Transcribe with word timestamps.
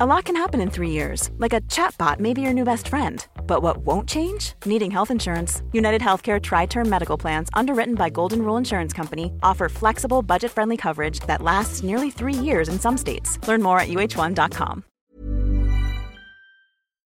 A 0.00 0.06
lot 0.06 0.24
can 0.24 0.34
happen 0.34 0.60
in 0.60 0.70
three 0.70 0.90
years, 0.90 1.30
like 1.38 1.52
a 1.52 1.60
chatbot 1.70 2.18
may 2.18 2.34
be 2.34 2.40
your 2.40 2.52
new 2.52 2.64
best 2.64 2.88
friend. 2.88 3.24
But 3.46 3.62
what 3.62 3.86
won't 3.86 4.08
change? 4.08 4.54
Needing 4.66 4.90
health 4.90 5.12
insurance. 5.12 5.62
United 5.70 6.00
Healthcare 6.00 6.42
Tri 6.42 6.66
Term 6.66 6.88
Medical 6.88 7.16
Plans, 7.16 7.48
underwritten 7.54 7.94
by 7.94 8.10
Golden 8.10 8.42
Rule 8.42 8.56
Insurance 8.56 8.92
Company, 8.92 9.30
offer 9.44 9.68
flexible, 9.68 10.20
budget 10.20 10.50
friendly 10.50 10.76
coverage 10.76 11.20
that 11.28 11.42
lasts 11.42 11.84
nearly 11.84 12.10
three 12.10 12.34
years 12.34 12.68
in 12.68 12.80
some 12.80 12.98
states. 12.98 13.38
Learn 13.46 13.62
more 13.62 13.78
at 13.78 13.86
uh1.com. 13.86 14.82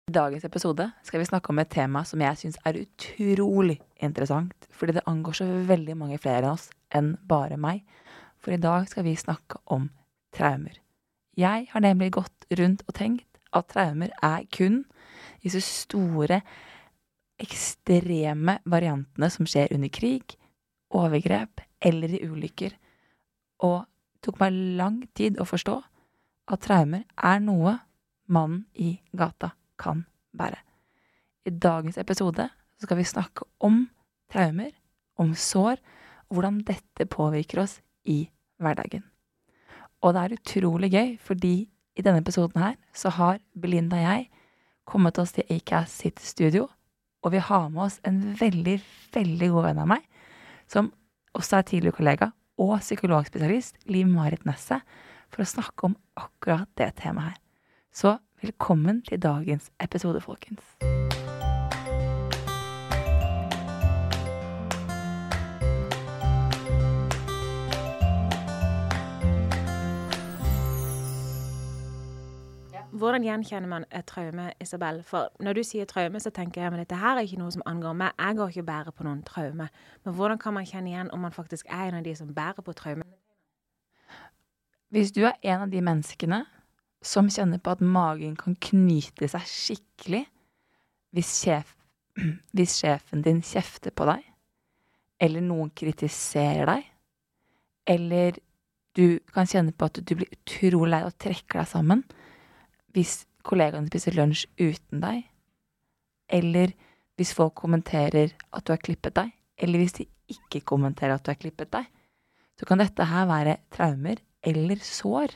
I 0.09 0.13
dagens 0.13 0.45
episode 0.45 0.93
skal 1.03 1.19
vi 1.19 1.27
snakke 1.27 1.51
om 1.51 1.59
et 1.59 1.71
tema 1.71 2.05
som 2.05 2.21
jeg 2.21 2.39
syns 2.39 2.63
er 2.65 2.79
utrolig 2.79 3.81
interessant, 4.01 4.69
fordi 4.71 4.93
det 4.93 5.07
angår 5.07 5.33
så 5.33 5.51
veldig 5.67 5.97
mange 5.97 6.19
flere 6.19 6.47
av 6.47 6.53
oss 6.53 6.71
enn 6.95 7.17
bare 7.27 7.59
meg. 7.59 7.83
For 8.39 8.55
i 8.55 8.63
dag 8.63 8.87
skal 8.87 9.03
vi 9.03 9.17
snakke 9.19 9.59
om 9.67 9.91
traumer. 10.31 10.79
Jeg 11.39 11.69
har 11.71 11.81
nemlig 11.81 12.13
gått 12.17 12.38
rundt 12.57 12.85
og 12.87 12.97
tenkt 12.97 13.41
at 13.55 13.69
traumer 13.73 14.13
er 14.25 14.45
kun 14.55 14.83
disse 15.43 15.61
store, 15.65 16.41
ekstreme 17.39 18.59
variantene 18.67 19.29
som 19.31 19.47
skjer 19.47 19.73
under 19.77 19.91
krig, 19.95 20.35
overgrep 20.91 21.63
eller 21.85 22.17
i 22.17 22.25
ulykker, 22.27 22.73
og 23.63 23.85
det 23.85 24.27
tok 24.27 24.41
meg 24.43 24.57
lang 24.81 24.97
tid 25.15 25.39
å 25.39 25.47
forstå 25.47 25.77
at 26.51 26.65
traumer 26.65 27.05
er 27.15 27.39
noe 27.45 27.77
mannen 28.27 28.65
i 28.75 28.97
gata 29.15 29.53
kan 29.79 30.03
bære. 30.35 30.59
I 31.47 31.55
dagens 31.55 32.01
episode 32.03 32.49
skal 32.83 32.99
vi 32.99 33.07
snakke 33.07 33.47
om 33.65 33.85
traumer, 34.33 34.73
om 35.17 35.35
sår, 35.39 35.79
og 36.29 36.37
hvordan 36.37 36.61
dette 36.67 37.07
påvirker 37.09 37.63
oss 37.63 37.79
i 38.05 38.25
hverdagen. 38.61 39.05
Og 40.03 40.15
det 40.15 40.25
er 40.25 40.37
utrolig 40.37 40.91
gøy, 40.93 41.15
fordi 41.23 41.55
i 41.99 42.05
denne 42.05 42.23
episoden 42.23 42.63
her 42.63 42.77
så 42.97 43.11
har 43.19 43.41
Belinda 43.59 43.99
og 43.99 44.07
jeg 44.07 44.29
kommet 44.89 45.19
oss 45.21 45.35
til 45.37 45.49
Acast 45.53 46.01
sitt 46.01 46.23
studio, 46.25 46.69
og 47.23 47.35
vi 47.35 47.43
har 47.43 47.69
med 47.69 47.89
oss 47.89 47.99
en 48.09 48.23
veldig, 48.39 48.79
veldig 49.15 49.51
god 49.53 49.69
venn 49.69 49.83
av 49.83 49.91
meg, 49.91 50.07
som 50.71 50.93
også 51.37 51.59
er 51.59 51.69
tidligere 51.69 51.99
kollega 51.99 52.31
og 52.59 52.79
psykologspesialist, 52.81 53.77
Liv 53.91 54.09
Marit 54.11 54.47
Nesset, 54.49 54.83
for 55.29 55.45
å 55.45 55.51
snakke 55.51 55.91
om 55.91 55.99
akkurat 56.19 56.71
det 56.81 56.95
temaet 57.03 57.35
her. 57.35 57.43
Så 57.93 58.17
velkommen 58.43 59.03
til 59.07 59.21
dagens 59.23 59.69
episode, 59.83 60.23
folkens. 60.25 60.98
Hvordan 72.99 73.23
gjenkjenner 73.23 73.71
man 73.71 73.85
et 73.95 74.07
traume, 74.11 74.49
Isabel? 74.61 75.03
For 75.07 75.31
når 75.45 75.59
du 75.59 75.63
sier 75.67 75.87
traume, 75.87 76.19
så 76.21 76.33
tenker 76.35 76.63
jeg 76.65 76.73
at 76.73 76.81
dette 76.81 76.99
her 76.99 77.19
er 77.19 77.27
ikke 77.27 77.39
noe 77.39 77.53
som 77.55 77.63
angår 77.69 77.95
meg. 77.95 78.17
Jeg 78.19 78.39
går 78.39 78.53
ikke 78.53 78.65
og 78.65 78.69
bærer 78.71 78.95
på 78.97 79.07
noen 79.07 79.21
traume. 79.27 79.69
Men 80.05 80.17
hvordan 80.19 80.41
kan 80.43 80.57
man 80.57 80.67
kjenne 80.67 80.91
igjen 80.91 81.13
om 81.15 81.23
man 81.23 81.35
faktisk 81.35 81.69
er 81.71 81.93
en 81.93 82.01
av 82.01 82.07
de 82.07 82.15
som 82.19 82.33
bærer 82.35 82.65
på 82.65 82.75
traume? 82.75 83.07
Hvis 84.91 85.13
du 85.15 85.23
er 85.29 85.37
en 85.45 85.67
av 85.67 85.71
de 85.71 85.83
menneskene 85.85 86.43
som 87.05 87.29
kjenner 87.31 87.63
på 87.63 87.77
at 87.77 87.85
magen 87.85 88.35
kan 88.41 88.57
knyte 88.57 89.29
seg 89.31 89.47
skikkelig 89.47 90.25
hvis, 91.15 91.31
sjef, 91.45 91.75
hvis 92.57 92.81
sjefen 92.81 93.23
din 93.23 93.45
kjefter 93.47 93.95
på 93.95 94.09
deg, 94.11 94.25
eller 95.23 95.45
noen 95.45 95.71
kritiserer 95.77 96.67
deg, 96.67 96.89
eller 97.89 98.41
du 98.99 99.21
kan 99.31 99.47
kjenne 99.47 99.77
på 99.77 99.87
at 99.87 100.01
du 100.03 100.17
blir 100.19 100.33
utrolig 100.35 100.91
lei 100.97 101.05
og 101.07 101.15
trekker 101.21 101.63
deg 101.63 101.71
sammen 101.71 102.03
hvis 102.95 103.25
kollegaene 103.47 103.91
spiser 103.91 104.17
lunsj 104.17 104.47
uten 104.61 105.03
deg, 105.03 105.25
eller 106.29 106.75
hvis 107.19 107.35
folk 107.35 107.57
kommenterer 107.59 108.35
at 108.53 108.65
du 108.67 108.73
har 108.75 108.83
klippet 108.83 109.17
deg, 109.17 109.33
eller 109.59 109.83
hvis 109.83 109.97
de 109.99 110.07
ikke 110.31 110.63
kommenterer 110.69 111.17
at 111.17 111.25
du 111.25 111.33
har 111.33 111.41
klippet 111.41 111.71
deg, 111.73 111.87
så 112.59 112.67
kan 112.67 112.83
dette 112.83 113.07
her 113.07 113.29
være 113.31 113.61
traumer 113.75 114.21
eller 114.47 114.83
sår 114.83 115.35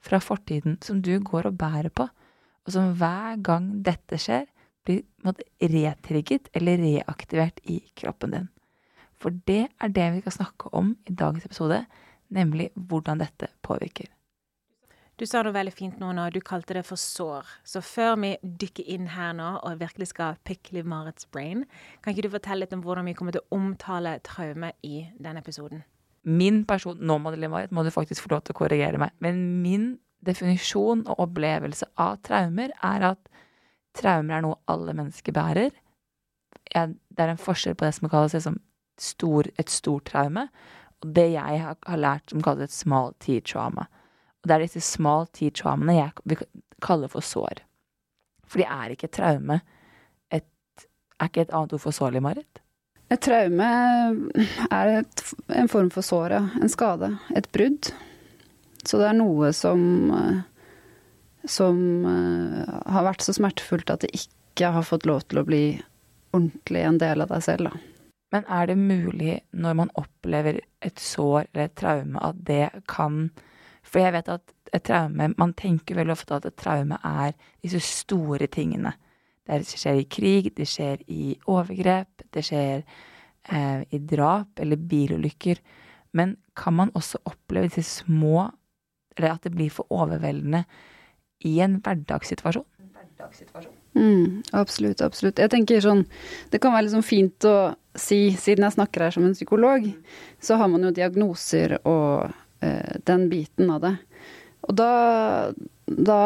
fra 0.00 0.20
fortiden 0.22 0.78
som 0.84 1.02
du 1.02 1.12
går 1.22 1.50
og 1.50 1.58
bærer 1.60 1.90
på, 1.92 2.06
og 2.66 2.72
som 2.72 2.94
hver 2.98 3.40
gang 3.44 3.70
dette 3.84 4.18
skjer, 4.20 4.46
blir 4.84 5.04
retrigget 5.60 6.48
eller 6.56 6.80
reaktivert 6.80 7.60
i 7.68 7.82
kroppen 7.98 8.32
din. 8.34 8.48
For 9.20 9.34
det 9.46 9.66
er 9.76 9.92
det 9.92 10.06
vi 10.14 10.22
skal 10.24 10.38
snakke 10.38 10.72
om 10.72 10.94
i 11.06 11.12
dagens 11.12 11.44
episode, 11.44 11.82
nemlig 12.32 12.70
hvordan 12.74 13.20
dette 13.20 13.50
påvirker. 13.62 14.08
Du 15.20 15.26
sa 15.28 15.42
noe 15.44 15.52
veldig 15.52 15.72
fint 15.76 15.98
nå 16.00 16.14
når 16.16 16.32
du 16.32 16.38
kalte 16.40 16.72
det 16.78 16.82
for 16.88 16.96
sår. 16.96 17.44
Så 17.68 17.82
før 17.84 18.14
vi 18.22 18.30
dykker 18.40 18.86
inn 18.88 19.10
her 19.12 19.34
nå 19.36 19.50
og 19.58 19.82
virkelig 19.82 20.14
skal 20.14 20.38
pick 20.48 20.70
Liv 20.72 20.88
Marits 20.88 21.28
brain, 21.28 21.66
kan 22.00 22.14
ikke 22.14 22.24
du 22.24 22.32
fortelle 22.32 22.64
litt 22.64 22.72
om 22.72 22.80
hvordan 22.86 23.04
vi 23.10 23.12
kommer 23.18 23.36
til 23.36 23.44
å 23.44 23.58
omtale 23.58 24.14
traume 24.24 24.72
i 24.80 25.02
denne 25.20 25.42
episoden? 25.44 25.84
Min 26.24 26.62
person 26.68 26.96
Nå, 27.04 27.18
må 27.20 27.84
du 27.84 27.92
faktisk 27.92 28.24
få 28.24 28.32
lov 28.32 28.46
til 28.46 28.56
å 28.56 28.60
korrigere 28.62 29.00
meg. 29.00 29.12
Men 29.20 29.60
min 29.60 29.92
definisjon 30.24 31.04
og 31.04 31.22
opplevelse 31.26 31.90
av 32.00 32.16
traumer 32.24 32.72
er 32.80 33.06
at 33.12 33.30
traumer 34.00 34.38
er 34.38 34.48
noe 34.48 34.60
alle 34.72 34.96
mennesker 34.96 35.36
bærer. 35.36 35.76
Det 36.72 36.80
er 36.80 37.28
en 37.28 37.44
forskjell 37.44 37.76
på 37.76 37.84
det 37.84 37.92
som 37.98 38.08
kalles 38.08 38.40
liksom 38.40 38.60
stor, 39.00 39.52
et 39.60 39.68
stort 39.68 40.08
traume, 40.08 40.48
og 41.04 41.14
det 41.16 41.30
jeg 41.36 41.64
har 41.64 42.04
lært 42.08 42.32
som 42.32 42.40
kalles 42.44 42.70
et 42.70 42.80
small 42.80 43.12
T-trauma. 43.20 43.90
Og 44.40 44.48
det 44.48 44.56
er 44.56 44.64
disse 44.64 44.82
small 44.84 45.28
T-traumene 45.36 45.98
jeg 45.98 46.14
vil 46.32 46.44
kalle 46.84 47.10
for 47.12 47.24
sår. 47.24 47.62
For 48.48 48.62
de 48.62 48.66
er 48.66 48.94
ikke 48.94 49.10
traume. 49.12 49.60
Et, 50.32 50.46
er 51.20 51.30
ikke 51.30 51.44
et 51.46 51.54
annet 51.54 51.76
ord 51.76 51.84
for 51.84 51.94
sår, 51.94 52.18
Marit? 52.24 52.62
Et 53.10 53.20
traume 53.20 53.66
er 54.70 54.92
et, 55.00 55.24
en 55.50 55.68
form 55.70 55.90
for 55.92 56.06
sår, 56.06 56.36
ja. 56.38 56.44
En 56.62 56.72
skade. 56.72 57.10
Et 57.36 57.50
brudd. 57.52 57.90
Så 58.86 59.00
det 59.00 59.10
er 59.10 59.18
noe 59.18 59.52
som 59.56 59.82
som 61.48 62.04
har 62.04 63.06
vært 63.06 63.24
så 63.24 63.32
smertefullt 63.32 63.90
at 63.92 64.04
det 64.04 64.10
ikke 64.16 64.72
har 64.74 64.84
fått 64.84 65.06
lov 65.08 65.22
til 65.28 65.40
å 65.40 65.46
bli 65.48 65.64
ordentlig 66.36 66.82
en 66.84 66.98
del 67.00 67.24
av 67.24 67.32
deg 67.32 67.46
selv, 67.46 67.70
da. 67.70 67.86
Men 68.30 68.44
er 68.46 68.68
det 68.70 68.76
mulig 68.78 69.38
når 69.50 69.78
man 69.80 69.92
opplever 69.98 70.60
et 70.86 71.00
sår 71.02 71.48
eller 71.48 71.64
et 71.64 71.78
traume, 71.80 72.20
at 72.22 72.44
det 72.46 72.68
kan 72.90 73.30
For 73.90 74.02
jeg 74.02 74.14
vet 74.14 74.30
at 74.30 74.56
et 74.70 74.84
traume 74.86 75.32
Man 75.34 75.54
tenker 75.58 75.98
veldig 75.98 76.14
ofte 76.14 76.36
at 76.36 76.46
et 76.46 76.58
traume 76.58 76.98
er 77.02 77.34
disse 77.62 77.80
store 77.82 78.46
tingene. 78.46 78.92
Det 79.46 79.64
skjer 79.66 79.98
i 79.98 80.06
krig, 80.06 80.52
det 80.54 80.68
skjer 80.70 81.00
i 81.10 81.32
overgrep, 81.50 82.22
det 82.30 82.44
skjer 82.46 82.84
eh, 82.84 83.80
i 83.90 83.98
drap 83.98 84.62
eller 84.62 84.78
bilulykker. 84.78 85.58
Men 86.14 86.36
kan 86.54 86.76
man 86.76 86.92
også 86.94 87.22
oppleve 87.24 87.70
disse 87.70 88.02
små 88.04 88.50
Eller 89.18 89.34
at 89.34 89.42
det 89.42 89.52
blir 89.52 89.70
for 89.74 89.90
overveldende 89.90 90.64
i 91.44 91.58
en 91.60 91.80
hverdagssituasjon? 91.82 92.64
Mm, 93.94 94.42
absolutt, 94.56 95.02
absolutt. 95.02 95.40
Jeg 95.42 95.50
tenker 95.50 95.82
sånn 95.82 96.04
Det 96.52 96.60
kan 96.62 96.72
være 96.72 96.86
liksom 96.86 97.02
fint 97.04 97.44
å 97.48 97.74
si, 97.98 98.30
siden 98.38 98.64
jeg 98.64 98.76
snakker 98.76 99.04
her 99.04 99.16
som 99.16 99.26
en 99.26 99.34
psykolog, 99.34 99.88
så 100.40 100.56
har 100.60 100.70
man 100.70 100.86
jo 100.86 100.92
diagnoser 100.94 101.74
og 101.82 102.30
den 102.60 103.28
biten 103.30 103.70
av 103.72 103.80
det. 103.84 103.94
Og 104.68 104.74
da, 104.76 104.92
da 105.86 106.22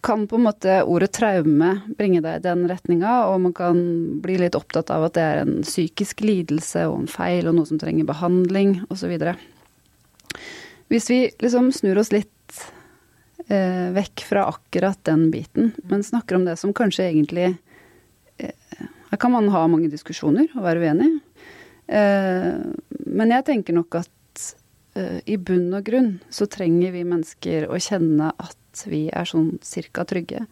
kan 0.00 0.26
på 0.26 0.36
en 0.36 0.42
måte 0.42 0.80
ordet 0.82 1.12
traume 1.16 1.70
bringe 1.98 2.22
deg 2.24 2.38
i 2.38 2.44
den 2.44 2.64
retninga, 2.70 3.14
og 3.30 3.40
man 3.46 3.54
kan 3.56 3.78
bli 4.22 4.38
litt 4.42 4.56
opptatt 4.58 4.90
av 4.94 5.08
at 5.08 5.16
det 5.18 5.24
er 5.24 5.42
en 5.42 5.60
psykisk 5.66 6.22
lidelse 6.26 6.86
og 6.88 7.02
en 7.02 7.10
feil 7.10 7.50
og 7.50 7.58
noe 7.58 7.68
som 7.68 7.80
trenger 7.80 8.08
behandling 8.08 8.78
osv. 8.92 9.14
Hvis 10.88 11.10
vi 11.10 11.20
liksom 11.42 11.70
snur 11.74 12.00
oss 12.02 12.12
litt 12.14 12.62
eh, 13.46 13.88
vekk 13.94 14.26
fra 14.28 14.48
akkurat 14.50 15.00
den 15.08 15.28
biten, 15.34 15.72
men 15.90 16.06
snakker 16.06 16.38
om 16.38 16.46
det 16.48 16.58
som 16.60 16.74
kanskje 16.74 17.10
egentlig 17.10 17.50
eh, 18.38 18.84
Her 19.08 19.16
kan 19.16 19.32
man 19.32 19.48
ha 19.48 19.64
mange 19.70 19.88
diskusjoner 19.88 20.50
og 20.52 20.64
være 20.66 20.84
uenig, 20.84 21.10
eh, 21.88 22.54
men 23.08 23.36
jeg 23.36 23.46
tenker 23.46 23.76
nok 23.76 24.02
at 24.02 24.10
eh, 24.10 24.17
i 25.24 25.36
bunn 25.36 25.72
og 25.76 25.84
grunn 25.86 26.10
så 26.30 26.48
trenger 26.50 26.94
vi 26.94 27.04
mennesker 27.06 27.68
å 27.68 27.78
kjenne 27.82 28.32
at 28.36 28.84
vi 28.86 29.06
er 29.08 29.28
sånn 29.28 29.56
cirka 29.64 30.04
trygge. 30.08 30.44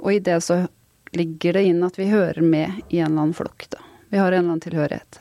Og 0.00 0.14
i 0.16 0.22
det 0.24 0.38
så 0.44 0.62
ligger 1.16 1.58
det 1.58 1.64
inn 1.68 1.82
at 1.84 1.98
vi 1.98 2.10
hører 2.10 2.42
med 2.42 2.80
i 2.88 3.00
en 3.00 3.10
eller 3.10 3.26
annen 3.26 3.36
flokk, 3.36 3.66
da. 3.72 3.82
Vi 4.10 4.18
har 4.18 4.32
en 4.32 4.38
eller 4.38 4.48
annen 4.48 4.64
tilhørighet. 4.64 5.20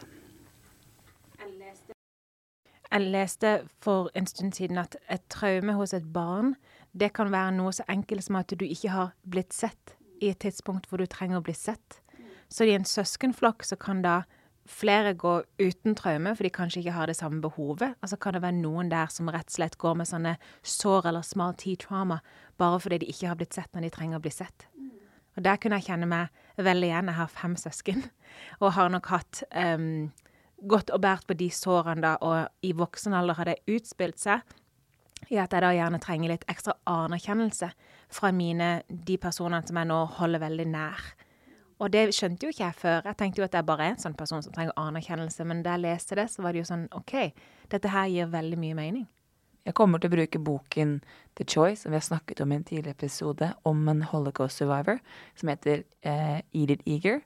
Jeg 2.89 3.05
leste 3.13 3.49
for 3.85 4.09
en 4.17 4.25
stund 4.25 4.55
siden 4.57 4.79
at 4.81 4.95
et 5.13 5.21
traume 5.29 5.75
hos 5.77 5.93
et 5.93 6.07
barn, 6.09 6.55
det 6.91 7.11
kan 7.13 7.29
være 7.29 7.53
noe 7.59 7.73
så 7.75 7.85
enkelt 7.91 8.25
som 8.25 8.39
at 8.39 8.49
du 8.49 8.65
ikke 8.65 8.89
har 8.89 9.11
blitt 9.29 9.53
sett 9.53 9.93
i 10.19 10.31
et 10.31 10.39
tidspunkt 10.41 10.89
hvor 10.89 10.97
du 10.97 11.05
trenger 11.05 11.37
å 11.37 11.45
bli 11.45 11.53
sett. 11.53 11.99
Så 12.49 12.65
i 12.65 12.73
en 12.73 12.87
søskenflokk 12.87 13.61
så 13.67 13.77
kan 13.77 14.01
da 14.01 14.23
flere 14.69 15.15
går 15.17 15.45
uten 15.59 15.95
traume, 15.97 16.35
for 16.37 16.45
de 16.45 16.51
kanskje 16.53 16.83
ikke 16.83 16.95
har 16.95 17.09
det 17.09 17.17
samme 17.17 17.41
behovet. 17.41 17.97
Altså 18.03 18.19
kan 18.21 18.35
det 18.35 18.43
være 18.43 18.59
noen 18.59 18.91
der 18.91 19.09
som 19.11 19.31
rett 19.31 19.49
og 19.49 19.57
slett 19.57 19.77
går 19.81 19.97
med 19.99 20.09
sånne 20.09 20.35
sår 20.61 21.09
eller 21.09 21.25
small 21.25 21.55
T-trauma 21.57 22.19
bare 22.59 22.79
fordi 22.83 23.01
de 23.01 23.09
ikke 23.09 23.31
har 23.31 23.39
blitt 23.39 23.57
sett 23.57 23.73
når 23.73 23.87
de 23.87 23.91
trenger 23.95 24.19
å 24.19 24.23
bli 24.23 24.33
sett. 24.33 24.67
Og 25.37 25.43
der 25.45 25.59
kunne 25.61 25.79
jeg 25.79 25.89
kjenne 25.89 26.09
meg 26.09 26.33
veldig 26.59 26.89
igjen. 26.89 27.11
Jeg 27.11 27.19
har 27.19 27.29
fem 27.31 27.55
søsken, 27.59 28.03
og 28.61 28.73
har 28.77 28.89
nok 28.93 29.11
hatt 29.13 29.43
um, 29.55 30.09
gått 30.69 30.91
og 30.93 31.01
båret 31.01 31.27
på 31.27 31.37
de 31.39 31.49
sårene 31.53 32.03
da, 32.03 32.17
og 32.21 32.65
i 32.65 32.73
voksen 32.75 33.15
alder 33.15 33.39
har 33.39 33.49
det 33.49 33.61
utspilt 33.71 34.19
seg 34.19 34.43
i 35.29 35.37
at 35.37 35.51
jeg 35.51 35.63
da 35.63 35.71
gjerne 35.75 35.99
trenger 36.01 36.31
litt 36.31 36.45
ekstra 36.51 36.77
anerkjennelse 36.89 37.69
fra 38.15 38.31
mine, 38.35 38.69
de 38.87 39.17
personene 39.21 39.65
som 39.67 39.77
jeg 39.77 39.89
nå 39.89 39.97
holder 40.17 40.43
veldig 40.45 40.67
nær. 40.71 41.09
Og 41.79 41.91
det 41.93 42.09
skjønte 42.15 42.45
jo 42.45 42.51
ikke 42.51 42.65
jeg 42.65 42.75
før. 42.75 43.05
Jeg 43.07 43.17
tenkte 43.19 43.39
jo 43.39 43.45
at 43.47 43.55
bare 43.67 43.85
er 43.85 43.93
en 43.93 44.01
sånn 44.01 44.17
person 44.19 44.43
som 44.43 44.51
trenger 44.55 44.75
anerkjennelse. 44.79 45.45
Men 45.47 45.63
da 45.63 45.77
jeg 45.77 45.85
leste 45.85 46.17
det, 46.19 46.27
så 46.31 46.43
var 46.43 46.53
det 46.53 46.63
jo 46.63 46.67
sånn 46.67 46.89
OK, 46.95 47.15
dette 47.71 47.93
her 47.93 48.09
gir 48.11 48.31
veldig 48.33 48.59
mye 48.59 48.77
mening. 48.77 49.07
Jeg 49.67 49.75
kommer 49.77 50.01
til 50.01 50.09
å 50.09 50.15
bruke 50.15 50.41
boken 50.41 50.93
The 51.37 51.45
Choice, 51.47 51.83
som 51.83 51.93
vi 51.93 51.99
har 51.99 52.05
snakket 52.05 52.41
om 52.43 52.51
i 52.51 52.57
en 52.57 52.65
tidligere 52.67 52.97
episode, 52.97 53.51
om 53.67 53.83
en 53.91 54.01
holocaust 54.11 54.59
survivor, 54.59 54.99
som 55.39 55.51
heter 55.51 55.83
eh, 56.01 56.39
Edith 56.55 56.87
Eager. 56.89 57.21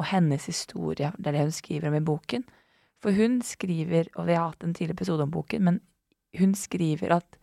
Og 0.00 0.08
hennes 0.10 0.48
historie, 0.48 1.12
det 1.16 1.30
er 1.30 1.36
det 1.36 1.46
hun 1.46 1.54
skriver 1.54 1.92
om 1.92 1.96
i 1.96 2.04
boken. 2.04 2.44
For 3.04 3.16
hun 3.16 3.40
skriver, 3.46 4.10
og 4.16 4.28
vi 4.28 4.36
har 4.36 4.50
hatt 4.50 4.64
en 4.66 4.74
tidligere 4.74 4.98
episode 5.00 5.26
om 5.28 5.32
boken, 5.32 5.64
men 5.68 5.80
hun 6.40 6.56
skriver 6.58 7.16
at 7.20 7.38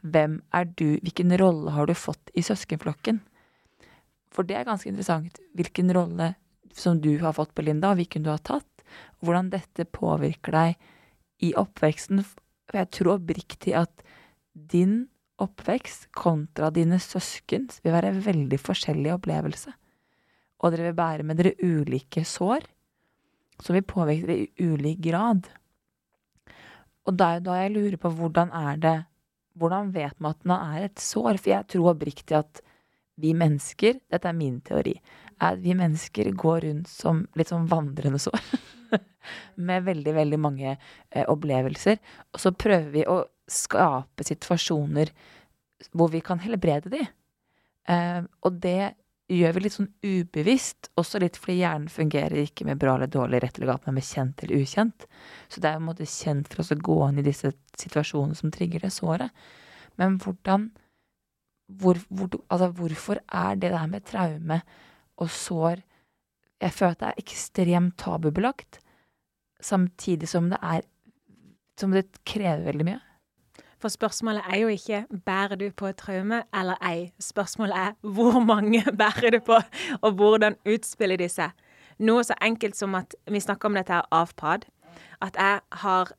hvem 0.00 0.38
er 0.56 0.64
du, 0.64 0.96
hvilken 1.04 1.34
rolle 1.40 1.72
har 1.76 1.88
du 1.88 1.94
fått 1.94 2.32
i 2.34 2.44
søskenflokken? 2.44 3.20
For 4.30 4.46
det 4.46 4.56
er 4.56 4.68
ganske 4.68 4.90
interessant 4.90 5.40
hvilken 5.58 5.90
rolle 5.94 6.34
som 6.76 7.00
du 7.02 7.16
har 7.22 7.34
fått, 7.34 7.54
Belinda, 7.58 7.90
og 7.90 7.98
hvilken 7.98 8.24
du 8.24 8.30
har 8.30 8.42
tatt, 8.46 8.68
og 9.18 9.26
hvordan 9.28 9.50
dette 9.52 9.86
påvirker 9.90 10.54
deg 10.54 10.90
i 11.46 11.52
oppveksten. 11.58 12.22
For 12.22 12.78
jeg 12.78 12.90
tror 12.94 13.16
oppriktig 13.16 13.74
at 13.78 14.04
din 14.52 15.08
oppvekst 15.40 16.10
kontra 16.14 16.70
dine 16.74 17.00
søskens 17.02 17.80
vil 17.84 17.94
være 17.94 18.12
en 18.12 18.24
veldig 18.24 18.58
forskjellig 18.60 19.14
opplevelse. 19.16 19.72
Og 20.60 20.74
dere 20.74 20.90
vil 20.90 20.98
bære 20.98 21.26
med 21.26 21.40
dere 21.40 21.56
ulike 21.64 22.26
sår, 22.28 22.66
som 23.60 23.76
vil 23.76 23.86
påvirke 23.88 24.28
dere 24.28 24.46
i 24.46 24.68
ulik 24.68 25.00
grad. 25.08 25.48
Og 27.08 27.16
da 27.16 27.34
er 27.36 27.44
da 27.44 27.56
jeg 27.62 27.74
lurer 27.74 27.96
på 28.00 28.12
hvordan 28.18 28.52
er 28.54 28.82
det 28.82 28.98
Hvordan 29.60 29.88
vet 29.92 30.14
man 30.22 30.30
at 30.30 30.44
man 30.46 30.76
er 30.76 30.84
et 30.86 31.00
sår? 31.02 31.36
For 31.36 31.50
jeg 31.50 31.66
tror 31.68 31.88
oppriktig 31.90 32.36
at 32.38 32.60
vi 33.20 33.34
mennesker, 33.36 34.00
dette 34.10 34.28
er 34.28 34.36
min 34.36 34.60
teori, 34.66 34.96
er 35.40 35.56
at 35.56 35.62
vi 35.62 35.76
mennesker 35.76 36.30
går 36.38 36.66
rundt 36.66 36.90
som 36.90 37.24
litt 37.38 37.52
sånn 37.52 37.68
vandrende 37.70 38.20
sår. 38.22 38.40
med 39.54 39.84
veldig, 39.86 40.14
veldig 40.14 40.38
mange 40.40 40.72
eh, 40.74 41.26
opplevelser. 41.28 42.00
Og 42.34 42.42
så 42.42 42.52
prøver 42.56 42.90
vi 42.94 43.04
å 43.08 43.22
skape 43.50 44.26
situasjoner 44.26 45.12
hvor 45.96 46.10
vi 46.12 46.22
kan 46.24 46.42
helbrede 46.42 46.92
de. 46.92 47.04
Eh, 47.90 48.22
og 48.44 48.58
det 48.62 48.94
gjør 49.30 49.54
vi 49.54 49.62
litt 49.62 49.76
sånn 49.76 49.92
ubevisst, 50.02 50.90
også 50.98 51.20
litt 51.22 51.38
fordi 51.38 51.60
hjernen 51.60 51.90
fungerer 51.92 52.42
ikke 52.42 52.66
med 52.66 52.80
bra 52.82 52.96
eller 52.96 53.10
dårlig, 53.10 53.42
rett 53.44 53.58
eller 53.58 53.72
galt, 53.72 53.86
men 53.86 54.00
med 54.00 54.06
kjent 54.06 54.42
eller 54.42 54.64
ukjent. 54.64 55.06
Så 55.48 55.62
det 55.62 55.70
er 55.70 55.78
på 55.78 55.84
en 55.84 55.90
måte 55.92 56.08
kjent 56.10 56.50
for 56.50 56.64
oss 56.64 56.72
å 56.74 56.78
gå 56.90 56.98
inn 57.06 57.20
i 57.22 57.26
disse 57.26 57.52
situasjonene 57.78 58.38
som 58.38 58.50
trigger 58.54 58.82
det 58.82 58.92
såret. 58.94 59.30
Men 60.00 60.18
hvordan 60.22 60.70
hvor, 61.78 61.98
hvor, 62.08 62.28
altså, 62.50 62.68
hvorfor 62.68 63.20
er 63.32 63.54
det 63.54 63.70
der 63.70 63.86
med 63.86 64.00
traume 64.00 64.60
og 65.16 65.30
sår 65.30 65.82
Jeg 66.60 66.72
føler 66.72 66.90
at 66.90 67.00
det 67.00 67.08
er 67.08 67.22
ekstremt 67.22 67.98
tabubelagt, 67.98 68.80
samtidig 69.60 70.28
som 70.28 70.50
det 70.50 70.58
er 70.62 70.80
Som 71.80 71.90
det 71.96 72.04
krever 72.26 72.64
veldig 72.64 72.84
mye. 72.84 73.00
For 73.80 73.88
spørsmålet 73.88 74.42
er 74.52 74.56
jo 74.56 74.68
ikke 74.68 75.06
'bærer 75.08 75.56
du 75.56 75.70
på 75.70 75.86
et 75.86 75.96
traume' 75.96 76.42
eller 76.60 76.74
ei. 76.84 77.12
Spørsmålet 77.20 77.76
er 77.76 77.92
'hvor 78.02 78.44
mange 78.44 78.84
bærer 79.02 79.30
du 79.30 79.38
på', 79.38 79.64
og 80.02 80.12
hvordan 80.12 80.56
utspiller 80.66 81.16
de 81.16 81.28
seg. 81.28 81.50
Noe 81.98 82.24
så 82.24 82.34
enkelt 82.42 82.76
som 82.76 82.94
at 82.94 83.14
vi 83.30 83.40
snakker 83.40 83.68
om 83.68 83.74
dette 83.74 83.92
her 83.92 84.02
avpad. 84.10 84.58
At 85.22 85.36
jeg 85.36 85.60
har 85.72 86.12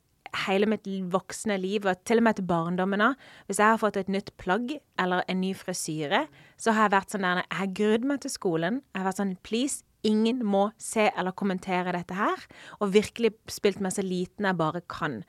hele 0.46 0.68
mitt 0.70 0.88
voksne 1.12 1.58
liv, 1.62 1.86
og 1.86 2.04
til 2.08 2.22
og 2.22 2.28
med 2.28 2.40
til 2.40 2.48
barndommen 2.50 3.04
av. 3.04 3.30
Hvis 3.48 3.60
jeg 3.62 3.74
har 3.74 3.80
fått 3.82 4.00
et 4.00 4.12
nytt 4.12 4.34
plagg 4.42 4.78
eller 5.02 5.24
en 5.28 5.42
ny 5.44 5.54
frisyre, 5.58 6.26
så 6.58 6.76
har 6.76 6.88
jeg 6.88 6.96
vært 6.96 7.16
sånn 7.16 7.28
der 7.28 7.44
Jeg 7.44 7.60
har 7.60 7.74
grudd 7.80 8.06
meg 8.12 8.22
til 8.22 8.34
skolen. 8.34 8.82
Jeg 8.94 9.02
har 9.02 9.10
vært 9.10 9.22
sånn 9.22 9.38
Please, 9.44 9.84
ingen 10.08 10.42
må 10.46 10.70
se 10.82 11.10
eller 11.12 11.36
kommentere 11.38 11.94
dette 11.96 12.18
her. 12.18 12.46
Og 12.80 12.94
virkelig 12.96 13.34
spilt 13.52 13.82
meg 13.84 13.96
så 13.96 14.06
liten 14.06 14.48
jeg 14.48 14.60
bare 14.60 14.82
kan. 14.90 15.22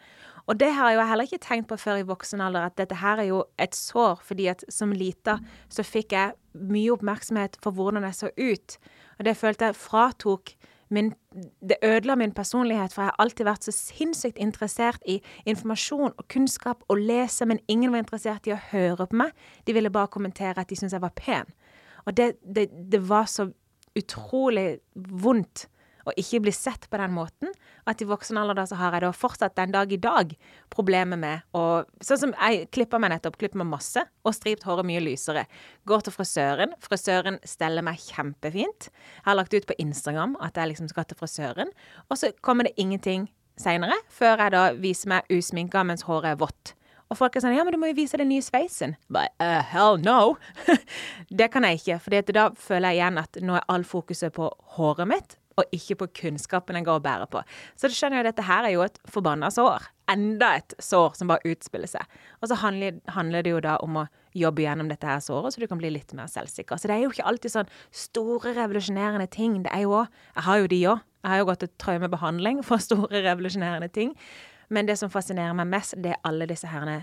Og 0.50 0.58
det 0.58 0.72
har 0.75 0.90
jeg 0.90 0.99
jo 0.99 1.06
heller 1.06 1.28
ikke 1.28 1.44
tenkt 1.44 1.69
på 1.70 1.78
før 1.78 2.00
i 2.00 2.06
voksen 2.06 2.40
alder, 2.43 2.66
at 2.66 2.78
dette 2.81 2.99
her 2.99 3.20
er 3.22 3.28
jo 3.28 3.44
et 3.62 3.76
sår, 3.78 4.19
fordi 4.26 4.49
at 4.50 4.64
som 4.72 4.90
lita 4.90 5.38
så 5.70 5.84
fikk 5.87 6.16
jeg 6.16 6.34
mye 6.58 6.90
oppmerksomhet 6.96 7.61
for 7.62 7.75
hvordan 7.76 8.02
jeg 8.09 8.18
så 8.18 8.32
ut. 8.35 8.78
Og 9.18 9.28
det 9.28 9.38
følte 9.38 9.71
jeg 9.71 9.78
fratok 9.78 10.54
min, 10.92 11.12
det 11.61 11.80
ødela 11.82 12.14
min 12.16 12.34
personlighet, 12.37 12.92
for 12.92 13.02
jeg 13.02 13.11
har 13.11 13.25
alltid 13.25 13.49
vært 13.49 13.66
så 13.66 13.75
sinnssykt 13.75 14.38
interessert 14.38 15.02
i 15.08 15.18
informasjon 15.49 16.12
og 16.12 16.28
kunnskap 16.28 16.84
og 16.88 17.00
lese, 17.00 17.46
men 17.49 17.62
ingen 17.68 17.92
var 17.92 18.04
interessert 18.04 18.46
i 18.46 18.54
å 18.54 18.61
høre 18.70 19.08
på 19.08 19.18
meg. 19.25 19.32
De 19.66 19.75
ville 19.76 19.90
bare 19.92 20.12
kommentere 20.12 20.61
at 20.61 20.70
de 20.70 20.78
syntes 20.78 20.96
jeg 20.96 21.04
var 21.04 21.16
pen. 21.16 21.50
Og 22.06 22.16
det, 22.16 22.34
det, 22.42 22.68
det 22.92 23.02
var 23.08 23.28
så 23.30 23.49
utrolig 23.99 24.78
vondt 24.94 25.66
og 26.06 26.18
ikke 26.18 26.42
bli 26.44 26.52
sett 26.54 26.88
på 26.90 27.00
den 27.00 27.14
måten. 27.14 27.52
At 27.88 28.02
i 28.02 28.06
voksen 28.09 28.38
alder 28.38 28.61
da 28.61 28.66
så 28.68 28.78
har 28.78 28.94
jeg 28.97 29.04
da 29.04 29.12
fortsatt 29.16 29.56
den 29.59 29.75
dag 29.75 29.92
i 29.92 30.00
dag 30.00 30.35
problemer 30.73 31.18
med 31.18 31.47
å 31.59 31.64
Sånn 32.02 32.18
som 32.18 32.32
jeg 32.35 32.66
klipper 32.75 33.00
meg 33.02 33.12
nettopp, 33.12 33.38
klipper 33.40 33.61
meg 33.62 33.71
masse, 33.71 34.02
og 34.26 34.35
stript 34.35 34.66
håret 34.66 34.87
mye 34.87 35.02
lysere. 35.02 35.44
Går 35.88 36.04
til 36.06 36.14
frisøren. 36.14 36.75
Frisøren 36.82 37.38
steller 37.47 37.85
meg 37.87 38.00
kjempefint. 38.02 38.90
Jeg 38.90 39.26
har 39.28 39.38
lagt 39.38 39.54
ut 39.54 39.66
på 39.68 39.76
Instagram 39.82 40.37
at 40.42 40.59
jeg 40.59 40.73
liksom 40.73 40.90
skal 40.90 41.06
til 41.09 41.18
frisøren, 41.18 41.73
og 42.09 42.18
så 42.18 42.32
kommer 42.44 42.68
det 42.68 42.76
ingenting 42.76 43.28
seinere, 43.61 43.97
før 44.12 44.44
jeg 44.44 44.54
da 44.54 44.62
viser 44.78 45.12
meg 45.14 45.32
usminka 45.32 45.82
mens 45.87 46.06
håret 46.09 46.35
er 46.35 46.40
vått. 46.40 46.75
Og 47.12 47.18
folk 47.18 47.37
er 47.37 47.44
sånn 47.44 47.52
Ja, 47.52 47.64
men 47.66 47.75
du 47.75 47.80
må 47.80 47.90
jo 47.90 47.99
vise 47.99 48.16
den 48.16 48.30
nye 48.32 48.44
sveisen. 48.44 48.97
Bare, 49.12 49.28
uh, 49.42 49.61
hell 49.68 50.00
no! 50.00 50.38
det 51.38 51.50
kan 51.52 51.66
jeg 51.68 51.82
ikke. 51.82 51.99
For 52.00 52.32
da 52.32 52.47
føler 52.56 52.94
jeg 52.94 53.02
igjen 53.02 53.21
at 53.21 53.40
nå 53.44 53.59
er 53.59 53.66
all 53.73 53.85
fokuset 53.85 54.32
på 54.32 54.49
håret 54.78 55.11
mitt, 55.11 55.37
og 55.59 55.75
ikke 55.75 55.99
på 56.02 56.09
kunnskapen 56.23 56.78
en 56.78 56.87
går 56.87 57.00
og 57.00 57.04
bærer 57.04 57.28
på. 57.30 57.42
Så 57.76 57.90
du 57.90 57.97
skjønner 57.97 58.18
jo 58.21 58.25
at 58.25 58.30
dette 58.30 58.47
her 58.47 58.68
er 58.68 58.75
jo 58.75 58.85
et 58.87 58.99
forbanna 59.11 59.50
sår. 59.52 59.88
Enda 60.12 60.52
et 60.59 60.75
sår 60.82 61.16
som 61.18 61.30
bare 61.30 61.52
utspiller 61.52 61.90
seg. 61.90 62.18
Og 62.40 62.50
så 62.50 62.59
handler, 62.62 63.42
det 63.42 63.52
jo 63.52 63.62
da 63.64 63.78
om 63.85 64.02
å 64.02 64.06
jobbe 64.37 64.64
gjennom 64.64 64.88
dette 64.90 65.09
her 65.09 65.21
såret, 65.25 65.54
så 65.54 65.61
du 65.61 65.68
kan 65.71 65.80
bli 65.80 65.92
litt 65.92 66.12
mer 66.16 66.30
selvsikker. 66.30 66.80
Så 66.80 66.88
det 66.88 66.97
er 66.97 67.04
jo 67.04 67.12
ikke 67.12 67.26
alltid 67.28 67.54
sånn 67.54 67.75
store, 67.92 68.54
revolusjonerende 68.56 69.28
ting. 69.32 69.61
Det 69.66 69.73
er 69.75 69.85
jo 69.87 69.99
òg 70.02 70.09
Jeg 70.35 70.47
har 70.49 70.62
jo 70.62 70.73
de 70.73 70.80
òg. 70.94 71.04
Jeg 71.23 71.30
har 71.30 71.38
jo 71.38 71.50
gått 71.52 71.61
til 71.62 71.71
traumebehandling 71.78 72.64
for 72.66 72.82
store, 72.88 73.23
revolusjonerende 73.23 73.92
ting. 73.92 74.16
Men 74.73 74.88
det 74.88 74.97
som 74.99 75.12
fascinerer 75.12 75.54
meg 75.54 75.68
mest, 75.68 75.99
det 76.00 76.14
er 76.14 76.25
alle 76.26 76.49
disse 76.49 76.71
herne 76.71 77.02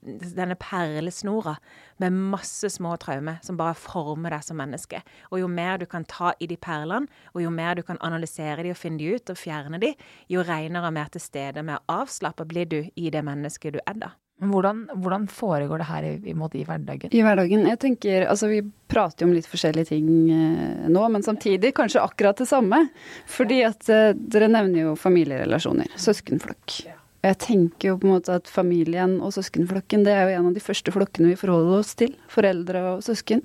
denne 0.00 0.56
perlesnora 0.60 1.56
med 2.00 2.16
masse 2.32 2.70
små 2.70 2.94
traumer 3.00 3.40
som 3.44 3.58
bare 3.60 3.76
former 3.78 4.32
deg 4.34 4.46
som 4.46 4.58
menneske. 4.60 5.02
Og 5.30 5.42
jo 5.42 5.50
mer 5.50 5.80
du 5.80 5.86
kan 5.90 6.06
ta 6.08 6.32
i 6.40 6.48
de 6.50 6.56
perlene, 6.56 7.10
og 7.34 7.44
jo 7.44 7.52
mer 7.52 7.76
du 7.76 7.84
kan 7.86 8.00
analysere 8.00 8.64
de 8.64 8.72
og 8.74 8.80
finne 8.80 9.00
de 9.00 9.14
ut 9.16 9.32
og 9.32 9.38
fjerne 9.38 9.80
de, 9.82 9.92
jo 10.32 10.44
renere 10.46 10.88
og 10.88 10.96
mer 10.96 11.12
til 11.12 11.24
stede, 11.24 11.64
med 11.66 11.78
å 11.78 12.00
avslappe 12.02 12.48
blir 12.48 12.68
du 12.70 12.80
i 12.94 13.12
det 13.12 13.24
mennesket 13.26 13.76
du 13.76 13.80
er 13.84 14.02
da. 14.08 14.14
Men 14.40 14.54
hvordan, 14.54 14.78
hvordan 15.04 15.26
foregår 15.28 15.82
det 15.82 15.86
her 15.90 16.04
i, 16.08 16.12
i, 16.32 16.34
måte, 16.34 16.56
i 16.56 16.64
hverdagen? 16.64 17.12
I 17.12 17.24
hverdagen? 17.24 17.66
Jeg 17.68 17.80
tenker, 17.82 18.24
altså 18.24 18.48
Vi 18.48 18.62
prater 18.88 19.26
jo 19.26 19.28
om 19.28 19.34
litt 19.36 19.48
forskjellige 19.50 19.90
ting 19.92 20.06
eh, 20.32 20.86
nå, 20.88 21.02
men 21.12 21.26
samtidig 21.26 21.74
kanskje 21.76 22.00
akkurat 22.00 22.40
det 22.40 22.48
samme. 22.48 22.86
Fordi 23.28 23.60
at 23.68 23.92
eh, 23.92 24.14
dere 24.16 24.48
nevner 24.48 24.86
jo 24.86 24.96
familierelasjoner. 24.96 25.92
Søskenflokk. 26.00 26.78
Jeg 27.20 27.36
tenker 27.42 27.90
jo 27.90 27.98
på 28.00 28.08
en 28.08 28.14
måte 28.14 28.38
at 28.40 28.48
familien 28.48 29.18
og 29.20 29.34
søskenflokken 29.36 30.06
det 30.06 30.14
er 30.16 30.24
jo 30.24 30.38
en 30.38 30.50
av 30.50 30.56
de 30.56 30.62
første 30.64 30.92
flokkene 30.94 31.34
vi 31.34 31.40
forholder 31.40 31.82
oss 31.82 31.92
til. 32.00 32.14
Foreldre 32.32 32.84
og 32.94 33.04
søsken. 33.04 33.42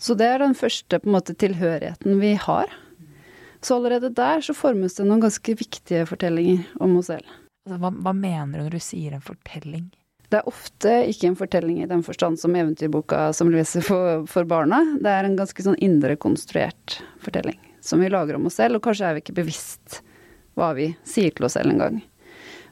Så 0.00 0.16
det 0.16 0.28
er 0.28 0.42
den 0.42 0.56
første 0.56 1.00
på 1.00 1.08
en 1.08 1.16
måte 1.16 1.36
tilhørigheten 1.36 2.20
vi 2.20 2.34
har. 2.40 2.72
Så 3.64 3.76
allerede 3.76 4.12
der 4.16 4.44
så 4.44 4.56
formes 4.56 4.96
det 4.96 5.06
noen 5.08 5.24
ganske 5.24 5.54
viktige 5.56 6.04
fortellinger 6.08 6.68
om 6.80 6.98
oss 7.00 7.08
selv. 7.12 7.24
Altså, 7.66 7.80
hva, 7.80 7.90
hva 7.92 8.14
mener 8.16 8.60
du 8.60 8.66
når 8.66 8.76
du 8.76 8.84
sier 8.84 9.16
en 9.16 9.24
fortelling? 9.24 9.88
Det 10.30 10.38
er 10.38 10.48
ofte 10.48 10.92
ikke 11.10 11.32
en 11.32 11.40
fortelling 11.40 11.80
i 11.82 11.88
den 11.90 12.04
forstand 12.06 12.38
som 12.40 12.54
eventyrboka 12.56 13.30
som 13.36 13.50
leser 13.52 13.84
for, 13.84 14.22
for 14.30 14.48
barna. 14.48 14.82
Det 15.00 15.10
er 15.10 15.26
en 15.26 15.40
ganske 15.40 15.64
sånn 15.66 15.80
indre 15.82 16.14
konstruert 16.20 17.00
fortelling 17.24 17.58
som 17.84 18.00
vi 18.00 18.12
lager 18.12 18.36
om 18.36 18.46
oss 18.48 18.60
selv, 18.60 18.76
og 18.76 18.84
kanskje 18.84 19.08
er 19.08 19.16
vi 19.16 19.24
ikke 19.24 19.38
bevisst 19.40 20.02
hva 20.58 20.74
vi 20.76 20.92
sier 21.08 21.32
til 21.32 21.48
oss 21.48 21.56
selv 21.56 21.72
engang. 21.72 22.00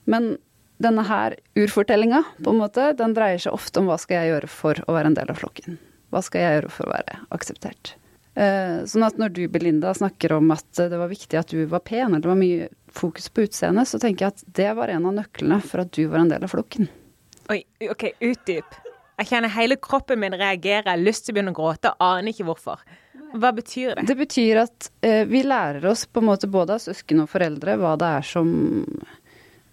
Men 0.08 0.36
denne 0.82 1.04
her 1.08 1.36
urfortellinga, 1.58 2.22
på 2.44 2.52
en 2.54 2.60
måte, 2.62 2.92
den 2.98 3.14
dreier 3.16 3.40
seg 3.42 3.56
ofte 3.56 3.82
om 3.82 3.88
hva 3.90 3.98
skal 4.00 4.22
jeg 4.22 4.32
gjøre 4.32 4.50
for 4.52 4.82
å 4.86 4.94
være 4.94 5.12
en 5.12 5.16
del 5.18 5.32
av 5.32 5.40
flokken. 5.40 5.78
Hva 6.14 6.22
skal 6.24 6.44
jeg 6.44 6.58
gjøre 6.58 6.70
for 6.72 6.88
å 6.88 6.94
være 6.94 7.18
akseptert? 7.34 7.96
Eh, 8.38 8.84
sånn 8.86 9.04
at 9.04 9.18
når 9.18 9.32
du, 9.34 9.40
Belinda, 9.50 9.90
snakker 9.98 10.36
om 10.36 10.52
at 10.54 10.68
det 10.78 11.00
var 11.00 11.10
viktig 11.10 11.40
at 11.40 11.50
du 11.50 11.64
var 11.68 11.82
pen, 11.82 12.12
eller 12.12 12.22
det 12.22 12.30
var 12.30 12.38
mye 12.38 12.68
fokus 12.94 13.26
på 13.34 13.48
utseendet, 13.48 13.90
så 13.90 13.98
tenker 14.00 14.28
jeg 14.28 14.36
at 14.36 14.44
det 14.60 14.68
var 14.78 14.92
en 14.94 15.08
av 15.10 15.16
nøklene 15.18 15.58
for 15.64 15.82
at 15.82 15.90
du 15.96 16.04
var 16.06 16.22
en 16.22 16.30
del 16.30 16.46
av 16.46 16.54
flokken. 16.54 16.88
Oi, 17.50 17.64
OK, 17.90 18.12
utdyp. 18.22 18.78
Jeg 19.18 19.30
kjenner 19.32 19.50
hele 19.50 19.74
kroppen 19.82 20.20
min 20.22 20.36
reagerer, 20.38 20.86
jeg 20.86 20.94
har 20.94 21.02
lyst 21.02 21.26
til 21.26 21.34
å 21.34 21.38
begynne 21.38 21.52
å 21.56 21.58
gråte, 21.58 21.94
aner 21.98 22.30
ikke 22.30 22.46
hvorfor. 22.46 22.84
Hva 23.34 23.50
betyr 23.52 23.98
det? 23.98 24.06
Det 24.08 24.16
betyr 24.16 24.60
at 24.62 24.90
eh, 25.04 25.24
vi 25.28 25.42
lærer 25.44 25.84
oss 25.90 26.06
på 26.06 26.22
en 26.22 26.30
måte 26.30 26.48
både 26.48 26.78
av 26.78 26.84
søsken 26.84 27.24
og 27.24 27.32
foreldre 27.32 27.74
hva 27.80 27.96
det 28.00 28.12
er 28.20 28.28
som 28.28 28.52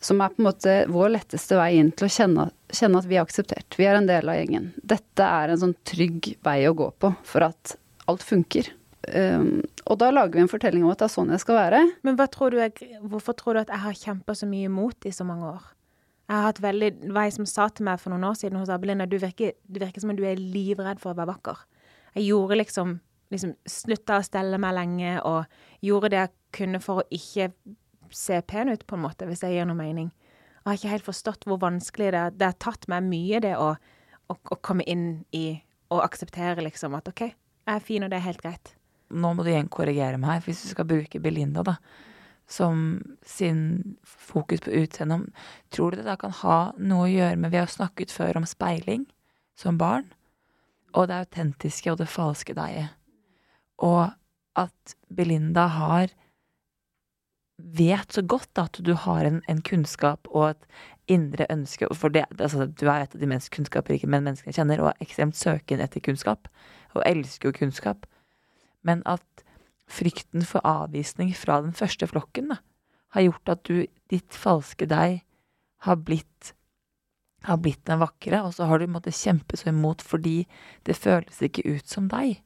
som 0.06 0.22
er 0.22 0.34
på 0.34 0.42
en 0.42 0.48
måte 0.50 0.76
vår 0.92 1.12
letteste 1.16 1.58
vei 1.58 1.76
inn 1.80 1.92
til 1.98 2.08
å 2.08 2.14
kjenne, 2.14 2.48
kjenne, 2.70 3.02
at 3.02 3.10
vi 3.10 3.18
er 3.18 3.26
akseptert. 3.26 3.78
Vi 3.80 3.88
er 3.90 3.98
en 3.98 4.10
del 4.10 4.30
av 4.30 4.40
gjengen. 4.40 4.72
Dette 4.78 5.28
er 5.28 5.52
en 5.52 5.62
sånn 5.62 5.78
trygg 5.88 6.36
vei 6.46 6.60
å 6.70 6.76
gå 6.78 6.92
på 7.02 7.12
for 7.26 7.48
at 7.48 7.76
alt 8.12 8.26
funker. 8.26 8.70
Um, 9.06 9.62
og 9.86 10.00
da 10.02 10.10
lager 10.14 10.38
vi 10.38 10.44
en 10.46 10.50
fortelling 10.50 10.86
om 10.86 10.92
at 10.94 11.02
det 11.02 11.08
er 11.10 11.14
sånn 11.14 11.34
jeg 11.34 11.44
skal 11.44 11.60
være. 11.60 11.82
Men 12.06 12.18
tror 12.34 12.58
jeg, 12.58 12.92
hvorfor 13.06 13.38
tror 13.38 13.58
du 13.58 13.64
at 13.66 13.74
jeg 13.74 13.84
har 13.84 13.98
kjempa 14.02 14.38
så 14.38 14.50
mye 14.50 14.70
imot 14.70 15.10
i 15.10 15.14
så 15.14 15.28
mange 15.28 15.50
år? 15.52 15.72
Jeg 16.26 16.34
har 16.34 16.48
hatt 16.48 16.62
veldig 16.64 16.92
var 17.14 17.30
som 17.34 17.46
sa 17.50 17.68
til 17.70 17.86
meg 17.86 18.00
for 18.02 18.14
noen 18.14 18.26
år 18.26 18.38
siden 18.40 18.58
hos 18.58 18.72
Abelina, 18.74 19.06
du 19.06 19.20
virker, 19.22 19.54
virker 19.70 20.02
som 20.02 20.14
om 20.14 20.18
du 20.18 20.24
er 20.26 20.42
livredd 20.42 21.02
for 21.02 21.14
å 21.14 21.20
være 21.20 21.36
vakker. 21.36 21.60
Jeg 22.16 22.32
gjorde 22.32 22.58
liksom 22.58 22.96
liksom 23.34 23.56
slutta 23.70 24.20
å 24.20 24.26
stelle 24.26 24.60
meg 24.62 24.76
lenge 24.78 25.16
og 25.26 25.46
gjorde 25.86 26.12
det 26.14 26.22
jeg 26.22 26.34
kunne 26.56 26.82
for 26.84 27.02
å 27.02 27.08
ikke 27.14 27.50
se 28.14 28.42
pen 28.42 28.70
ut, 28.70 28.86
på 28.88 28.98
en 28.98 29.06
måte, 29.06 29.28
hvis 29.30 29.44
jeg 29.46 29.58
gir 29.58 29.68
noe 29.70 29.80
mening. 29.80 30.12
Jeg 30.62 30.66
har 30.66 30.80
ikke 30.80 30.94
helt 30.96 31.10
forstått 31.10 31.46
hvor 31.46 31.62
vanskelig 31.62 32.12
det 32.14 32.22
er. 32.22 32.34
Det 32.34 32.50
har 32.50 32.58
tatt 32.62 32.88
meg 32.92 33.06
mye, 33.06 33.42
det 33.44 33.54
å, 33.58 33.76
å, 33.76 34.36
å 34.36 34.58
komme 34.66 34.86
inn 34.90 35.24
i 35.36 35.48
og 35.94 36.02
akseptere 36.02 36.64
liksom 36.66 36.96
at 36.98 37.08
OK, 37.12 37.22
jeg 37.30 37.72
er 37.76 37.86
fin, 37.86 38.04
og 38.04 38.10
det 38.10 38.18
er 38.18 38.26
helt 38.26 38.42
greit. 38.42 38.74
Nå 39.14 39.36
må 39.38 39.46
du 39.46 39.52
igjen 39.52 39.70
korrigere 39.70 40.18
meg 40.18 40.42
hvis 40.48 40.64
du 40.66 40.72
skal 40.72 40.88
bruke 40.90 41.22
Belinda, 41.22 41.64
da 41.66 41.78
som 42.48 43.02
sin 43.26 43.98
fokus 44.04 44.62
på 44.62 44.70
utseendet. 44.70 45.34
Tror 45.70 45.92
du 45.92 45.98
det 45.98 46.08
da 46.10 46.16
kan 46.20 46.34
ha 46.44 46.60
noe 46.78 47.08
å 47.08 47.12
gjøre 47.12 47.40
med 47.42 47.52
Vi 47.52 47.58
har 47.62 47.72
snakket 47.72 48.14
før 48.14 48.42
om 48.42 48.46
speiling 48.46 49.06
som 49.58 49.80
barn, 49.80 50.12
og 50.94 51.08
det 51.10 51.26
autentiske 51.26 51.92
og 51.92 52.00
det 52.00 52.12
falske 52.12 52.54
deg. 52.56 52.92
Og 53.84 54.14
at 54.56 54.96
Belinda 55.10 55.68
har 55.68 56.14
vet 57.58 58.12
så 58.12 58.22
godt 58.22 58.60
at 58.60 58.80
du 58.84 58.94
har 59.00 59.26
en, 59.26 59.42
en 59.48 59.62
kunnskap 59.64 60.28
og 60.32 60.50
et 60.50 60.66
indre 61.08 61.46
ønske 61.50 61.88
For 61.96 62.10
det, 62.10 62.26
altså, 62.40 62.66
du 62.66 62.88
er 62.90 63.06
et 63.06 63.16
av 63.16 63.22
de 63.22 63.30
mest 63.30 63.52
kunnskapsrike 63.54 64.10
menneskene 64.10 64.52
jeg 64.52 64.60
kjenner, 64.60 64.82
og 64.82 64.92
er 64.92 65.06
ekstremt 65.06 65.38
søken 65.38 65.84
etter 65.84 66.04
kunnskap. 66.04 66.50
Og 66.96 67.04
elsker 67.06 67.50
jo 67.50 67.60
kunnskap. 67.60 68.06
Men 68.84 69.04
at 69.06 69.46
frykten 69.88 70.46
for 70.46 70.66
avvisning 70.66 71.32
fra 71.38 71.62
den 71.62 71.76
første 71.78 72.08
flokken 72.10 72.52
da, 72.54 72.60
har 73.16 73.28
gjort 73.28 73.54
at 73.54 73.64
du, 73.70 73.86
ditt 74.12 74.36
falske 74.36 74.88
deg, 74.90 75.22
har 75.86 76.00
blitt, 76.02 76.54
har 77.46 77.60
blitt 77.62 77.86
den 77.88 78.02
vakre, 78.02 78.42
og 78.44 78.56
så 78.58 78.68
har 78.68 78.82
du 78.82 78.90
måttet 78.92 79.16
kjempe 79.16 79.58
så 79.58 79.70
imot 79.72 80.02
fordi 80.04 80.44
det 80.88 80.98
føles 80.98 81.40
ikke 81.46 81.68
ut 81.70 81.88
som 81.88 82.10
deg. 82.12 82.42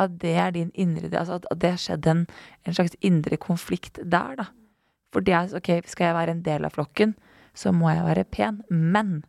At 0.00 0.16
det 0.22 0.32
er 0.40 0.54
din 0.56 0.70
indre 0.74 1.10
altså 1.12 1.40
At 1.50 1.60
det 1.60 1.74
har 1.74 1.80
skjedd 1.82 2.06
en, 2.08 2.26
en 2.64 2.76
slags 2.76 2.96
indre 3.04 3.36
konflikt 3.40 4.00
der, 4.02 4.36
da. 4.40 4.46
For 5.10 5.24
det 5.26 5.34
er 5.34 5.56
ok, 5.58 5.72
skal 5.90 6.10
jeg 6.10 6.16
være 6.16 6.36
en 6.36 6.44
del 6.46 6.64
av 6.64 6.74
flokken, 6.76 7.16
så 7.54 7.72
må 7.74 7.90
jeg 7.90 8.06
være 8.06 8.28
pen. 8.30 8.60
Men 8.70 9.20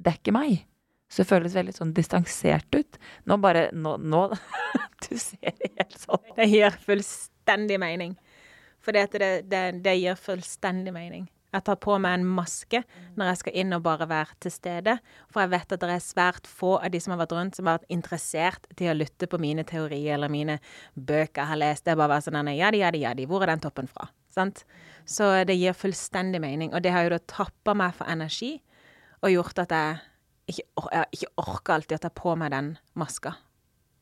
det 0.00 0.14
er 0.14 0.20
ikke 0.20 0.36
meg. 0.36 0.64
Så 1.08 1.22
det 1.22 1.30
føles 1.30 1.56
veldig 1.56 1.74
sånn 1.76 1.94
distansert 1.96 2.74
ut. 2.76 2.98
Nå 3.28 3.38
bare 3.40 3.68
Nå, 3.72 3.96
nå 3.96 4.28
Du 5.04 5.14
ser 5.20 5.54
helt 5.54 5.96
sånn 5.96 6.34
Det 6.36 6.48
gir 6.50 6.74
fullstendig 6.84 7.78
mening. 7.80 8.16
For 8.82 8.94
det, 8.94 9.08
det, 9.50 9.62
det, 9.84 9.94
gir 9.98 10.18
fullstendig 10.20 10.92
mening. 10.94 11.26
Jeg 11.48 11.64
tar 11.64 11.78
på 11.80 11.94
meg 12.02 12.18
en 12.18 12.26
maske 12.28 12.82
når 13.16 13.30
jeg 13.30 13.40
skal 13.40 13.54
inn 13.62 13.76
og 13.76 13.84
bare 13.86 14.08
være 14.10 14.36
til 14.44 14.52
stede. 14.52 14.98
For 15.32 15.44
jeg 15.44 15.52
vet 15.54 15.72
at 15.72 15.80
det 15.80 15.94
er 15.94 16.04
svært 16.04 16.50
få 16.50 16.74
av 16.76 16.92
de 16.92 17.00
som 17.00 17.14
har 17.14 17.22
vært 17.22 17.32
rundt, 17.38 17.56
som 17.56 17.70
har 17.70 17.78
vært 17.78 17.94
interessert 17.94 18.68
til 18.76 18.92
å 18.92 18.98
lytte 18.98 19.30
på 19.30 19.40
mine 19.40 19.64
teorier 19.68 20.18
eller 20.18 20.32
mine 20.32 20.58
bøker 20.94 21.42
jeg 21.42 21.52
har 21.54 21.62
lest. 21.62 21.86
Det 21.86 21.94
er 21.94 22.00
bare 22.02 22.20
sånn 22.24 22.52
ja, 22.52 22.70
ja, 22.76 22.92
ja, 22.92 23.14
Hvor 23.26 23.46
er 23.46 23.54
den 23.54 23.64
toppen 23.64 23.88
fra? 23.88 24.10
Sant? 24.32 24.66
Så 25.08 25.30
det 25.48 25.56
gir 25.56 25.76
fullstendig 25.76 26.42
mening. 26.44 26.74
Og 26.76 26.84
det 26.84 26.92
har 26.92 27.06
jo 27.06 27.16
da 27.16 27.22
tappa 27.24 27.74
meg 27.74 27.96
for 27.96 28.10
energi 28.12 28.58
og 29.24 29.32
gjort 29.32 29.64
at 29.64 29.72
jeg 29.74 29.98
ikke, 30.52 30.64
jeg 30.92 31.06
ikke 31.16 31.34
orker 31.42 31.74
alltid 31.78 31.98
å 31.98 32.02
ta 32.04 32.10
på 32.12 32.34
meg 32.38 32.52
den 32.52 32.74
maska. 32.98 33.34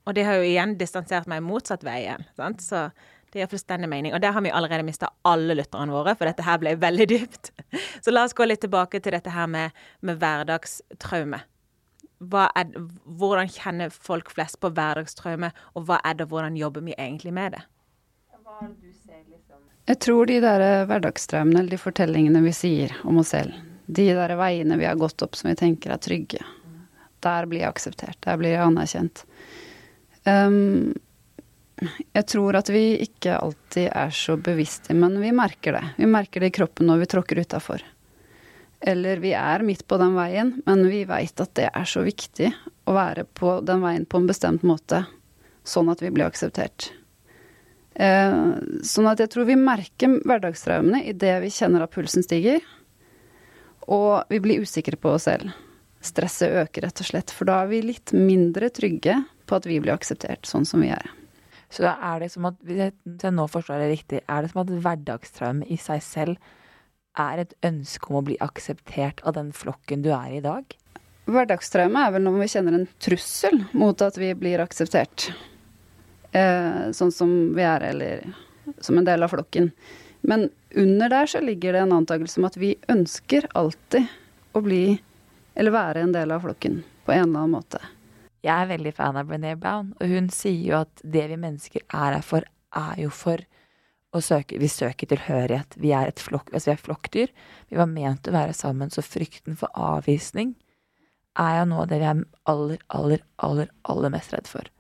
Og 0.07 0.15
det 0.15 0.27
har 0.27 0.39
jo 0.39 0.47
igjen 0.47 0.77
distansert 0.79 1.27
meg 1.31 1.43
motsatt 1.43 1.83
vei 1.87 2.05
igjen. 2.05 2.27
Sant? 2.39 2.63
Så 2.63 2.89
det 3.37 3.45
gir 3.45 3.51
fullstendig 3.53 3.89
mening. 3.93 4.15
Og 4.17 4.23
der 4.25 4.33
har 4.33 4.43
vi 4.45 4.53
allerede 4.55 4.87
mista 4.87 5.11
alle 5.29 5.57
lytterne 5.59 5.93
våre, 5.93 6.17
for 6.17 6.29
dette 6.29 6.45
her 6.47 6.61
ble 6.63 6.73
veldig 6.81 7.07
dypt. 7.13 7.53
Så 8.05 8.15
la 8.15 8.25
oss 8.25 8.35
gå 8.37 8.47
litt 8.49 8.63
tilbake 8.65 9.03
til 9.05 9.13
dette 9.17 9.35
her 9.35 9.51
med, 9.51 9.77
med 10.01 10.19
hverdagstraume. 10.23 11.43
Er, 12.33 12.73
hvordan 13.05 13.51
kjenner 13.53 13.93
folk 13.93 14.33
flest 14.33 14.57
på 14.63 14.73
hverdagstraume, 14.73 15.53
og 15.77 15.89
hva 15.89 16.01
er 16.01 16.17
det, 16.17 16.31
hvordan 16.31 16.57
jobber 16.57 16.85
vi 16.87 16.97
egentlig 16.97 17.35
med 17.37 17.59
det? 17.59 17.65
Liksom? 18.57 19.63
Jeg 19.87 20.01
tror 20.01 20.27
de 20.27 20.41
der 20.41 20.65
hverdagstraumene, 20.89 21.61
eller 21.61 21.77
de 21.77 21.83
fortellingene 21.83 22.41
vi 22.47 22.55
sier 22.57 22.97
om 23.05 23.21
oss 23.21 23.35
selv, 23.37 23.53
de 23.87 24.09
der 24.17 24.33
veiene 24.41 24.81
vi 24.81 24.89
har 24.89 24.97
gått 24.99 25.23
opp 25.23 25.37
som 25.37 25.53
vi 25.53 25.59
tenker 25.61 25.93
er 25.93 26.01
trygge, 26.03 26.41
der 27.23 27.47
blir 27.51 27.67
jeg 27.67 27.75
akseptert, 27.75 28.19
der 28.25 28.41
blir 28.41 28.57
jeg 28.57 28.65
anerkjent. 28.65 29.27
Um, 30.27 30.97
jeg 31.77 32.25
tror 32.29 32.57
at 32.57 32.71
vi 32.73 32.97
ikke 33.05 33.37
alltid 33.37 33.91
er 33.91 34.15
så 34.15 34.39
bevisste, 34.41 34.95
men 34.97 35.19
vi 35.21 35.33
merker 35.37 35.77
det. 35.77 35.85
Vi 35.99 36.09
merker 36.09 36.41
det 36.41 36.51
i 36.53 36.57
kroppen 36.57 36.89
når 36.89 37.03
vi 37.03 37.09
tråkker 37.13 37.41
utafor. 37.45 37.85
Eller 38.81 39.21
vi 39.21 39.33
er 39.37 39.65
midt 39.65 39.87
på 39.89 39.99
den 40.01 40.15
veien, 40.17 40.55
men 40.67 40.85
vi 40.89 41.05
veit 41.09 41.41
at 41.41 41.53
det 41.59 41.69
er 41.69 41.89
så 41.89 42.05
viktig 42.07 42.49
å 42.87 42.95
være 42.97 43.27
på 43.29 43.59
den 43.67 43.83
veien 43.85 44.07
på 44.09 44.21
en 44.21 44.29
bestemt 44.29 44.65
måte, 44.69 45.05
sånn 45.67 45.91
at 45.93 46.05
vi 46.05 46.13
blir 46.15 46.29
akseptert. 46.29 46.91
Eh, 47.97 48.39
sånn 48.85 49.11
at 49.11 49.21
jeg 49.21 49.33
tror 49.33 49.49
vi 49.49 49.59
merker 49.61 50.19
hverdagstraumene 50.25 51.03
idet 51.09 51.39
vi 51.45 51.53
kjenner 51.53 51.85
at 51.85 51.93
pulsen 51.93 52.25
stiger, 52.25 52.65
og 53.87 54.27
vi 54.33 54.41
blir 54.43 54.65
usikre 54.65 54.99
på 55.01 55.13
oss 55.17 55.29
selv. 55.29 55.53
Stresset 56.05 56.57
øker 56.63 56.87
rett 56.87 57.01
og 57.03 57.09
slett, 57.09 57.33
for 57.33 57.49
da 57.49 57.63
er 57.63 57.71
vi 57.73 57.85
litt 57.85 58.13
mindre 58.17 58.71
trygge 58.73 59.21
på 59.47 59.57
at 59.59 59.69
vi 59.69 59.81
blir 59.81 59.97
akseptert 59.97 60.49
sånn 60.49 60.67
som 60.69 60.85
vi 60.85 60.93
er. 60.95 61.09
Så 61.73 61.89
er 61.91 62.23
det 62.23 62.31
som 62.33 62.47
at, 62.49 62.59
hvis 62.63 62.79
jeg 62.79 63.35
nå 63.35 63.47
forstår 63.51 63.83
det 63.83 63.91
riktig, 63.91 64.23
er 64.31 64.43
det 64.45 64.53
som 64.53 64.63
at 64.63 64.71
hverdagstraume 64.71 65.67
i 65.67 65.79
seg 65.81 66.03
selv 66.05 66.53
er 67.19 67.43
et 67.43 67.55
ønske 67.67 68.11
om 68.11 68.21
å 68.21 68.25
bli 68.27 68.37
akseptert 68.45 69.23
av 69.27 69.37
den 69.39 69.53
flokken 69.57 70.05
du 70.05 70.13
er 70.15 70.37
i 70.37 70.41
i 70.41 70.45
dag? 70.45 70.77
Hverdagstraume 71.27 72.05
er 72.07 72.13
vel 72.15 72.23
når 72.23 72.39
vi 72.39 72.51
kjenner 72.53 72.77
en 72.79 72.89
trussel 73.03 73.65
mot 73.75 74.03
at 74.05 74.19
vi 74.21 74.31
blir 74.39 74.63
akseptert. 74.63 75.31
Eh, 76.31 76.93
sånn 76.95 77.11
som 77.15 77.33
vi 77.57 77.65
er, 77.67 77.89
eller 77.89 78.27
som 78.85 78.99
en 78.99 79.09
del 79.09 79.27
av 79.27 79.33
flokken. 79.35 79.73
Men 80.27 80.49
under 80.77 81.11
der 81.11 81.31
så 81.31 81.43
ligger 81.43 81.75
det 81.75 81.83
en 81.83 81.97
antakelse 81.99 82.41
om 82.41 82.47
at 82.49 82.59
vi 82.61 82.77
ønsker 82.93 83.49
alltid 83.59 84.07
å 84.55 84.63
bli, 84.63 84.99
eller 85.55 85.75
være 85.75 86.07
en 86.07 86.15
del 86.15 86.35
av 86.35 86.47
flokken 86.47 86.83
på 87.07 87.15
en 87.15 87.29
eller 87.29 87.43
annen 87.43 87.57
måte. 87.59 87.83
Jeg 88.45 88.53
er 88.55 88.71
veldig 88.71 88.93
fan 88.95 89.17
av 89.19 89.29
Brené 89.31 89.55
Brown, 89.59 89.95
og 90.01 90.11
hun 90.11 90.29
sier 90.35 90.63
jo 90.69 90.81
at 90.85 91.03
det 91.03 91.25
vi 91.33 91.39
mennesker 91.41 91.85
er 91.87 92.19
her 92.19 92.25
for, 92.25 92.47
er 92.77 93.01
jo 93.01 93.11
for 93.15 93.43
å 94.17 94.23
søke 94.23 94.61
vi 94.61 94.69
søker 94.71 95.09
tilhørighet. 95.11 95.77
Vi 95.81 95.93
er 95.97 96.11
et 96.11 96.23
flokk, 96.23 96.53
altså 96.53 96.71
vi 96.71 96.75
er 96.77 96.85
flokkdyr. 96.85 97.35
Vi 97.71 97.81
var 97.81 97.91
ment 97.91 98.29
å 98.29 98.37
være 98.37 98.55
sammen, 98.57 98.93
så 98.93 99.05
frykten 99.05 99.59
for 99.59 99.73
avvisning 99.73 100.55
er 101.37 101.61
jo 101.61 101.67
noe 101.71 101.85
av 101.85 101.91
det 101.91 102.01
vi 102.01 102.09
er 102.09 102.25
aller, 102.49 102.81
aller, 102.97 103.23
aller, 103.45 103.71
aller 103.93 104.13
mest 104.15 104.33
redd 104.33 104.49
for. 104.51 104.73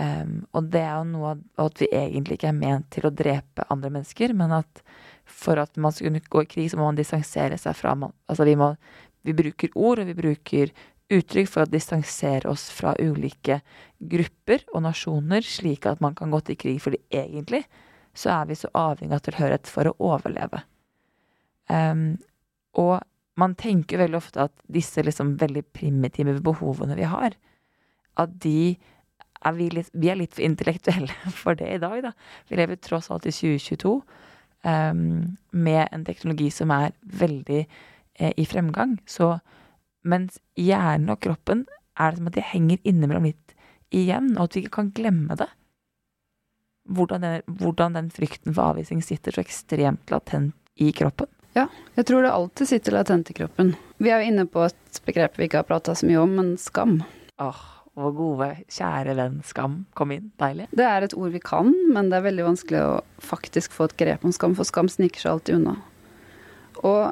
Um, 0.00 0.46
og 0.56 0.70
det 0.72 0.80
er 0.80 0.94
jo 0.96 1.08
noe 1.10 1.32
av 1.34 1.66
at 1.66 1.82
vi 1.82 1.90
egentlig 1.92 2.38
ikke 2.38 2.50
er 2.52 2.56
ment 2.56 2.88
til 2.94 3.06
å 3.06 3.12
drepe 3.12 3.66
andre 3.74 3.90
mennesker, 3.92 4.32
men 4.38 4.54
at 4.56 4.82
for 5.30 5.60
at 5.60 5.76
man 5.78 5.92
skal 5.94 6.08
kunne 6.08 6.22
gå 6.24 6.44
i 6.44 6.48
krig, 6.50 6.70
så 6.72 6.78
må 6.80 6.88
man 6.88 6.98
distansere 6.98 7.58
seg 7.60 7.76
fra 7.78 7.94
man, 7.98 8.14
Altså 8.30 8.46
vi 8.48 8.56
må 8.58 8.74
Vi 9.22 9.34
bruker 9.36 9.68
ord, 9.76 10.00
og 10.00 10.06
vi 10.08 10.14
bruker 10.16 10.70
uttrykk 11.10 11.48
for 11.50 11.64
å 11.64 11.70
distansere 11.70 12.50
oss 12.50 12.68
fra 12.72 12.94
ulike 12.98 13.60
grupper 13.98 14.64
og 14.74 14.84
nasjoner, 14.86 15.44
slik 15.44 15.88
at 15.90 16.02
man 16.04 16.16
kan 16.18 16.32
gå 16.32 16.40
til 16.46 16.58
krig. 16.60 16.80
Fordi 16.82 17.00
egentlig 17.10 17.64
så 18.16 18.32
er 18.40 18.50
vi 18.50 18.58
så 18.58 18.70
avhengig 18.76 19.16
av 19.16 19.24
tilhørighet 19.26 19.70
for 19.70 19.90
å 19.90 19.96
overleve. 20.12 20.62
Um, 21.70 22.18
og 22.78 23.00
man 23.40 23.54
tenker 23.58 24.02
veldig 24.02 24.18
ofte 24.18 24.46
at 24.48 24.54
disse 24.70 25.02
liksom 25.04 25.36
veldig 25.40 25.62
primitive 25.74 26.36
behovene 26.44 26.96
vi 26.98 27.06
har, 27.08 27.36
at 28.20 28.32
de 28.42 28.74
er 29.40 29.54
vi, 29.56 29.70
litt, 29.72 29.88
vi 29.96 30.10
er 30.12 30.18
litt 30.20 30.34
for 30.36 30.44
intellektuelle 30.44 31.14
for 31.42 31.58
det 31.58 31.70
i 31.76 31.80
dag, 31.82 32.02
da. 32.10 32.12
Vi 32.50 32.58
lever 32.60 32.80
tross 32.82 33.10
alt 33.12 33.28
i 33.28 33.34
2022 33.34 33.94
um, 34.66 35.06
med 35.50 35.86
en 35.88 36.04
teknologi 36.04 36.50
som 36.52 36.72
er 36.74 36.92
veldig 37.22 37.62
eh, 37.62 38.34
i 38.36 38.44
fremgang. 38.48 38.98
Så 39.08 39.38
mens 40.06 40.38
hjernen 40.58 41.12
og 41.12 41.20
kroppen 41.24 41.66
er 42.00 42.12
det 42.12 42.20
som 42.20 42.30
at 42.30 42.36
de 42.36 42.44
henger 42.44 42.80
innimellom 42.88 43.26
litt 43.28 43.56
igjen, 43.94 44.32
og 44.36 44.46
at 44.46 44.56
vi 44.56 44.64
ikke 44.64 44.76
kan 44.78 44.92
glemme 44.96 45.36
det. 45.38 45.48
Hvordan 46.90 47.26
den, 47.26 47.56
hvordan 47.60 47.98
den 47.98 48.08
frykten 48.14 48.54
for 48.54 48.72
avvisning 48.72 49.02
sitter 49.04 49.34
så 49.34 49.42
ekstremt 49.44 50.10
latent 50.10 50.56
i 50.80 50.90
kroppen. 50.96 51.28
Ja, 51.54 51.66
jeg 51.98 52.06
tror 52.06 52.22
det 52.22 52.30
alltid 52.30 52.70
sitter 52.70 52.94
latent 52.94 53.30
i 53.30 53.36
kroppen. 53.36 53.74
Vi 53.98 54.10
er 54.10 54.22
jo 54.22 54.30
inne 54.30 54.46
på 54.48 54.62
et 54.68 55.02
begrep 55.06 55.36
vi 55.38 55.48
ikke 55.48 55.60
har 55.60 55.68
prata 55.68 55.94
så 55.98 56.06
mye 56.08 56.22
om, 56.22 56.36
men 56.38 56.54
skam. 56.62 57.00
Åh, 57.42 57.62
vår 57.98 58.12
gode, 58.16 58.48
kjære 58.70 59.16
venn 59.18 59.40
Skam 59.46 59.80
kom 59.98 60.14
inn. 60.14 60.30
Deilig. 60.40 60.68
Det 60.76 60.86
er 60.86 61.04
et 61.04 61.16
ord 61.18 61.34
vi 61.34 61.42
kan, 61.42 61.72
men 61.92 62.10
det 62.10 62.20
er 62.20 62.28
veldig 62.28 62.46
vanskelig 62.52 62.82
å 62.86 63.00
faktisk 63.24 63.74
få 63.76 63.90
et 63.90 63.96
grep 64.00 64.24
om 64.24 64.34
skam, 64.34 64.54
for 64.58 64.68
skam 64.68 64.88
sniker 64.90 65.24
seg 65.24 65.34
alltid 65.34 65.58
unna. 65.58 65.76
Og 66.80 67.02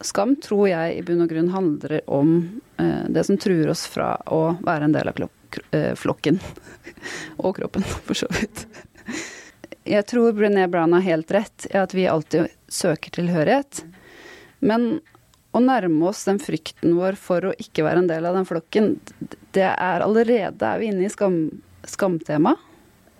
Skam 0.00 0.34
tror 0.42 0.68
jeg 0.68 0.98
i 0.98 1.04
bunn 1.06 1.22
og 1.24 1.30
grunn 1.30 1.52
handler 1.54 2.00
om 2.10 2.34
eh, 2.80 3.06
det 3.08 3.24
som 3.24 3.38
truer 3.40 3.70
oss 3.72 3.86
fra 3.88 4.14
å 4.26 4.56
være 4.64 4.88
en 4.88 4.96
del 4.96 5.10
av 5.12 5.22
eh, 5.70 5.94
flokken. 5.98 6.40
og 7.44 7.56
kroppen, 7.56 7.86
for 8.06 8.18
så 8.18 8.28
vidt. 8.34 8.66
Jeg 9.84 10.06
tror 10.08 10.32
Brené 10.32 10.66
Brown 10.68 10.96
har 10.96 11.04
helt 11.04 11.30
rett 11.34 11.66
i 11.70 11.76
at 11.76 11.94
vi 11.94 12.08
alltid 12.08 12.52
søker 12.68 13.12
tilhørighet. 13.14 13.84
Men 14.64 14.98
å 15.54 15.60
nærme 15.62 16.08
oss 16.08 16.24
den 16.26 16.40
frykten 16.42 16.96
vår 16.98 17.18
for 17.20 17.50
å 17.50 17.56
ikke 17.60 17.84
være 17.86 18.02
en 18.02 18.10
del 18.10 18.26
av 18.26 18.38
den 18.38 18.48
flokken, 18.48 18.94
det 19.54 19.68
er 19.70 20.04
allerede 20.04 20.66
er 20.66 20.80
vi 20.80 20.88
inne 20.90 21.06
i 21.06 21.12
skam, 21.12 21.36
skamtema. 21.86 22.56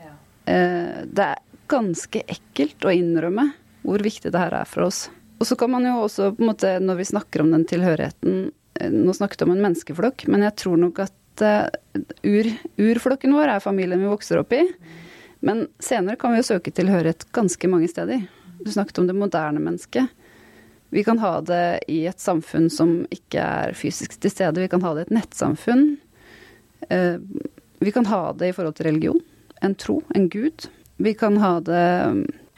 Ja. 0.01 0.15
Eh, 0.51 1.05
det 1.07 1.29
er 1.35 1.45
ganske 1.71 2.25
ekkelt 2.27 2.85
å 2.85 2.93
innrømme 2.93 3.53
hvor 3.85 4.03
viktig 4.03 4.33
det 4.33 4.41
her 4.41 4.57
er 4.57 4.69
for 4.69 4.89
oss. 4.89 5.07
Og 5.45 5.49
så 5.49 5.59
kan 5.61 5.69
man 5.69 5.85
jo 5.85 5.99
også, 6.07 6.31
på 6.33 6.41
en 6.41 6.49
måte, 6.49 6.69
når 6.81 6.97
vi 6.97 7.05
snakker 7.05 7.43
om 7.43 7.51
den 7.53 7.67
tilhørigheten 7.69 8.47
eh, 8.81 8.89
Nå 8.89 9.13
snakket 9.13 9.43
vi 9.43 9.45
om 9.45 9.51
en 9.53 9.61
menneskeflokk, 9.61 10.23
men 10.33 10.47
jeg 10.47 10.57
tror 10.63 10.79
nok 10.81 11.03
at 11.05 11.43
uh, 11.45 11.67
ur, 12.25 12.47
urflokken 12.81 13.35
vår 13.37 13.51
er 13.53 13.61
familien 13.61 14.01
vi 14.01 14.09
vokser 14.09 14.41
opp 14.41 14.55
i. 14.57 14.63
Men 15.45 15.67
senere 15.85 16.17
kan 16.17 16.33
vi 16.33 16.41
jo 16.41 16.47
søke 16.49 16.73
tilhørighet 16.73 17.27
ganske 17.37 17.69
mange 17.69 17.91
steder. 17.93 18.23
Du 18.65 18.71
snakket 18.73 19.03
om 19.03 19.11
det 19.11 19.17
moderne 19.19 19.61
mennesket. 19.61 20.09
Vi 20.97 21.05
kan 21.05 21.21
ha 21.21 21.35
det 21.45 21.67
i 21.93 22.07
et 22.09 22.25
samfunn 22.25 22.71
som 22.73 22.95
ikke 23.13 23.45
er 23.45 23.77
fysisk 23.77 24.17
til 24.17 24.33
stede. 24.33 24.65
Vi 24.65 24.71
kan 24.73 24.81
ha 24.87 24.95
det 24.95 25.05
i 25.05 25.09
et 25.11 25.17
nettsamfunn. 25.19 25.85
Uh, 26.89 27.21
vi 27.85 27.93
kan 27.93 28.09
ha 28.09 28.23
det 28.33 28.49
i 28.49 28.57
forhold 28.57 28.81
til 28.81 28.89
religion. 28.89 29.21
En 29.61 29.77
tro, 29.77 29.99
en 30.17 30.31
gud. 30.33 30.71
Vi 30.97 31.13
kan 31.21 31.37
ha 31.45 31.59
det 31.69 31.85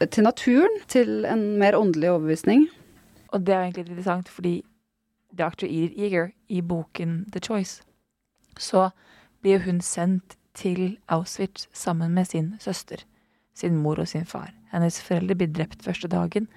til 0.04 0.26
naturen, 0.26 0.80
til 0.88 1.24
en 1.24 1.56
mer 1.60 1.76
åndelig 1.78 2.10
overbevisning. 2.10 2.66
Og 3.32 3.46
det 3.46 3.54
er 3.54 3.62
egentlig 3.62 3.86
interessant, 3.86 4.28
fordi 4.28 4.62
Dr. 5.32 5.64
Eager 5.66 6.30
i 6.48 6.60
boken 6.60 7.26
The 7.32 7.40
Choice, 7.40 7.82
så 8.58 8.90
blir 9.40 9.64
hun 9.64 9.80
sendt 9.80 10.36
til 10.56 10.98
Auschwitz 11.08 11.66
sammen 11.72 12.14
med 12.14 12.24
sin 12.24 12.54
søster, 12.60 13.04
sin 13.54 13.76
mor 13.76 14.00
og 14.00 14.08
sin 14.08 14.24
far. 14.24 14.52
Hennes 14.72 15.00
foreldre 15.02 15.34
blir 15.34 15.52
drept 15.52 15.84
første 15.84 16.08
dagen, 16.08 16.48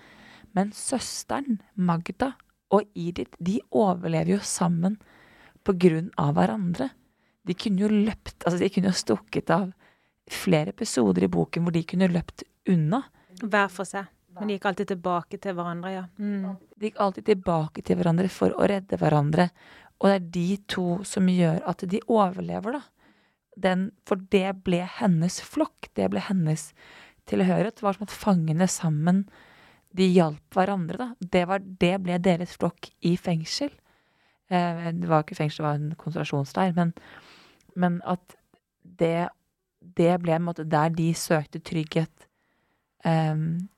men 0.56 0.71
søsteren, 0.71 1.62
Magda, 1.75 2.34
og 2.69 2.86
Edith, 2.95 3.34
de 3.39 3.60
overlever 3.71 4.36
jo 4.36 4.39
sammen 4.45 4.99
på 5.65 5.73
grunn 5.80 6.12
av 6.17 6.36
hverandre. 6.38 6.89
De 7.47 7.56
kunne 7.58 7.82
jo 7.82 7.89
løpt, 7.89 8.43
altså 8.45 8.60
de 8.62 8.69
kunne 8.69 8.91
jo 8.91 8.99
stukket 8.99 9.49
av 9.54 9.71
flere 10.30 10.73
episoder 10.75 11.25
i 11.25 11.32
boken 11.32 11.65
hvor 11.65 11.73
de 11.73 11.86
kunne 11.88 12.12
løpt 12.12 12.43
unna. 12.69 13.02
Hver 13.41 13.69
for 13.73 13.88
seg. 13.88 14.08
Men 14.38 14.47
de 14.47 14.56
gikk 14.56 14.69
alltid 14.69 14.91
tilbake 14.93 15.39
til 15.41 15.56
hverandre, 15.58 15.91
ja. 15.91 16.06
Mm. 16.21 16.56
De 16.80 16.89
gikk 16.89 16.99
alltid 17.02 17.28
tilbake 17.28 17.84
til 17.86 17.99
hverandre 17.99 18.30
for 18.32 18.54
å 18.56 18.67
redde 18.69 18.99
hverandre. 19.02 19.49
Og 19.99 20.08
det 20.08 20.15
er 20.15 20.30
de 20.38 20.47
to 20.71 20.86
som 21.08 21.28
gjør 21.32 21.60
at 21.67 21.84
de 21.91 22.02
overlever, 22.08 22.80
da. 22.80 22.84
Den, 23.60 23.89
for 24.08 24.21
det 24.32 24.62
ble 24.63 24.86
hennes 24.99 25.41
flokk. 25.43 25.89
Det 25.97 26.08
ble 26.13 26.21
hennes 26.23 26.69
tilhørighet. 27.28 27.80
Det 27.80 27.84
var 27.84 27.97
som 27.97 28.08
at 28.08 28.15
fangene 28.15 28.69
sammen 28.71 29.25
de 29.97 30.06
hjalp 30.13 30.56
hverandre, 30.56 30.99
da. 31.02 31.10
Det, 31.19 31.43
var, 31.49 31.65
det 31.82 31.95
ble 32.06 32.19
deres 32.23 32.56
flokk 32.62 32.91
i 33.06 33.15
fengsel. 33.19 33.73
Eh, 34.47 34.88
det 34.95 35.10
var 35.10 35.25
ikke 35.25 35.41
fengsel, 35.41 35.63
det 35.63 35.67
var 35.67 35.82
en 35.82 35.99
konsentrasjonsleir. 35.99 36.78
Men, 36.78 36.93
men 37.75 37.99
at 38.08 38.38
det, 39.02 39.30
det 39.97 40.13
ble 40.23 40.38
en 40.38 40.47
måte 40.47 40.67
der 40.69 40.93
de 40.95 41.12
søkte 41.17 41.60
trygghet. 41.60 42.29
Um, 43.08 43.70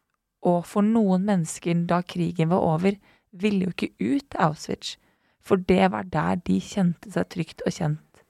og 0.41 0.65
for 0.65 0.85
noen 0.85 1.25
mennesker, 1.27 1.85
da 1.89 2.01
krigen 2.01 2.49
var 2.49 2.63
over, 2.65 2.97
ville 3.31 3.67
jo 3.67 3.73
ikke 3.73 3.93
ut 3.99 4.25
til 4.25 4.41
Auschwitz. 4.41 4.95
For 5.41 5.61
det 5.69 5.91
var 5.93 6.09
der 6.09 6.41
de 6.45 6.59
kjente 6.61 7.11
seg 7.13 7.29
trygt 7.33 7.63
og 7.65 7.73
kjent. 7.73 8.23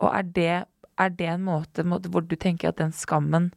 Og 0.00 0.12
er 0.14 0.26
det, 0.36 0.52
er 0.98 1.08
det 1.14 1.28
en 1.28 1.46
måte, 1.46 1.82
hvor 1.82 2.24
du 2.26 2.36
tenker 2.36 2.70
at 2.70 2.78
den 2.78 2.92
skammen 2.92 3.50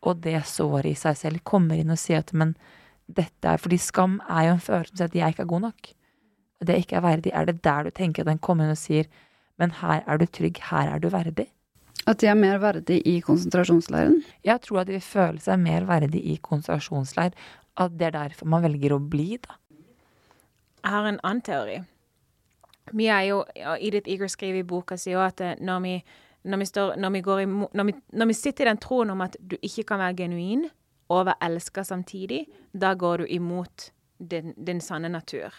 og 0.00 0.22
det 0.24 0.38
såret 0.48 0.92
i 0.92 0.96
seg 0.96 1.16
selv 1.16 1.44
kommer 1.44 1.80
inn 1.80 1.92
og 1.92 2.00
sier 2.00 2.22
at 2.24 2.32
men 2.32 2.54
dette 3.10 3.48
er 3.48 3.58
Fordi 3.58 3.76
skam 3.76 4.20
er 4.30 4.46
jo 4.46 4.52
en 4.54 4.62
følelse 4.62 4.96
som 4.96 5.08
at 5.08 5.14
jeg 5.18 5.34
ikke 5.34 5.42
er 5.42 5.50
god 5.50 5.60
nok. 5.60 5.88
Det 6.60 6.76
ikke 6.78 6.96
er 6.96 7.02
verdig. 7.04 7.32
Er 7.34 7.44
det 7.44 7.64
der 7.64 7.82
du 7.82 7.90
tenker 7.90 8.22
at 8.22 8.28
den 8.30 8.38
kommer 8.38 8.64
inn 8.64 8.76
og 8.76 8.78
sier 8.78 9.08
men 9.60 9.74
her 9.76 10.00
er 10.06 10.16
du 10.16 10.24
trygg, 10.24 10.56
her 10.70 10.88
er 10.88 10.98
du 10.98 11.10
verdig? 11.12 11.50
At 12.10 12.18
de 12.22 12.26
er 12.26 12.38
mer 12.38 12.58
verdig 12.58 12.98
i 13.06 13.20
konsentrasjonsleiren? 13.22 14.18
Jeg 14.46 14.62
tror 14.64 14.82
at 14.82 14.88
de 14.88 14.96
vil 14.96 15.04
føle 15.04 15.42
seg 15.42 15.60
mer 15.62 15.86
verdig 15.86 16.22
i 16.32 16.36
konsentrasjonsleir. 16.42 17.36
At 17.78 17.94
det 17.98 18.08
er 18.08 18.16
derfor 18.16 18.50
man 18.50 18.64
velger 18.66 18.96
å 18.96 19.00
bli, 19.12 19.36
da. 19.38 19.56
Jeg 20.80 20.94
har 20.96 21.06
en 21.06 21.20
annen 21.22 21.44
teori. 21.44 21.76
Vi 22.96 23.06
er 23.12 23.28
jo, 23.28 23.44
Edith 23.78 24.10
Eager 24.10 24.30
skriver 24.32 24.62
i 24.62 24.66
boka 24.66 24.96
si 24.98 25.12
at 25.14 25.40
eh, 25.44 25.58
når 25.62 25.82
vi, 25.84 25.94
når, 26.50 26.62
vi 26.62 26.66
står, 26.66 26.96
når, 26.98 27.14
vi 27.14 27.20
i, 27.44 27.46
når, 27.78 27.92
når 28.18 28.30
vi 28.30 28.36
sitter 28.36 28.66
i 28.66 28.70
den 28.72 28.80
troen 28.82 29.12
om 29.14 29.22
at 29.22 29.36
du 29.38 29.54
ikke 29.60 29.86
kan 29.92 30.02
være 30.02 30.18
genuin 30.24 30.66
og 31.12 31.26
være 31.28 31.38
elska 31.46 31.84
samtidig, 31.86 32.46
da 32.72 32.94
går 32.98 33.22
du 33.22 33.30
imot 33.36 33.90
din, 34.18 34.54
din 34.56 34.80
sanne 34.82 35.12
natur. 35.12 35.54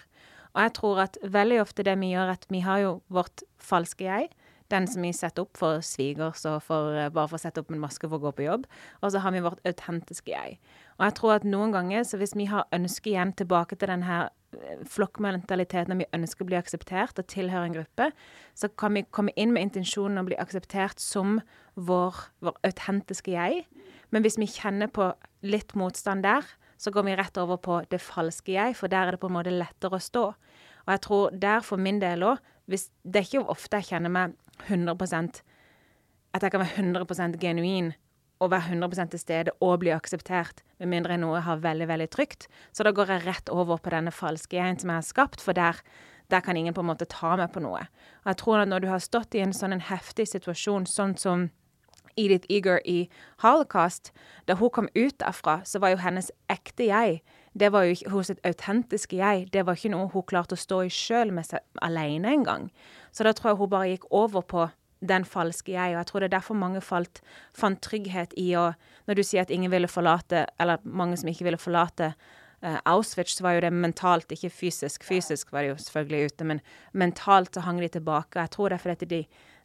Og 0.52 0.62
jeg 0.66 0.74
tror 0.76 1.06
at 1.06 1.18
veldig 1.24 1.62
ofte 1.62 1.86
det 1.88 1.96
vi 2.02 2.12
gjør, 2.12 2.34
at 2.36 2.46
vi 2.52 2.60
har 2.66 2.84
jo 2.84 2.94
vårt 3.08 3.46
falske 3.62 4.04
jeg, 4.10 4.32
den 4.72 4.88
som 4.90 5.06
vi 5.06 5.14
setter 5.16 5.46
opp 5.46 5.60
for 5.60 5.84
svigers 5.86 6.46
og 6.50 6.62
for, 6.66 6.96
eh, 6.96 7.12
bare 7.14 7.30
for 7.30 7.38
å 7.38 7.44
sette 7.44 7.62
opp 7.62 7.72
en 7.72 7.82
maske 7.84 8.08
for 8.08 8.20
å 8.20 8.26
gå 8.26 8.36
på 8.36 8.48
jobb. 8.48 8.68
Og 9.02 9.12
så 9.12 9.22
har 9.22 9.32
vi 9.32 9.44
vårt 9.44 9.64
autentiske 9.66 10.32
jeg. 10.34 10.60
Og 11.00 11.06
jeg 11.06 11.16
tror 11.16 11.36
at 11.36 11.44
noen 11.44 11.72
ganger, 11.72 12.04
så 12.04 12.18
hvis 12.18 12.36
vi 12.36 12.46
har 12.46 12.68
ønske 12.72 13.12
igjen 13.12 13.36
tilbake 13.36 13.78
til 13.78 13.88
den 13.88 14.04
her 14.04 14.30
flokkmentaliteten, 14.84 14.92
flokkmentaliteten, 14.92 15.98
vi 15.98 16.08
ønsker 16.14 16.44
å 16.44 16.50
bli 16.50 16.58
akseptert 16.60 17.20
og 17.20 17.28
tilhøre 17.32 17.70
en 17.70 17.76
gruppe, 17.76 18.12
så 18.58 18.70
kan 18.76 18.94
vi 18.98 19.06
komme 19.12 19.34
inn 19.40 19.54
med 19.54 19.70
intensjonen 19.70 20.22
å 20.22 20.26
bli 20.28 20.38
akseptert 20.42 21.00
som 21.00 21.40
vår, 21.76 22.16
vår 22.42 22.58
autentiske 22.68 23.32
jeg. 23.32 23.66
Men 24.12 24.26
hvis 24.26 24.38
vi 24.38 24.50
kjenner 24.50 24.92
på 24.92 25.14
litt 25.48 25.76
motstand 25.80 26.24
der, 26.24 26.44
så 26.82 26.92
går 26.92 27.06
vi 27.06 27.16
rett 27.16 27.38
over 27.38 27.62
på 27.62 27.82
det 27.92 28.02
falske 28.02 28.56
jeg, 28.56 28.76
for 28.76 28.92
der 28.92 29.08
er 29.08 29.16
det 29.16 29.22
på 29.22 29.30
en 29.30 29.38
måte 29.38 29.54
lettere 29.54 29.98
å 29.98 30.02
stå. 30.02 30.26
Og 30.82 30.94
jeg 30.96 31.04
tror 31.06 31.36
der 31.38 31.62
for 31.66 31.78
min 31.78 32.02
del 32.02 32.26
òg 32.26 32.42
Det 32.72 33.20
er 33.20 33.28
ikke 33.28 33.44
ofte 33.52 33.82
jeg 33.82 33.92
kjenner 33.92 34.14
meg 34.14 34.38
100% 34.68 35.42
At 36.32 36.46
jeg 36.46 36.54
kan 36.54 36.64
være 36.64 36.80
100% 36.80 37.38
genuin 37.42 37.92
og 38.42 38.50
være 38.50 38.74
100 38.74 39.12
til 39.12 39.20
stede 39.22 39.52
og 39.62 39.80
bli 39.84 39.92
akseptert, 39.94 40.64
med 40.80 40.90
mindre 40.90 41.18
noe 41.22 41.44
har 41.46 41.62
veldig 41.62 41.88
veldig 41.88 42.08
trygt. 42.10 42.48
Så 42.74 42.84
da 42.84 42.94
går 42.96 43.12
jeg 43.14 43.26
rett 43.28 43.52
over 43.54 43.78
på 43.78 43.92
denne 43.94 44.12
falske 44.12 44.58
jeg 44.58 44.80
som 44.82 44.90
jeg 44.90 44.98
har 44.98 45.06
skapt, 45.06 45.44
for 45.46 45.54
der, 45.54 45.78
der 46.34 46.42
kan 46.42 46.58
ingen 46.58 46.74
på 46.74 46.82
en 46.82 46.90
måte 46.90 47.06
ta 47.06 47.36
meg 47.38 47.52
på 47.54 47.62
noe. 47.62 47.84
Og 48.24 48.32
jeg 48.32 48.40
tror 48.42 48.64
at 48.64 48.72
når 48.72 48.82
du 48.82 48.88
har 48.90 49.04
stått 49.04 49.38
i 49.38 49.44
en 49.46 49.54
sånn 49.54 49.78
en 49.78 49.86
heftig 49.92 50.26
situasjon, 50.32 50.90
sånn 50.90 51.14
som 51.22 51.52
Edith 52.18 52.50
Eager 52.50 52.82
i 52.86 53.10
Holocaust, 53.44 54.10
da 54.50 54.58
hun 54.58 54.74
kom 54.74 54.90
ut 54.96 55.20
derfra, 55.22 55.62
så 55.64 55.80
var 55.80 55.94
jo 55.94 56.02
hennes 56.02 56.32
ekte 56.50 56.90
jeg 56.90 57.22
det 57.54 57.72
var 57.72 57.84
jo 57.84 57.96
ikke 57.96 58.12
hos 58.14 58.30
et 58.32 58.40
autentiske 58.48 59.18
jeg. 59.20 59.48
Det 59.52 59.66
var 59.68 59.76
ikke 59.76 59.92
noe 59.92 60.10
hun 60.14 60.24
klarte 60.28 60.56
å 60.56 60.60
stå 60.60 60.84
i 60.88 60.92
sjøl 60.94 61.34
alene 61.84 62.32
engang. 62.32 62.70
Så 63.12 63.28
da 63.28 63.34
tror 63.36 63.52
jeg 63.52 63.60
hun 63.60 63.72
bare 63.74 63.90
gikk 63.92 64.08
over 64.10 64.42
på 64.42 64.68
den 65.02 65.26
falske 65.26 65.74
jeg. 65.74 65.96
Og 65.96 66.00
jeg 66.00 66.08
tror 66.10 66.24
det 66.24 66.30
er 66.30 66.38
derfor 66.38 66.56
mange 66.56 66.82
falt, 66.86 67.20
fant 67.58 67.82
trygghet 67.84 68.36
i 68.38 68.54
å 68.56 68.72
Når 69.10 69.18
du 69.18 69.24
sier 69.26 69.42
at 69.42 69.52
ingen 69.52 69.72
ville 69.72 69.90
forlate, 69.90 70.46
eller 70.62 70.78
mange 70.86 71.18
som 71.18 71.28
ikke 71.28 71.44
ville 71.44 71.58
forlate 71.58 72.12
uh, 72.64 72.78
Auschwitz, 72.86 73.34
så 73.36 73.44
var 73.44 73.56
jo 73.56 73.64
det 73.66 73.72
mentalt, 73.74 74.32
ikke 74.32 74.52
fysisk. 74.54 75.04
Fysisk 75.04 75.52
var 75.52 75.66
det 75.66 75.72
jo 75.72 75.78
selvfølgelig 75.82 76.30
ute, 76.32 76.46
men 76.46 76.62
mentalt 76.94 77.56
så 77.56 77.64
hang 77.66 77.82
de 77.82 77.90
tilbake. 77.90 78.40
Jeg 78.40 78.54
tror 78.54 78.70
det 78.70 78.78
er 78.78 78.84
fordi 78.86 79.10
de, 79.10 79.22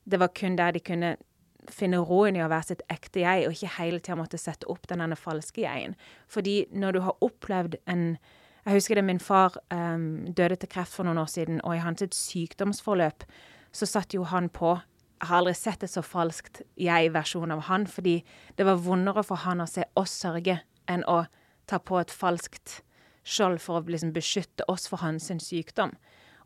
det 0.09 0.21
var 0.21 0.33
kun 0.35 0.57
der 0.57 0.73
de 0.73 0.81
kunne 0.81 1.17
finne 1.75 2.01
roen 2.03 2.37
i 2.39 2.43
å 2.45 2.51
være 2.51 2.71
sitt 2.71 2.83
ekte 2.93 3.23
jeg, 3.23 3.47
og 3.47 3.55
ikke 3.55 3.77
hele 3.79 4.01
tida 4.01 4.19
måtte 4.19 4.41
sette 4.41 4.69
opp 4.73 4.89
denne 4.91 5.17
falske 5.19 5.65
jeg-en. 5.65 5.97
Fordi 6.29 6.67
når 6.73 6.97
du 6.97 7.01
har 7.07 7.23
opplevd 7.25 7.81
en 7.87 8.17
Jeg 8.67 8.75
husker 8.75 8.99
det 8.99 9.05
min 9.07 9.21
far 9.23 9.55
um, 9.71 10.27
døde 10.27 10.57
til 10.59 10.69
kreft 10.69 10.91
for 10.91 11.07
noen 11.07 11.21
år 11.23 11.29
siden, 11.31 11.61
og 11.63 11.77
i 11.77 11.79
hans 11.85 12.03
sykdomsforløp 12.03 13.23
så 13.71 13.87
satt 13.87 14.15
jo 14.15 14.25
han 14.27 14.49
på 14.51 14.73
jeg 15.21 15.29
har 15.31 15.39
aldri 15.39 15.55
sett 15.55 15.85
et 15.87 15.93
så 15.93 16.03
falskt 16.05 16.61
jeg-versjon 16.77 17.55
av 17.55 17.63
han, 17.71 17.87
fordi 17.89 18.19
det 18.59 18.67
var 18.69 18.83
vondere 18.85 19.23
for 19.25 19.41
han 19.47 19.63
å 19.65 19.69
se 19.71 19.87
oss 19.97 20.13
sørge 20.13 20.59
enn 20.93 21.05
å 21.09 21.23
ta 21.71 21.79
på 21.81 21.97
et 22.01 22.13
falskt 22.13 22.81
skjold 23.27 23.63
for 23.63 23.81
å 23.81 23.89
liksom 23.89 24.13
beskytte 24.13 24.67
oss 24.69 24.85
for 24.91 25.01
hans 25.01 25.31
sykdom. 25.43 25.95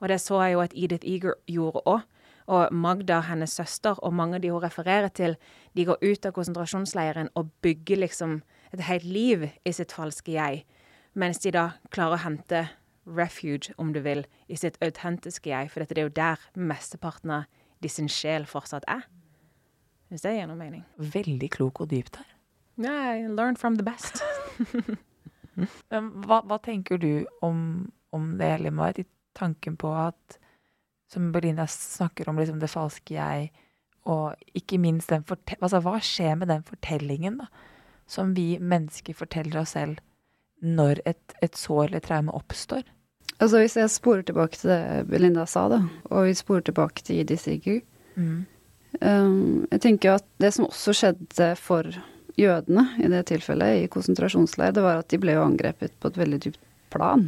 Og 0.01 0.09
det 0.09 0.21
så 0.23 0.39
jeg 0.45 0.55
jo 0.55 0.63
at 0.63 0.77
Edith 0.77 1.07
Eager 1.07 1.37
gjorde 1.51 1.83
òg. 1.85 2.07
Og 2.51 2.75
Magda, 2.75 3.21
hennes 3.29 3.53
søster, 3.55 3.99
og 4.03 4.15
mange 4.17 4.39
av 4.39 4.43
de 4.43 4.51
hun 4.51 4.63
refererer 4.65 5.13
til, 5.15 5.37
de 5.79 5.87
går 5.87 6.01
ut 6.03 6.27
av 6.27 6.35
konsentrasjonsleiren 6.35 7.31
og 7.39 7.53
bygger 7.63 8.03
liksom 8.03 8.41
et 8.75 8.83
helt 8.89 9.07
liv 9.07 9.47
i 9.47 9.73
sitt 9.75 9.95
falske 9.95 10.35
jeg, 10.35 10.65
mens 11.15 11.39
de 11.45 11.53
da 11.55 11.71
klarer 11.95 12.19
å 12.19 12.25
hente 12.25 12.65
refuge, 13.07 13.75
om 13.79 13.93
du 13.95 14.01
vil, 14.03 14.25
i 14.49 14.59
sitt 14.59 14.79
autentiske 14.83 15.51
jeg, 15.51 15.71
for 15.71 15.83
dette 15.83 15.99
er 15.99 16.09
jo 16.09 16.15
der 16.15 16.43
mesteparten 16.55 17.33
av 17.39 17.63
de 17.83 17.89
sin 17.91 18.11
sjel 18.11 18.47
fortsatt 18.51 18.87
er. 18.91 19.07
Hvis 20.11 20.27
det 20.27 20.35
gir 20.35 20.51
noe 20.51 20.59
mening. 20.59 20.83
Veldig 20.99 21.51
klok 21.55 21.85
og 21.85 21.91
dypt 21.93 22.19
her. 22.19 22.29
Yeah, 22.81 23.31
learn 23.31 23.57
from 23.57 23.77
the 23.77 23.87
best. 23.87 24.23
hva, 25.91 26.41
hva, 26.43 26.59
tenker 26.63 26.99
du 26.99 27.27
om, 27.45 27.91
om 28.11 28.33
det, 28.41 28.53
Limar, 28.65 28.99
i 28.99 29.07
tanken 29.39 29.77
på 29.79 29.93
at 29.95 30.39
som 31.11 31.33
Belinda 31.33 31.67
snakker 31.67 32.29
om 32.29 32.39
liksom 32.39 32.61
det 32.63 32.71
falske 32.71 33.17
jeg, 33.17 33.51
og 34.09 34.39
ikke 34.57 34.79
minst 34.81 35.11
den 35.13 35.25
altså, 35.61 35.81
Hva 35.85 35.99
skjer 36.03 36.39
med 36.41 36.49
den 36.49 36.63
fortellingen 36.67 37.41
da, 37.43 37.49
som 38.11 38.33
vi 38.35 38.55
mennesker 38.59 39.15
forteller 39.15 39.61
oss 39.61 39.75
selv 39.77 40.01
når 40.61 41.03
et, 41.09 41.35
et 41.43 41.57
sår 41.57 41.89
eller 41.89 42.05
traume 42.05 42.33
oppstår? 42.37 42.85
Altså 43.41 43.61
Hvis 43.63 43.77
jeg 43.77 43.93
sporer 43.93 44.25
tilbake 44.29 44.59
til 44.61 44.73
det 44.73 45.05
Belinda 45.11 45.47
sa, 45.49 45.67
da, 45.73 45.83
og 46.11 46.29
vi 46.29 46.37
sporer 46.37 46.65
tilbake 46.69 47.05
til 47.05 47.23
Idi 47.23 47.37
Sigur 47.41 47.81
mm. 48.15 48.41
um, 49.01 49.67
Jeg 49.71 49.81
tenker 49.87 50.19
at 50.19 50.27
det 50.43 50.53
som 50.57 50.69
også 50.69 50.97
skjedde 50.97 51.53
for 51.61 51.89
jødene 52.41 52.87
i 53.03 53.09
det 53.11 53.27
tilfellet, 53.29 53.85
i 53.85 53.93
konsentrasjonsleir, 53.93 54.73
det 54.73 54.85
var 54.85 55.03
at 55.03 55.11
de 55.13 55.19
ble 55.21 55.35
jo 55.35 55.45
angrepet 55.45 55.93
på 56.01 56.09
et 56.09 56.19
veldig 56.21 56.39
dypt 56.47 56.61
plan. 56.93 57.27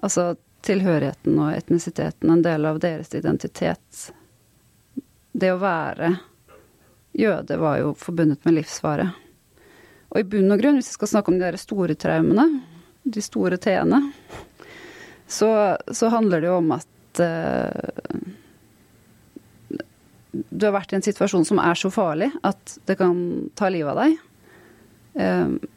Altså 0.00 0.34
tilhørigheten 0.64 1.38
og 1.38 1.54
etnisiteten 1.54 2.30
en 2.32 2.44
del 2.44 2.64
av 2.68 2.80
deres 2.82 3.12
identitet. 3.14 4.08
Det 5.32 5.50
å 5.52 5.60
være 5.60 6.14
jøde 7.14 7.58
var 7.60 7.78
jo 7.80 7.92
forbundet 7.98 8.44
med 8.46 8.58
livsfare. 8.58 9.10
Og 10.14 10.20
i 10.20 10.26
bunn 10.30 10.52
og 10.54 10.60
grunn, 10.62 10.78
hvis 10.78 10.92
vi 10.92 10.98
skal 10.98 11.10
snakke 11.10 11.32
om 11.32 11.38
de 11.38 11.46
der 11.46 11.58
store 11.60 11.96
traumene, 11.98 12.46
de 13.04 13.22
store 13.22 13.58
t-ene, 13.60 14.00
så, 15.26 15.50
så, 15.90 16.10
handler 16.12 16.42
det 16.42 16.50
jo 16.50 16.58
om 16.60 16.72
at 16.76 17.20
uh, 17.24 18.24
du 20.30 20.66
har 20.66 20.74
vært 20.76 20.92
i 20.92 20.98
en 20.98 21.06
situasjon 21.06 21.46
som 21.48 21.60
er 21.62 21.78
så 21.78 21.90
farlig 21.92 22.28
at 22.46 22.76
det 22.88 22.98
kan 23.00 23.16
ta 23.58 23.70
livet 23.72 23.94
av 23.94 24.02
deg. 24.04 24.18
Uh, 25.18 25.70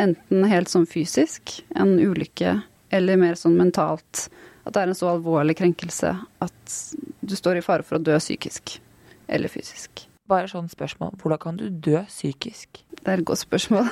enten 0.00 0.48
helt 0.50 0.72
sånn 0.72 0.88
fysisk, 0.90 1.58
en 1.76 1.96
ulykke 2.00 2.58
eller 2.94 3.20
mer 3.20 3.38
sånn 3.38 3.58
mentalt 3.58 4.28
at 4.64 4.72
det 4.72 4.80
er 4.80 4.90
en 4.90 4.96
så 4.96 5.10
alvorlig 5.12 5.58
krenkelse 5.58 6.14
at 6.44 6.78
du 7.20 7.36
står 7.36 7.60
i 7.60 7.64
fare 7.64 7.84
for 7.84 7.98
å 7.98 8.04
dø 8.04 8.16
psykisk 8.20 8.78
eller 9.28 9.52
fysisk. 9.52 10.06
Bare 10.28 10.48
sånn 10.48 10.70
spørsmål, 10.72 11.18
hvordan 11.20 11.40
kan 11.40 11.60
du 11.60 11.66
dø 11.68 12.00
psykisk? 12.08 12.80
Det 12.96 13.04
er 13.04 13.20
et 13.20 13.28
godt 13.28 13.42
spørsmål. 13.42 13.90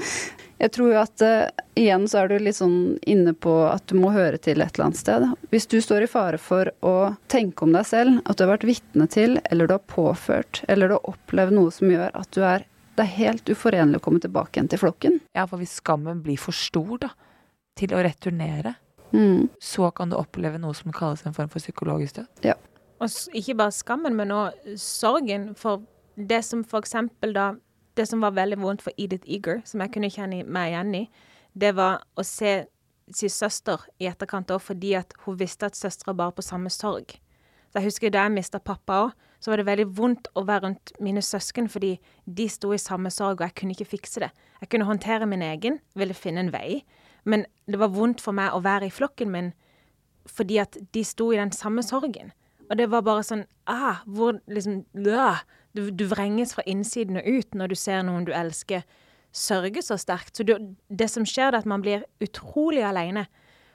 Jeg 0.62 0.72
tror 0.72 0.88
jo 0.88 1.00
at 1.02 1.20
uh, 1.20 1.64
igjen 1.76 2.06
så 2.08 2.22
er 2.22 2.30
du 2.30 2.38
litt 2.40 2.56
sånn 2.56 2.96
inne 3.04 3.34
på 3.36 3.52
at 3.68 3.84
du 3.90 3.98
må 4.00 4.08
høre 4.14 4.40
til 4.40 4.62
et 4.64 4.72
eller 4.72 4.86
annet 4.86 5.00
sted. 5.02 5.26
Hvis 5.52 5.68
du 5.68 5.76
står 5.84 6.06
i 6.06 6.08
fare 6.08 6.40
for 6.40 6.70
å 6.80 6.94
tenke 7.28 7.66
om 7.66 7.76
deg 7.76 7.84
selv, 7.84 8.22
at 8.24 8.38
du 8.38 8.46
har 8.46 8.54
vært 8.54 8.64
vitne 8.70 9.04
til, 9.12 9.36
eller 9.50 9.68
du 9.68 9.76
har 9.76 9.84
påført, 9.92 10.62
eller 10.72 10.88
du 10.88 10.96
har 10.96 11.12
opplevd 11.12 11.58
noe 11.58 11.74
som 11.76 11.92
gjør 11.92 12.16
at 12.16 12.32
du 12.32 12.40
er 12.40 12.64
det 12.96 13.04
er 13.04 13.16
helt 13.18 13.50
uforenlig 13.52 13.98
å 14.00 14.04
komme 14.06 14.22
tilbake 14.24 14.56
igjen 14.56 14.70
til 14.72 14.80
flokken. 14.80 15.18
Ja, 15.36 15.44
for 15.44 15.60
hvis 15.60 15.74
skammen 15.82 16.22
blir 16.24 16.40
for 16.40 16.56
stor, 16.56 16.94
da, 17.02 17.10
til 17.76 17.92
å 17.94 18.02
returnere, 18.04 18.74
mm. 19.12 19.48
så 19.62 19.90
kan 19.96 20.10
du 20.10 20.16
oppleve 20.18 20.60
noe 20.62 20.74
som 20.76 20.94
kalles 20.94 21.24
en 21.26 21.36
form 21.36 21.50
for 21.52 21.62
psykologisk 21.62 22.20
død. 22.20 22.46
Ja. 22.50 22.56
Og 23.00 23.12
ikke 23.36 23.58
bare 23.58 23.74
skammen, 23.76 24.16
men 24.16 24.32
òg 24.32 24.76
sorgen. 24.80 25.50
For 25.58 25.84
det 26.16 26.42
som 26.46 26.64
for 26.64 26.84
eksempel 26.84 27.36
da 27.36 27.54
Det 27.96 28.04
som 28.04 28.20
var 28.20 28.34
veldig 28.36 28.58
vondt 28.60 28.82
for 28.84 28.92
Edith 29.00 29.24
Eager, 29.24 29.62
som 29.64 29.80
jeg 29.80 29.88
kunne 29.94 30.10
kjenne 30.12 30.42
meg 30.44 30.66
igjen 30.68 30.90
i, 30.98 31.06
det 31.56 31.70
var 31.78 32.02
å 32.12 32.20
se 32.28 32.66
sin 33.08 33.32
søster 33.32 33.86
i 33.96 34.04
etterkant 34.10 34.52
òg, 34.52 34.60
fordi 34.60 34.90
at 34.98 35.14
hun 35.24 35.38
visste 35.40 35.64
at 35.64 35.78
søstera 35.78 36.12
bar 36.12 36.34
på 36.36 36.44
samme 36.44 36.68
sorg. 36.68 37.14
Så 37.72 37.80
jeg 37.80 37.86
husker 37.88 38.12
Da 38.12 38.26
jeg 38.26 38.34
mista 38.34 38.60
pappa 38.60 38.98
òg, 39.06 39.14
så 39.40 39.50
var 39.50 39.56
det 39.56 39.66
veldig 39.66 39.86
vondt 39.96 40.28
å 40.34 40.44
være 40.44 40.66
rundt 40.66 40.92
mine 41.00 41.22
søsken, 41.22 41.68
fordi 41.72 41.94
de 42.26 42.48
sto 42.48 42.74
i 42.74 42.78
samme 42.78 43.08
sorg, 43.10 43.40
og 43.40 43.46
jeg 43.46 43.54
kunne 43.54 43.72
ikke 43.72 43.96
fikse 43.96 44.20
det. 44.20 44.30
Jeg 44.60 44.68
kunne 44.68 44.88
håndtere 44.88 45.26
min 45.26 45.42
egen, 45.42 45.80
ville 45.94 46.14
finne 46.14 46.44
en 46.44 46.52
vei. 46.52 46.82
Men 47.26 47.44
det 47.66 47.80
var 47.82 47.94
vondt 47.94 48.22
for 48.22 48.36
meg 48.36 48.54
å 48.54 48.62
være 48.64 48.88
i 48.88 48.94
flokken 48.94 49.32
min 49.34 49.54
fordi 50.26 50.56
at 50.58 50.74
de 50.94 51.04
sto 51.06 51.28
i 51.30 51.38
den 51.38 51.52
samme 51.54 51.84
sorgen. 51.86 52.32
Og 52.66 52.78
det 52.80 52.88
var 52.90 53.04
bare 53.06 53.22
sånn 53.22 53.44
ah, 53.70 54.02
hvor 54.10 54.40
liksom 54.50 54.80
øh, 54.98 55.42
du, 55.76 55.90
du, 55.90 56.06
vrenges 56.10 56.56
fra 56.56 56.64
innsiden 56.66 57.20
og 57.20 57.28
ut 57.28 57.54
når 57.54 57.70
du 57.70 57.76
ser 57.78 58.02
noen 58.06 58.26
du 58.26 58.32
elsker, 58.34 58.82
sørge 59.30 59.84
så 59.86 59.98
sterkt. 60.00 60.34
Så 60.34 60.46
du, 60.46 60.56
det 60.88 61.10
som 61.12 61.26
skjer, 61.28 61.52
er 61.52 61.60
at 61.60 61.68
man 61.68 61.84
blir 61.84 62.06
utrolig 62.24 62.82
aleine. 62.86 63.26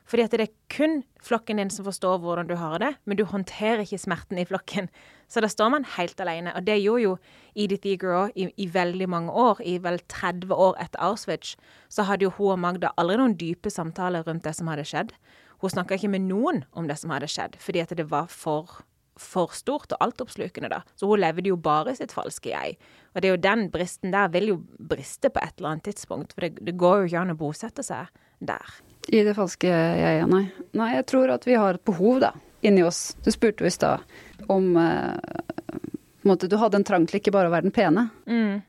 Fordi 0.09 0.25
at 0.25 0.33
det 0.35 0.45
er 0.45 0.53
kun 0.73 1.01
flokken 1.23 1.61
din 1.61 1.69
som 1.71 1.85
forstår 1.85 2.19
hvordan 2.19 2.49
du 2.49 2.55
har 2.59 2.79
det, 2.81 2.91
men 3.05 3.17
du 3.17 3.23
håndterer 3.25 3.83
ikke 3.85 4.01
smerten 4.01 4.39
i 4.41 4.45
flokken. 4.45 4.89
Så 5.31 5.43
da 5.43 5.47
står 5.47 5.69
man 5.71 5.87
helt 5.95 6.19
alene. 6.19 6.53
Og 6.55 6.65
det 6.67 6.81
gjorde 6.81 7.03
jo 7.05 7.13
Edith 7.55 7.87
Eager 7.87 8.15
òg 8.25 8.35
i, 8.35 8.49
i, 8.57 8.67
veldig 8.67 9.07
mange 9.09 9.31
år. 9.31 9.61
I 9.63 9.77
vel 9.83 10.01
30 10.11 10.51
år 10.51 10.75
etter 10.83 10.99
Auschwitz 11.05 11.55
så 11.89 12.07
hadde 12.09 12.27
jo 12.27 12.33
hun 12.37 12.57
og 12.57 12.59
Magda 12.65 12.91
aldri 12.99 13.19
noen 13.21 13.37
dype 13.39 13.71
samtaler 13.71 14.27
rundt 14.27 14.43
det 14.47 14.55
som 14.57 14.71
hadde 14.71 14.87
skjedd. 14.89 15.15
Hun 15.61 15.71
snakka 15.75 15.95
ikke 15.95 16.11
med 16.11 16.25
noen 16.27 16.63
om 16.73 16.89
det 16.89 16.97
som 16.99 17.13
hadde 17.13 17.29
skjedd, 17.31 17.59
fordi 17.61 17.83
at 17.83 17.93
det 17.95 18.09
var 18.11 18.31
for 18.31 18.81
for 19.21 19.53
stort 19.53 19.91
og 19.93 20.01
altoppslukende, 20.01 20.69
da. 20.71 20.81
Så 20.97 21.05
hun 21.05 21.21
levde 21.21 21.51
jo 21.51 21.57
bare 21.59 21.93
sitt 21.97 22.13
falske 22.15 22.49
jeg. 22.49 22.77
Og 23.13 23.21
det 23.21 23.29
er 23.29 23.35
jo 23.35 23.43
den 23.43 23.67
bristen 23.73 24.13
der 24.13 24.31
vil 24.33 24.53
jo 24.53 24.57
briste 24.89 25.29
på 25.29 25.43
et 25.43 25.59
eller 25.59 25.75
annet 25.75 25.89
tidspunkt, 25.91 26.33
for 26.33 26.45
det, 26.45 26.63
det 26.65 26.77
går 26.79 27.03
jo 27.03 27.11
ikke 27.11 27.25
an 27.25 27.35
å 27.35 27.37
bosette 27.37 27.85
seg 27.85 28.09
der. 28.39 28.79
I 29.07 29.23
det 29.25 29.33
falske 29.37 29.69
jeg, 29.69 30.25
nei. 30.29 30.45
Nei, 30.77 30.89
jeg 30.97 31.07
tror 31.09 31.31
at 31.33 31.47
vi 31.47 31.57
har 31.57 31.77
et 31.77 31.85
behov, 31.87 32.19
da, 32.21 32.33
inni 32.61 32.83
oss. 32.85 33.15
Du 33.25 33.31
spurte 33.33 33.65
jo 33.65 33.69
i 33.69 33.73
stad 33.73 34.03
om 34.51 34.75
eh, 34.77 35.79
måte, 36.27 36.47
Du 36.47 36.57
hadde 36.61 36.77
en 36.79 36.85
trang 36.87 37.07
til 37.09 37.21
ikke 37.21 37.33
bare 37.33 37.49
å 37.49 37.53
være 37.53 37.67
den 37.69 37.75
pene. 37.75 38.07
Mm. 38.29 38.61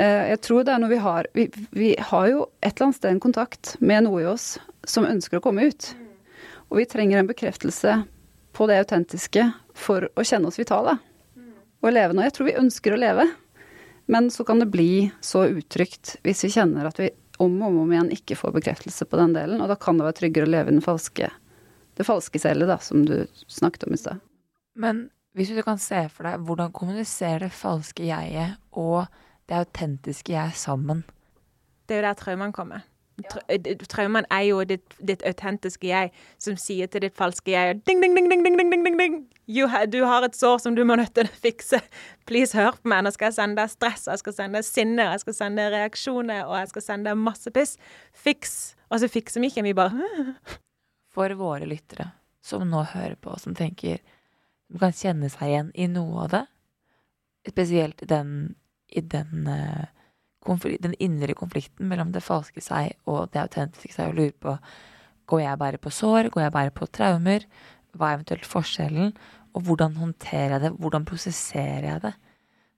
Eh, 0.00 0.22
jeg 0.32 0.40
tror 0.46 0.64
det 0.64 0.74
er 0.74 0.82
noe 0.82 0.90
vi 0.90 1.02
har 1.04 1.28
vi, 1.36 1.48
vi, 1.70 1.92
har 1.98 2.26
jo 2.30 2.46
et 2.60 2.72
eller 2.72 2.88
annet 2.88 2.98
sted 2.98 3.12
en 3.12 3.22
kontakt 3.22 3.76
med 3.78 4.08
noe 4.08 4.24
i 4.24 4.26
oss 4.26 4.56
som 4.88 5.06
ønsker 5.06 5.38
å 5.38 5.44
komme 5.44 5.68
ut. 5.70 5.92
Og 6.72 6.80
vi 6.80 6.88
trenger 6.90 7.20
en 7.20 7.30
bekreftelse 7.30 8.00
på 8.54 8.66
det 8.70 8.80
autentiske 8.82 9.46
for 9.76 10.08
å 10.14 10.24
kjenne 10.26 10.50
oss 10.50 10.58
vitale. 10.58 10.96
Og 11.84 11.92
leve 11.92 12.16
nå. 12.16 12.24
Jeg 12.24 12.34
tror 12.36 12.48
vi 12.48 12.58
ønsker 12.58 12.94
å 12.94 13.00
leve. 13.00 13.26
Men 14.10 14.30
så 14.32 14.44
kan 14.44 14.60
det 14.60 14.68
bli 14.72 15.10
så 15.24 15.46
utrygt 15.48 16.16
hvis 16.24 16.44
vi 16.44 16.52
kjenner 16.56 16.88
at 16.88 16.98
vi 17.00 17.10
om 17.42 17.56
og 17.62 17.80
om 17.82 17.92
igjen 17.92 18.12
ikke 18.14 18.38
får 18.38 18.54
bekreftelse 18.58 19.06
på 19.08 19.18
den 19.20 19.34
delen, 19.36 19.62
og 19.62 19.70
da 19.70 19.78
kan 19.80 19.98
det 19.98 20.06
være 20.06 20.18
tryggere 20.20 20.48
å 20.48 20.52
leve 20.54 20.70
i 20.70 20.76
den 20.76 20.84
falske, 20.84 21.30
det 21.98 22.06
falske 22.06 22.40
cellet, 22.42 22.70
da, 22.70 22.78
som 22.82 23.04
du 23.08 23.16
snakket 23.50 23.88
om 23.88 23.96
i 23.96 24.00
stad. 24.00 24.22
Men 24.74 25.08
hvis 25.34 25.50
du 25.54 25.62
kan 25.66 25.80
se 25.82 26.04
for 26.14 26.28
deg 26.28 26.42
hvordan 26.46 26.74
kommuniserer 26.74 27.46
det 27.46 27.54
falske 27.54 28.06
jeget 28.06 28.58
og 28.78 29.06
det 29.50 29.58
autentiske 29.64 30.34
jeg 30.34 30.58
sammen? 30.58 31.02
Det 31.84 31.96
er 31.96 32.02
jo 32.02 32.08
der 32.08 32.18
traumene 32.18 32.54
kommer. 32.54 32.84
Traumen 33.88 34.26
eh, 34.26 34.36
er 34.36 34.46
jo 34.48 34.62
ditt, 34.66 34.96
ditt, 34.98 35.22
autentiske 35.22 35.86
jeg 35.86 36.10
som 36.42 36.56
sier 36.58 36.90
til 36.90 37.04
ditt 37.04 37.14
falske 37.14 37.52
jeg 37.52 37.76
ding, 37.86 38.00
ding, 38.02 38.16
ding, 38.16 38.26
ding, 38.30 38.42
ding, 38.42 38.58
ding, 38.58 38.72
ding, 38.72 38.98
ding. 38.98 39.20
Ha, 39.70 39.84
du 39.86 40.00
har 40.08 40.26
et 40.26 40.34
sår 40.34 40.58
som 40.64 40.74
du 40.74 40.82
må 40.88 40.96
nødt 40.98 41.14
til 41.14 41.28
å 41.28 41.36
fikse. 41.44 41.78
Please, 42.26 42.56
hør 42.58 42.74
på 42.80 42.90
meg. 42.90 43.04
Nå 43.06 43.12
skal 43.14 43.30
jeg 43.30 43.38
sende 43.38 43.60
deg 43.60 43.70
stress, 43.70 44.08
jeg 44.10 44.22
skal 44.22 44.36
sende 44.40 44.58
deg 44.58 44.66
sinne, 44.66 45.06
jeg 45.12 45.22
skal 45.22 45.38
sende 45.38 45.62
deg 45.62 45.76
reaksjoner, 45.76 46.42
og 46.48 46.58
jeg 46.58 46.72
skal 46.72 46.86
sende 46.88 47.12
deg 47.12 47.22
masse 47.22 47.54
piss. 47.54 47.76
Fiks. 48.24 48.58
Og 48.90 49.02
så 49.02 49.10
fikser 49.10 49.44
vi 49.44 49.52
ikke, 49.52 49.66
vi 49.66 49.76
bare 49.76 50.10
For 51.14 51.30
våre 51.38 51.68
lyttere 51.70 52.10
som 52.44 52.66
nå 52.68 52.82
hører 52.90 53.16
på, 53.16 53.36
som 53.40 53.54
tenker 53.56 54.02
Som 54.68 54.80
kan 54.82 54.94
kjenne 54.96 55.30
seg 55.30 55.50
igjen 55.50 55.70
i 55.76 55.86
noe 55.92 56.24
av 56.24 56.30
det, 56.32 56.44
spesielt 57.52 58.02
i 58.02 58.06
den, 58.08 58.30
i 58.88 59.02
den 59.04 59.44
uh, 59.46 59.84
den 60.44 60.96
indre 61.02 61.34
konflikten 61.34 61.88
mellom 61.88 62.12
det 62.12 62.22
falske 62.24 62.60
seg 62.60 62.92
og 63.08 63.30
det 63.32 63.40
autentiske 63.42 63.94
seg, 63.94 64.10
og 64.10 64.18
lurer 64.18 64.36
på 64.36 64.58
går 65.30 65.40
jeg 65.40 65.60
bare 65.60 65.80
på 65.80 65.92
sår, 65.92 66.28
går 66.32 66.46
jeg 66.46 66.52
bare 66.52 66.74
på 66.74 66.88
traumer, 66.92 67.46
hva 67.96 68.10
er 68.10 68.18
eventuelt 68.18 68.48
forskjellen, 68.48 69.14
og 69.54 69.66
hvordan 69.66 69.96
håndterer 69.96 70.56
jeg 70.56 70.64
det, 70.66 70.72
hvordan 70.82 71.06
prosesserer 71.08 71.88
jeg 71.88 72.02
det? 72.04 72.12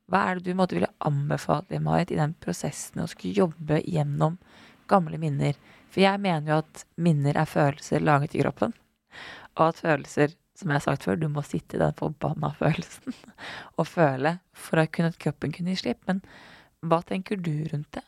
Hva 0.06 0.22
er 0.22 0.38
det 0.38 0.46
du 0.46 0.58
måtte 0.58 0.76
ville 0.76 0.92
anbefalt 1.02 1.70
deg, 1.72 1.82
Marit, 1.82 2.12
i 2.14 2.20
den 2.20 2.36
prosessen 2.42 3.02
å 3.02 3.08
skulle 3.10 3.34
jobbe 3.34 3.80
gjennom 3.82 4.36
gamle 4.90 5.18
minner? 5.18 5.56
For 5.90 6.04
jeg 6.04 6.22
mener 6.22 6.52
jo 6.52 6.58
at 6.62 6.84
minner 7.00 7.40
er 7.40 7.48
følelser 7.50 8.04
laget 8.04 8.36
i 8.36 8.42
kroppen, 8.44 8.76
og 9.56 9.62
at 9.70 9.80
følelser, 9.82 10.36
som 10.56 10.70
jeg 10.70 10.78
har 10.78 10.84
sagt 10.84 11.08
før, 11.08 11.18
du 11.18 11.26
må 11.32 11.42
sitte 11.44 11.78
i 11.78 11.82
den 11.82 11.96
forbanna 11.96 12.52
følelsen 12.58 13.16
og 13.80 13.88
føle 13.88 14.36
for 14.54 14.84
at 14.84 14.92
kroppen 14.94 15.54
kunne 15.56 15.74
gi 15.74 15.82
slipp. 15.82 16.04
Men 16.06 16.22
hva 16.82 17.00
tenker 17.06 17.40
du 17.40 17.64
rundt 17.70 17.92
det? 17.96 18.04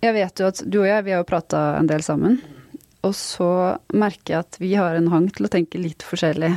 Jeg 0.00 0.14
vet 0.14 0.40
jo 0.40 0.48
at 0.48 0.62
du 0.62 0.78
og 0.80 0.88
jeg, 0.88 1.04
vi 1.04 1.12
har 1.14 1.22
jo 1.22 1.28
prata 1.28 1.62
en 1.78 1.88
del 1.90 2.04
sammen. 2.06 2.38
Og 3.06 3.14
så 3.18 3.50
merker 3.94 4.34
jeg 4.34 4.46
at 4.46 4.58
vi 4.62 4.72
har 4.78 4.96
en 4.98 5.10
hang 5.12 5.28
til 5.34 5.48
å 5.48 5.52
tenke 5.52 5.80
litt 5.80 6.04
forskjellig. 6.06 6.52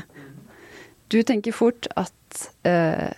Du 1.12 1.20
tenker 1.28 1.56
fort 1.56 1.90
at 2.00 2.44
eh, 2.68 3.10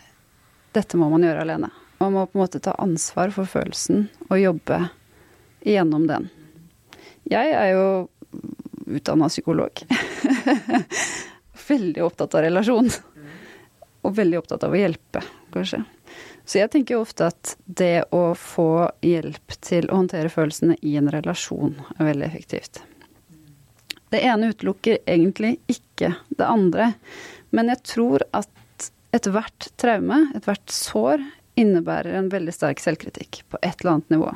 dette 0.73 0.99
må 0.99 1.09
man 1.11 1.25
gjøre 1.27 1.43
alene. 1.45 1.69
Man 1.99 2.15
må 2.15 2.25
på 2.27 2.37
en 2.37 2.43
måte 2.43 2.63
ta 2.63 2.73
ansvar 2.81 3.31
for 3.35 3.47
følelsen 3.47 4.07
og 4.29 4.39
jobbe 4.41 4.79
gjennom 5.63 6.07
den. 6.09 6.29
Jeg 7.29 7.53
er 7.55 7.69
jo 7.75 7.85
utdanna 8.97 9.29
psykolog. 9.31 9.83
veldig 11.67 12.03
opptatt 12.03 12.35
av 12.35 12.45
relasjon. 12.47 12.89
Og 14.03 14.15
veldig 14.17 14.39
opptatt 14.41 14.65
av 14.67 14.73
å 14.73 14.79
hjelpe, 14.79 15.21
kanskje. 15.53 15.83
Så 16.45 16.59
jeg 16.59 16.71
tenker 16.73 16.97
jo 16.97 17.03
ofte 17.05 17.29
at 17.31 17.53
det 17.65 18.05
å 18.11 18.33
få 18.35 18.89
hjelp 19.05 19.55
til 19.63 19.87
å 19.89 20.01
håndtere 20.01 20.31
følelsene 20.31 20.75
i 20.83 20.97
en 20.99 21.07
relasjon 21.11 21.77
er 21.95 22.09
veldig 22.09 22.25
effektivt. 22.27 22.81
Det 24.11 24.19
ene 24.27 24.51
utelukker 24.51 24.99
egentlig 25.09 25.55
ikke 25.71 26.11
det 26.35 26.45
andre, 26.45 26.91
men 27.55 27.71
jeg 27.71 27.81
tror 27.95 28.25
at 28.35 28.89
ethvert 29.15 29.69
traume, 29.79 30.19
ethvert 30.35 30.73
sår, 30.73 31.23
innebærer 31.55 32.17
en 32.17 32.29
veldig 32.33 32.53
sterk 32.53 32.81
selvkritikk 32.81 33.43
på 33.49 33.61
et 33.61 33.79
eller 33.79 33.95
annet 33.95 34.13
nivå. 34.13 34.33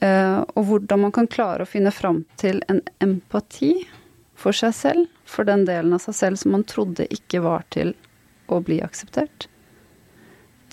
Uh, 0.00 0.40
og 0.56 0.64
hvordan 0.66 1.02
man 1.04 1.12
kan 1.12 1.28
klare 1.28 1.66
å 1.66 1.68
finne 1.68 1.92
fram 1.92 2.22
til 2.40 2.62
en 2.72 2.80
empati 3.04 3.74
for 4.40 4.56
seg 4.56 4.72
selv, 4.74 5.08
for 5.28 5.44
den 5.48 5.66
delen 5.68 5.92
av 5.92 6.00
seg 6.02 6.16
selv 6.16 6.40
som 6.40 6.56
man 6.56 6.64
trodde 6.64 7.06
ikke 7.12 7.42
var 7.44 7.68
til 7.72 7.92
å 8.48 8.62
bli 8.64 8.80
akseptert 8.82 9.50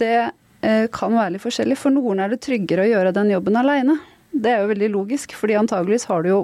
det 0.01 0.17
eh, 0.61 0.85
kan 0.93 1.15
være 1.15 1.35
litt 1.35 1.43
forskjellig. 1.43 1.77
For 1.79 1.93
noen 1.93 2.21
er 2.23 2.33
det 2.33 2.41
tryggere 2.45 2.85
å 2.85 2.91
gjøre 2.91 3.15
den 3.15 3.33
jobben 3.33 3.59
aleine. 3.59 3.97
Det 4.31 4.53
er 4.53 4.63
jo 4.63 4.71
veldig 4.71 4.91
logisk, 4.93 5.33
fordi 5.37 5.57
antageligvis 5.59 6.07
har 6.11 6.23
du 6.23 6.31
jo, 6.31 6.41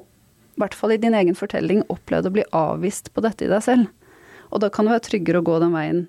i 0.53 0.61
hvert 0.61 0.77
fall 0.77 0.93
i 0.95 1.01
din 1.01 1.17
egen 1.17 1.37
fortelling, 1.37 1.83
opplevd 1.93 2.29
å 2.29 2.33
bli 2.33 2.45
avvist 2.57 3.11
på 3.13 3.23
dette 3.25 3.47
i 3.47 3.51
deg 3.51 3.63
selv. 3.65 3.89
Og 4.53 4.61
da 4.61 4.69
kan 4.73 4.85
det 4.85 4.95
være 4.95 5.07
tryggere 5.09 5.41
å 5.41 5.47
gå 5.47 5.57
den 5.63 5.73
veien 5.73 6.05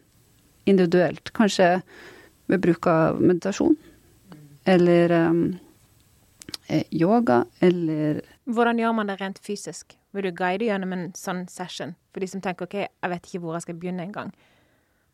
individuelt. 0.69 1.33
Kanskje 1.37 1.79
ved 2.53 2.61
bruk 2.65 2.87
av 2.89 3.21
meditasjon. 3.21 3.77
Eller 4.69 5.13
eh, 5.13 6.85
yoga, 6.91 7.45
eller 7.65 8.23
Hvordan 8.45 8.81
gjør 8.81 8.93
man 8.93 9.09
det 9.09 9.21
rent 9.21 9.39
fysisk? 9.41 9.95
Vil 10.13 10.29
du 10.29 10.35
guide 10.37 10.67
gjennom 10.69 10.93
en 10.93 11.05
sånn 11.17 11.47
session? 11.49 11.95
For 12.13 12.21
de 12.21 12.29
som 12.29 12.43
tenker 12.45 12.69
OK, 12.69 12.77
jeg 12.85 13.13
vet 13.13 13.29
ikke 13.29 13.41
hvor 13.41 13.57
jeg 13.57 13.65
skal 13.65 13.79
begynne 13.81 14.05
engang. 14.05 14.35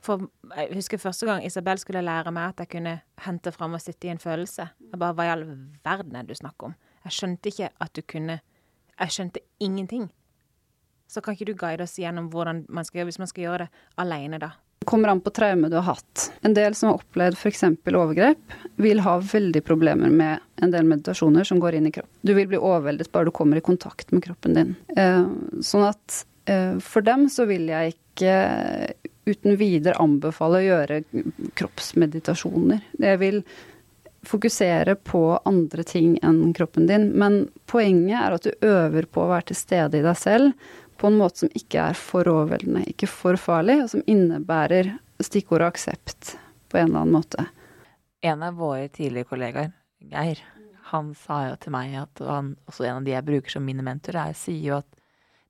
For 0.00 0.30
jeg 0.56 0.72
husker 0.78 1.00
første 1.00 1.28
gang 1.28 1.44
Isabel 1.44 1.80
skulle 1.80 2.04
lære 2.04 2.32
meg 2.32 2.54
at 2.54 2.62
jeg 2.64 2.72
kunne 2.76 2.94
hente 3.26 3.52
fram 3.52 3.76
og 3.76 3.82
sitte 3.84 4.08
i 4.08 4.14
en 4.14 4.22
følelse. 4.22 4.70
Jeg 4.80 5.00
bare 5.00 5.16
Hva 5.16 5.26
i 5.26 5.32
all 5.34 5.44
verden 5.84 6.16
er 6.16 6.24
det 6.24 6.36
du 6.36 6.40
snakker 6.40 6.70
om? 6.70 6.78
Jeg 7.04 7.16
skjønte 7.16 7.52
ikke 7.52 7.68
at 7.80 7.92
du 7.96 8.02
kunne 8.02 8.40
Jeg 9.00 9.14
skjønte 9.14 9.40
ingenting. 9.60 10.10
Så 11.08 11.20
kan 11.20 11.34
ikke 11.34 11.48
du 11.48 11.54
guide 11.58 11.82
oss 11.82 11.98
gjennom 11.98 12.28
hvordan 12.30 12.66
man 12.68 12.84
skal 12.84 13.00
gjøre 13.00 13.10
hvis 13.10 13.18
man 13.18 13.30
skal 13.30 13.46
gjøre 13.46 13.64
det 13.64 13.86
alene, 13.98 14.38
da? 14.38 14.50
Det 14.80 14.88
kommer 14.88 15.08
an 15.12 15.20
på 15.20 15.32
traume 15.36 15.68
du 15.68 15.76
har 15.76 15.86
hatt. 15.96 16.26
En 16.40 16.54
del 16.56 16.74
som 16.76 16.88
har 16.90 17.00
opplevd 17.00 17.36
f.eks. 17.36 17.64
overgrep, 17.88 18.54
vil 18.80 19.02
ha 19.04 19.16
veldig 19.20 19.60
problemer 19.64 20.12
med 20.12 20.40
en 20.64 20.72
del 20.72 20.86
meditasjoner 20.88 21.44
som 21.44 21.60
går 21.60 21.76
inn 21.76 21.88
i 21.90 21.92
kroppen. 21.92 22.12
Du 22.24 22.32
vil 22.36 22.48
bli 22.48 22.60
overveldet 22.60 23.10
bare 23.12 23.28
du 23.28 23.34
kommer 23.36 23.60
i 23.60 23.64
kontakt 23.64 24.12
med 24.12 24.24
kroppen 24.24 24.56
din. 24.56 24.72
Eh, 24.96 25.26
sånn 25.64 25.84
at 25.88 26.22
eh, 26.48 26.78
for 26.80 27.04
dem 27.04 27.26
så 27.32 27.44
vil 27.50 27.68
jeg 27.68 27.96
ikke 27.96 28.38
uten 29.28 29.56
videre 29.61 29.98
anbefale 30.00 30.61
å 30.61 30.64
gjøre 30.66 31.00
kroppsmeditasjoner. 31.59 32.80
Jeg 32.98 33.20
vil 33.20 33.42
fokusere 34.26 34.94
på 34.94 35.22
andre 35.48 35.85
ting 35.88 36.18
enn 36.24 36.52
kroppen 36.56 36.87
din, 36.90 37.11
men 37.16 37.42
poenget 37.70 38.18
er 38.20 38.37
at 38.37 38.46
du 38.46 38.66
øver 38.66 39.09
på 39.09 39.24
å 39.24 39.30
være 39.33 39.50
til 39.50 39.61
stede 39.61 40.00
i 40.00 40.04
deg 40.04 40.18
selv 40.18 40.76
på 41.00 41.09
en 41.09 41.16
måte 41.16 41.46
som 41.46 41.52
ikke 41.56 41.87
er 41.92 41.96
for 41.96 42.28
overveldende, 42.28 42.85
ikke 42.92 43.09
for 43.09 43.40
farlig, 43.40 43.78
og 43.85 43.92
som 43.94 44.04
innebærer 44.04 44.92
stikkordet 45.24 45.70
aksept 45.72 46.35
på 46.68 46.76
en 46.76 46.90
eller 46.90 47.06
annen 47.06 47.16
måte. 47.16 47.46
En 48.20 48.44
av 48.44 48.59
våre 48.61 48.90
tidligere 48.92 49.30
kollegaer, 49.30 49.70
Geir, 50.11 50.42
han 50.90 51.14
sa 51.16 51.46
jo 51.48 51.56
til 51.61 51.72
meg 51.72 51.94
at 52.02 52.20
han, 52.24 52.54
også 52.68 52.85
en 52.85 53.00
av 53.00 53.06
de 53.06 53.14
jeg 53.14 53.26
bruker 53.30 53.54
som 53.54 53.64
mine 53.64 53.85
mentorer, 53.87 54.35
sier 54.37 54.61
jo 54.61 54.76
at 54.83 54.88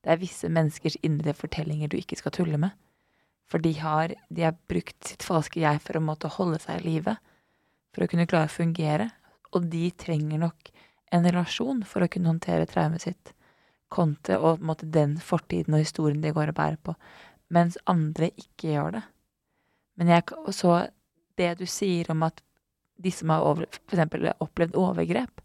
det 0.04 0.14
er 0.14 0.22
visse 0.22 0.48
menneskers 0.48 0.96
indre 1.06 1.34
fortellinger 1.36 1.90
du 1.90 1.98
ikke 1.98 2.18
skal 2.20 2.34
tulle 2.38 2.60
med. 2.60 2.76
For 3.50 3.62
de 3.62 3.72
har, 3.82 4.14
de 4.28 4.46
har 4.46 4.58
brukt 4.70 5.08
sitt 5.08 5.24
falske 5.26 5.62
jeg 5.62 5.80
for 5.82 5.98
å 5.98 6.04
måtte 6.04 6.30
holde 6.36 6.60
seg 6.62 6.80
i 6.80 6.94
live. 6.94 7.16
For 7.94 8.06
å 8.06 8.10
kunne 8.10 8.28
klare 8.30 8.50
å 8.50 8.54
fungere. 8.54 9.10
Og 9.50 9.66
de 9.72 9.88
trenger 9.98 10.38
nok 10.38 10.70
en 11.10 11.26
relasjon 11.26 11.82
for 11.88 12.06
å 12.06 12.10
kunne 12.10 12.30
håndtere 12.30 12.68
traumet 12.70 13.02
sitt. 13.02 13.32
Kontra 13.90 14.38
og 14.38 14.62
måtte 14.62 14.86
den 14.86 15.16
fortiden 15.18 15.74
og 15.74 15.82
historien 15.82 16.22
de 16.22 16.30
går 16.34 16.52
og 16.52 16.58
bærer 16.60 16.78
på. 16.78 16.94
Mens 17.50 17.78
andre 17.90 18.30
ikke 18.38 18.76
gjør 18.76 19.00
det. 19.00 19.02
Men 19.98 20.14
jeg, 20.14 20.28
så 20.54 20.76
det 21.40 21.56
du 21.58 21.66
sier 21.66 22.08
om 22.14 22.22
at 22.28 22.38
de 23.00 23.10
som 23.10 23.32
har 23.32 23.42
over, 23.42 23.66
for 23.90 24.20
opplevd 24.44 24.78
overgrep, 24.78 25.42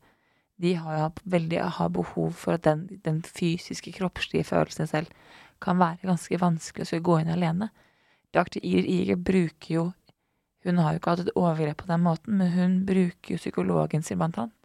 de 0.62 0.76
har 0.80 1.12
veldig 1.24 1.64
har 1.80 1.90
behov 1.90 2.36
for 2.40 2.56
at 2.56 2.64
den, 2.68 2.86
den 3.04 3.24
fysiske, 3.24 3.92
kroppslige 3.98 4.48
følelsen 4.48 4.88
selv 4.88 5.10
kan 5.64 5.80
være 5.80 6.08
ganske 6.08 6.40
vanskelig 6.40 6.86
å 6.86 6.90
skulle 6.90 7.08
gå 7.10 7.18
inn 7.24 7.34
alene. 7.34 7.72
Dr. 8.36 8.60
Inger 8.62 8.90
Iger 8.92 9.16
bruker 9.16 9.74
jo 9.74 9.86
Hun 10.66 10.80
har 10.82 10.94
jo 10.94 11.00
ikke 11.00 11.12
hatt 11.14 11.28
et 11.28 11.36
overgrep 11.38 11.78
på 11.84 11.90
den 11.92 12.02
måten, 12.02 12.40
men 12.40 12.50
hun 12.56 12.78
bruker 12.88 13.36
jo 13.36 13.38
psykologen 13.38 14.02
sin, 14.02 14.18
blant 14.18 14.40
annet, 14.42 14.56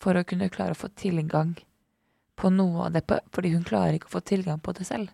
for 0.00 0.16
å 0.16 0.24
kunne 0.24 0.48
klare 0.48 0.72
å 0.72 0.78
få 0.78 0.88
tilgang 0.96 1.50
på 2.40 2.48
noe 2.48 2.86
av 2.86 2.94
det, 2.94 3.02
fordi 3.34 3.50
hun 3.52 3.66
klarer 3.68 3.98
ikke 3.98 4.08
å 4.08 4.14
få 4.14 4.22
tilgang 4.24 4.62
på 4.64 4.72
det 4.78 4.86
selv. 4.88 5.12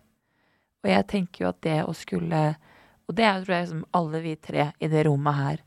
Og 0.79 0.87
jeg 0.87 1.07
tenker 1.11 1.43
jo 1.43 1.49
at 1.51 1.59
det 1.67 1.81
å 1.83 1.91
skulle 1.91 2.43
Og 3.09 3.17
det 3.17 3.25
er 3.25 3.43
tror 3.43 3.55
jeg 3.57 3.67
som 3.73 3.85
alle 3.97 4.21
vi 4.23 4.35
tre 4.37 4.69
i 4.79 4.87
det 4.87 5.03
rommet 5.07 5.35
her 5.35 5.61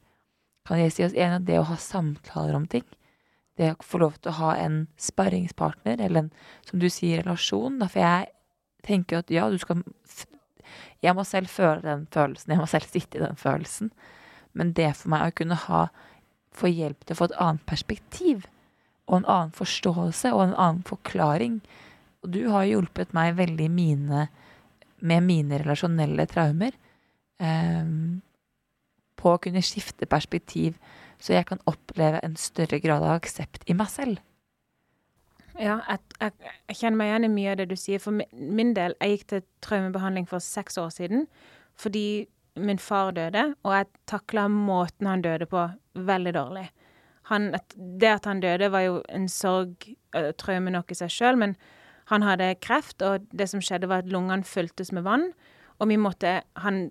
kan 0.67 0.79
jeg 0.79 0.93
si 0.95 1.05
oss 1.05 1.17
enig 1.19 1.41
at 1.41 1.47
det 1.47 1.59
å 1.59 1.67
ha 1.67 1.77
samtaler 1.77 2.55
om 2.55 2.69
ting, 2.71 2.85
det 3.59 3.73
å 3.75 3.85
få 3.85 3.99
lov 3.99 4.19
til 4.21 4.31
å 4.31 4.39
ha 4.39 4.53
en 4.63 4.85
sparringspartner, 4.95 6.01
eller 6.01 6.25
en, 6.25 6.29
som 6.69 6.79
du 6.79 6.87
sier, 6.87 7.25
relasjon, 7.25 7.81
da, 7.81 7.89
for 7.91 8.05
jeg 8.05 8.31
tenker 8.87 9.17
jo 9.17 9.25
at 9.25 9.33
ja, 9.35 9.49
du 9.51 9.59
skal 9.59 9.83
jeg 11.03 11.17
må 11.17 11.25
selv 11.29 11.51
føle 11.53 11.83
den 11.85 12.07
følelsen, 12.15 12.55
jeg 12.55 12.63
må 12.63 12.69
selv 12.71 12.89
sitte 12.89 13.19
i 13.19 13.25
den 13.25 13.39
følelsen. 13.39 13.93
Men 14.53 14.73
det 14.77 14.93
for 14.99 15.13
meg 15.15 15.27
å 15.27 15.37
kunne 15.43 15.59
ha 15.69 15.87
få 16.53 16.69
hjelp 16.69 17.07
til 17.07 17.17
å 17.17 17.21
få 17.21 17.31
et 17.31 17.39
annet 17.41 17.65
perspektiv, 17.69 18.47
og 19.09 19.23
en 19.23 19.31
annen 19.31 19.55
forståelse 19.57 20.31
og 20.33 20.45
en 20.45 20.55
annen 20.55 20.85
forklaring 20.87 21.57
Og 22.23 22.31
du 22.31 22.45
har 22.53 22.69
hjulpet 22.69 23.11
meg 23.17 23.35
veldig 23.35 23.67
mine, 23.67 24.29
med 25.03 25.25
mine 25.27 25.59
relasjonelle 25.59 26.29
traumer 26.31 26.77
Um, 27.43 28.21
på 29.19 29.33
å 29.35 29.41
kunne 29.43 29.63
skifte 29.65 30.07
perspektiv, 30.11 30.77
så 31.23 31.35
jeg 31.37 31.47
kan 31.49 31.63
oppleve 31.71 32.21
en 32.23 32.37
større 32.39 32.79
grad 32.83 33.03
av 33.03 33.17
aksept 33.17 33.67
i 33.71 33.75
meg 33.79 33.91
selv. 33.91 34.21
Ja, 35.61 35.81
jeg, 35.89 36.01
jeg, 36.21 36.77
kjenner 36.79 36.99
meg 36.99 37.11
igjen 37.11 37.27
i 37.27 37.33
mye 37.33 37.53
av 37.53 37.59
det 37.61 37.69
du 37.73 37.77
sier. 37.77 38.01
For 38.03 38.23
min 38.33 38.73
del, 38.77 38.95
jeg 39.01 39.17
gikk 39.17 39.27
til 39.33 39.43
traumebehandling 39.65 40.29
for 40.31 40.45
seks 40.45 40.79
år 40.81 40.93
siden 40.95 41.27
fordi 41.81 42.27
min 42.61 42.77
far 42.79 43.15
døde, 43.17 43.55
og 43.65 43.73
jeg 43.73 43.87
takla 44.11 44.45
måten 44.53 45.09
han 45.09 45.23
døde 45.25 45.47
på, 45.49 45.63
veldig 45.97 46.35
dårlig. 46.37 46.67
Han, 47.31 47.55
det 48.01 48.11
at 48.11 48.29
han 48.29 48.43
døde, 48.45 48.69
var 48.75 48.85
jo 48.85 48.99
en 49.09 49.25
sorg 49.33 49.87
uh, 50.13 50.35
traume 50.37 50.71
nok 50.75 50.93
i 50.93 50.99
seg 50.99 51.15
sjøl, 51.15 51.39
men 51.41 51.57
han 52.13 52.27
hadde 52.27 52.51
kreft, 52.61 53.01
og 53.01 53.25
det 53.33 53.49
som 53.49 53.63
skjedde, 53.65 53.89
var 53.89 54.05
at 54.05 54.13
lungene 54.13 54.45
fyltes 54.45 54.93
med 54.93 55.07
vann. 55.09 55.31
Og 55.81 55.89
vi 55.89 55.97
måtte 55.97 56.43
Han 56.61 56.91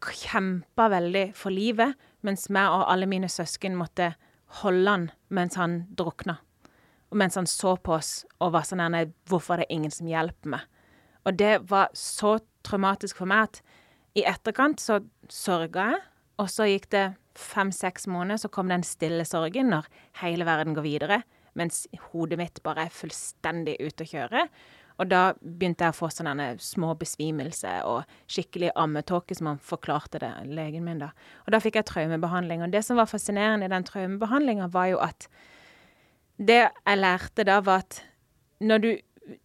kjempa 0.00 0.88
veldig 0.92 1.32
for 1.36 1.50
livet, 1.50 1.92
mens 2.22 2.48
meg 2.52 2.68
og 2.72 2.88
alle 2.92 3.06
mine 3.10 3.28
søsken 3.28 3.76
måtte 3.76 4.14
holde 4.62 4.90
han 4.90 5.06
mens 5.28 5.56
han 5.58 5.84
drukna. 5.98 6.38
Mens 7.14 7.36
han 7.38 7.46
så 7.46 7.76
på 7.78 7.94
oss 7.96 8.24
og 8.42 8.52
var 8.56 8.66
sånn 8.66 8.82
her 8.82 9.12
Hvorfor 9.30 9.56
er 9.56 9.64
det 9.64 9.74
ingen 9.76 9.94
som 9.94 10.08
hjelper 10.10 10.56
meg? 10.56 10.64
Og 11.26 11.36
det 11.38 11.54
var 11.70 11.90
så 11.94 12.38
traumatisk 12.66 13.20
for 13.20 13.30
meg 13.30 13.48
at 13.48 13.62
i 14.16 14.24
etterkant 14.26 14.80
så 14.80 15.00
sørga 15.30 15.90
jeg, 15.92 16.02
og 16.40 16.50
så 16.52 16.66
gikk 16.68 16.88
det 16.92 17.04
fem-seks 17.36 18.06
måneder, 18.08 18.40
så 18.40 18.50
kom 18.52 18.70
den 18.70 18.84
stille 18.86 19.24
sorgen 19.28 19.70
når 19.72 19.88
hele 20.22 20.46
verden 20.48 20.76
går 20.76 20.86
videre, 20.86 21.20
mens 21.56 21.84
hodet 22.10 22.38
mitt 22.40 22.62
bare 22.64 22.86
er 22.86 22.94
fullstendig 22.94 23.76
ute 23.80 24.04
å 24.04 24.10
kjøre. 24.10 24.44
Og 24.96 25.10
da 25.10 25.22
begynte 25.40 25.84
jeg 25.84 25.92
å 25.92 25.96
få 25.96 26.08
sånne 26.12 26.48
små 26.62 26.94
besvimelser 26.96 27.84
og 27.88 28.06
skikkelig 28.32 28.72
ammetåke, 28.80 29.36
som 29.36 29.50
han 29.50 29.60
forklarte 29.60 30.20
det, 30.22 30.32
legen 30.48 30.86
min, 30.86 31.02
da. 31.02 31.10
Og 31.44 31.52
da 31.52 31.60
fikk 31.60 31.76
jeg 31.80 31.88
traumebehandling. 31.90 32.64
Og 32.64 32.72
det 32.72 32.80
som 32.86 32.96
var 33.00 33.10
fascinerende 33.10 33.68
i 33.68 33.72
den 33.72 33.84
traumebehandlinga, 33.84 34.70
var 34.72 34.88
jo 34.94 35.02
at 35.04 35.28
det 36.38 36.62
jeg 36.62 37.00
lærte 37.00 37.46
da, 37.48 37.60
var 37.64 37.84
at 37.84 38.02
når 38.60 38.82
du, 38.82 38.90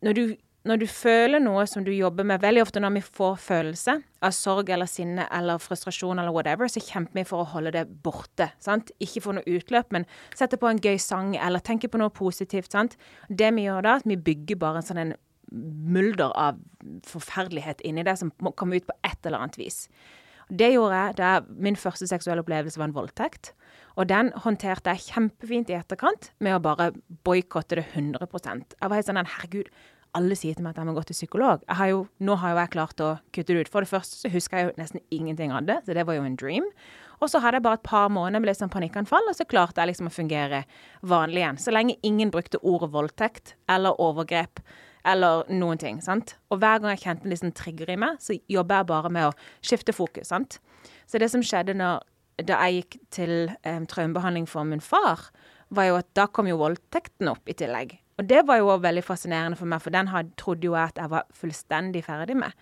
når 0.01 0.17
du 0.17 0.23
når 0.61 0.77
du 0.77 0.85
føler 0.85 1.41
noe 1.41 1.63
som 1.65 1.81
du 1.85 1.89
jobber 1.89 2.25
med 2.27 2.41
Veldig 2.43 2.61
ofte 2.61 2.81
når 2.83 2.93
vi 2.99 3.01
får 3.01 3.39
følelse 3.41 3.95
av 4.21 4.33
sorg 4.37 4.69
eller 4.69 4.89
sinne 4.89 5.25
eller 5.33 5.61
frustrasjon 5.61 6.21
eller 6.21 6.33
whatever, 6.35 6.69
så 6.69 6.83
kjemper 6.83 7.17
vi 7.17 7.25
for 7.25 7.41
å 7.41 7.49
holde 7.55 7.73
det 7.73 7.87
borte. 8.05 8.51
sant? 8.61 8.91
Ikke 9.01 9.23
få 9.25 9.33
noe 9.33 9.47
utløp, 9.49 9.89
men 9.95 10.05
sette 10.37 10.59
på 10.61 10.69
en 10.69 10.81
gøy 10.81 10.99
sang 11.01 11.33
eller 11.33 11.63
tenke 11.65 11.89
på 11.89 11.97
noe 11.97 12.13
positivt. 12.13 12.71
sant? 12.71 12.93
Det 13.27 13.49
vi 13.55 13.65
gjør 13.65 13.87
da, 13.87 13.95
at 13.97 14.05
vi 14.05 14.19
bygger 14.21 14.61
bare 14.61 14.83
en 14.83 14.85
sånn 14.85 15.01
en 15.01 15.15
mulder 15.51 16.29
av 16.37 16.61
forferdelighet 17.09 17.81
inni 17.81 18.05
det 18.05 18.19
som 18.21 18.29
må 18.39 18.53
komme 18.53 18.77
ut 18.77 18.85
på 18.85 18.95
et 19.01 19.25
eller 19.25 19.41
annet 19.41 19.57
vis. 19.57 19.87
Det 20.51 20.69
gjorde 20.75 20.99
jeg 20.99 21.17
da 21.17 21.31
min 21.57 21.79
første 21.79 22.05
seksuelle 22.07 22.45
opplevelse 22.45 22.77
var 22.77 22.91
en 22.91 22.95
voldtekt. 22.95 23.55
Og 23.99 24.07
den 24.09 24.31
håndterte 24.43 24.93
jeg 24.93 25.11
kjempefint 25.11 25.71
i 25.71 25.77
etterkant 25.79 26.31
med 26.39 26.55
å 26.55 26.63
bare 26.63 26.91
boikotte 27.25 27.79
det 27.79 27.87
100 27.93 28.27
Jeg 28.29 28.87
var 28.87 28.95
helt 28.95 29.09
sånn 29.09 29.19
herregud, 29.21 29.71
alle 30.17 30.35
sier 30.35 30.57
til 30.57 30.65
meg 30.65 30.73
at 30.73 30.81
jeg 30.81 30.89
må 30.89 30.95
gå 30.95 31.03
til 31.07 31.15
psykolog. 31.15 31.61
Har 31.71 31.87
jo, 31.87 32.01
nå 32.19 32.35
har 32.41 32.53
jo 32.53 32.59
jeg 32.59 32.73
klart 32.73 33.03
å 33.03 33.11
kutte 33.31 33.55
det 33.55 33.63
ut. 33.63 33.71
For 33.71 33.83
det 33.83 33.91
første 33.91 34.19
så 34.19 34.31
husker 34.31 34.57
jeg 34.57 34.67
jo 34.67 34.73
nesten 34.79 35.03
ingenting 35.13 35.53
av 35.55 35.67
det, 35.69 35.79
så 35.85 35.95
det 35.95 36.05
var 36.07 36.17
jo 36.17 36.25
en 36.27 36.35
dream. 36.39 36.67
Og 37.21 37.29
så 37.31 37.39
hadde 37.39 37.59
jeg 37.59 37.67
bare 37.67 37.79
et 37.79 37.87
par 37.87 38.09
måneder 38.11 38.41
med 38.41 38.49
litt 38.49 38.59
sånn 38.59 38.73
panikkanfall, 38.73 39.29
og 39.29 39.37
så 39.37 39.47
klarte 39.47 39.79
jeg 39.79 39.91
liksom 39.91 40.09
å 40.09 40.13
fungere 40.13 40.63
vanlig 41.07 41.43
igjen. 41.43 41.59
Så 41.61 41.73
lenge 41.73 41.99
ingen 42.07 42.33
brukte 42.33 42.59
ordet 42.65 42.91
voldtekt 42.91 43.55
eller 43.71 43.99
overgrep 44.01 44.63
eller 45.07 45.45
noen 45.49 45.79
ting. 45.81 46.01
sant? 46.01 46.35
Og 46.51 46.59
hver 46.61 46.81
gang 46.81 46.95
jeg 46.95 47.03
kjente 47.05 47.25
en 47.25 47.33
liksom 47.33 47.53
trigger 47.57 47.89
i 47.93 47.99
meg, 48.03 48.19
så 48.21 48.35
jobber 48.51 48.81
jeg 48.81 48.89
bare 48.91 49.09
med 49.09 49.29
å 49.29 49.35
skifte 49.61 49.95
fokus. 49.95 50.29
sant? 50.33 50.59
Så 51.07 51.21
det 51.21 51.29
som 51.31 51.43
skjedde 51.45 51.77
når, 51.77 52.01
da 52.47 52.59
jeg 52.65 52.81
gikk 52.81 52.99
til 53.13 53.33
um, 53.67 53.87
traumebehandling 53.89 54.47
for 54.49 54.67
min 54.67 54.83
far, 54.83 55.29
var 55.71 55.87
jo 55.87 55.97
at 56.01 56.07
da 56.17 56.27
kom 56.27 56.49
jo 56.49 56.59
voldtekten 56.59 57.29
opp 57.31 57.49
i 57.49 57.55
tillegg. 57.57 57.95
Og 58.19 58.27
det 58.29 58.43
var 58.47 58.59
jo 58.59 58.69
òg 58.73 58.83
veldig 58.83 59.03
fascinerende 59.05 59.57
for 59.57 59.69
meg, 59.69 59.81
for 59.81 59.93
den 59.93 60.11
had, 60.11 60.31
trodde 60.37 60.67
jo 60.67 60.75
jeg 60.75 60.91
at 60.91 60.99
jeg 61.01 61.11
var 61.13 61.27
fullstendig 61.35 62.03
ferdig 62.05 62.37
med. 62.37 62.57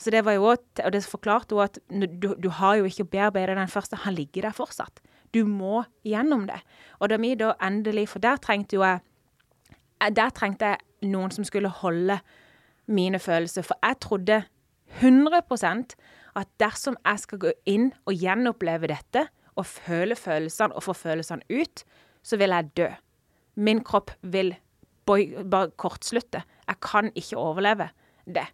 Så 0.00 0.10
det 0.10 0.24
var 0.24 0.32
jo 0.32 0.44
også, 0.54 0.84
Og 0.84 0.92
det 0.92 1.04
forklarte 1.04 1.54
jo 1.54 1.60
at 1.60 1.78
du, 1.90 2.34
du 2.34 2.48
har 2.50 2.76
jo 2.76 2.84
ikke 2.84 3.04
bearbeidet 3.04 3.56
den 3.56 3.68
første, 3.68 3.96
han 3.96 4.14
ligger 4.14 4.42
der 4.42 4.56
fortsatt. 4.56 5.02
Du 5.34 5.44
må 5.44 5.84
gjennom 6.04 6.46
det. 6.46 6.60
Og 6.98 7.08
da 7.08 7.16
vi 7.16 7.34
da 7.34 7.54
endelig 7.62 8.08
For 8.08 8.18
der 8.18 8.36
trengte 8.36 8.76
jo 8.76 8.82
jeg 8.82 9.00
Der 10.16 10.30
trengte 10.30 10.64
jeg 10.64 11.08
noen 11.08 11.30
som 11.30 11.44
skulle 11.44 11.68
holde 11.68 12.18
mine 12.86 13.18
følelser. 13.18 13.62
For 13.62 13.78
jeg 13.82 14.00
trodde 14.00 14.42
100 15.00 15.40
at 16.38 16.48
dersom 16.60 16.96
jeg 17.04 17.22
skal 17.24 17.40
gå 17.42 17.52
inn 17.68 17.90
og 18.08 18.16
gjenoppleve 18.16 18.90
dette, 18.92 19.26
og 19.52 19.68
føle 19.68 20.16
følelsene 20.16 20.72
og 20.76 20.86
få 20.86 20.94
følelsene 20.96 21.44
ut, 21.52 21.84
så 22.24 22.38
vil 22.40 22.54
jeg 22.54 22.70
dø. 22.76 22.88
Min 23.60 23.82
kropp 23.84 24.14
vil 24.22 24.54
bare 25.04 25.70
kortslutte. 25.76 26.40
Jeg 26.68 26.80
kan 26.80 27.10
ikke 27.14 27.36
overleve 27.36 27.90
det. 28.24 28.46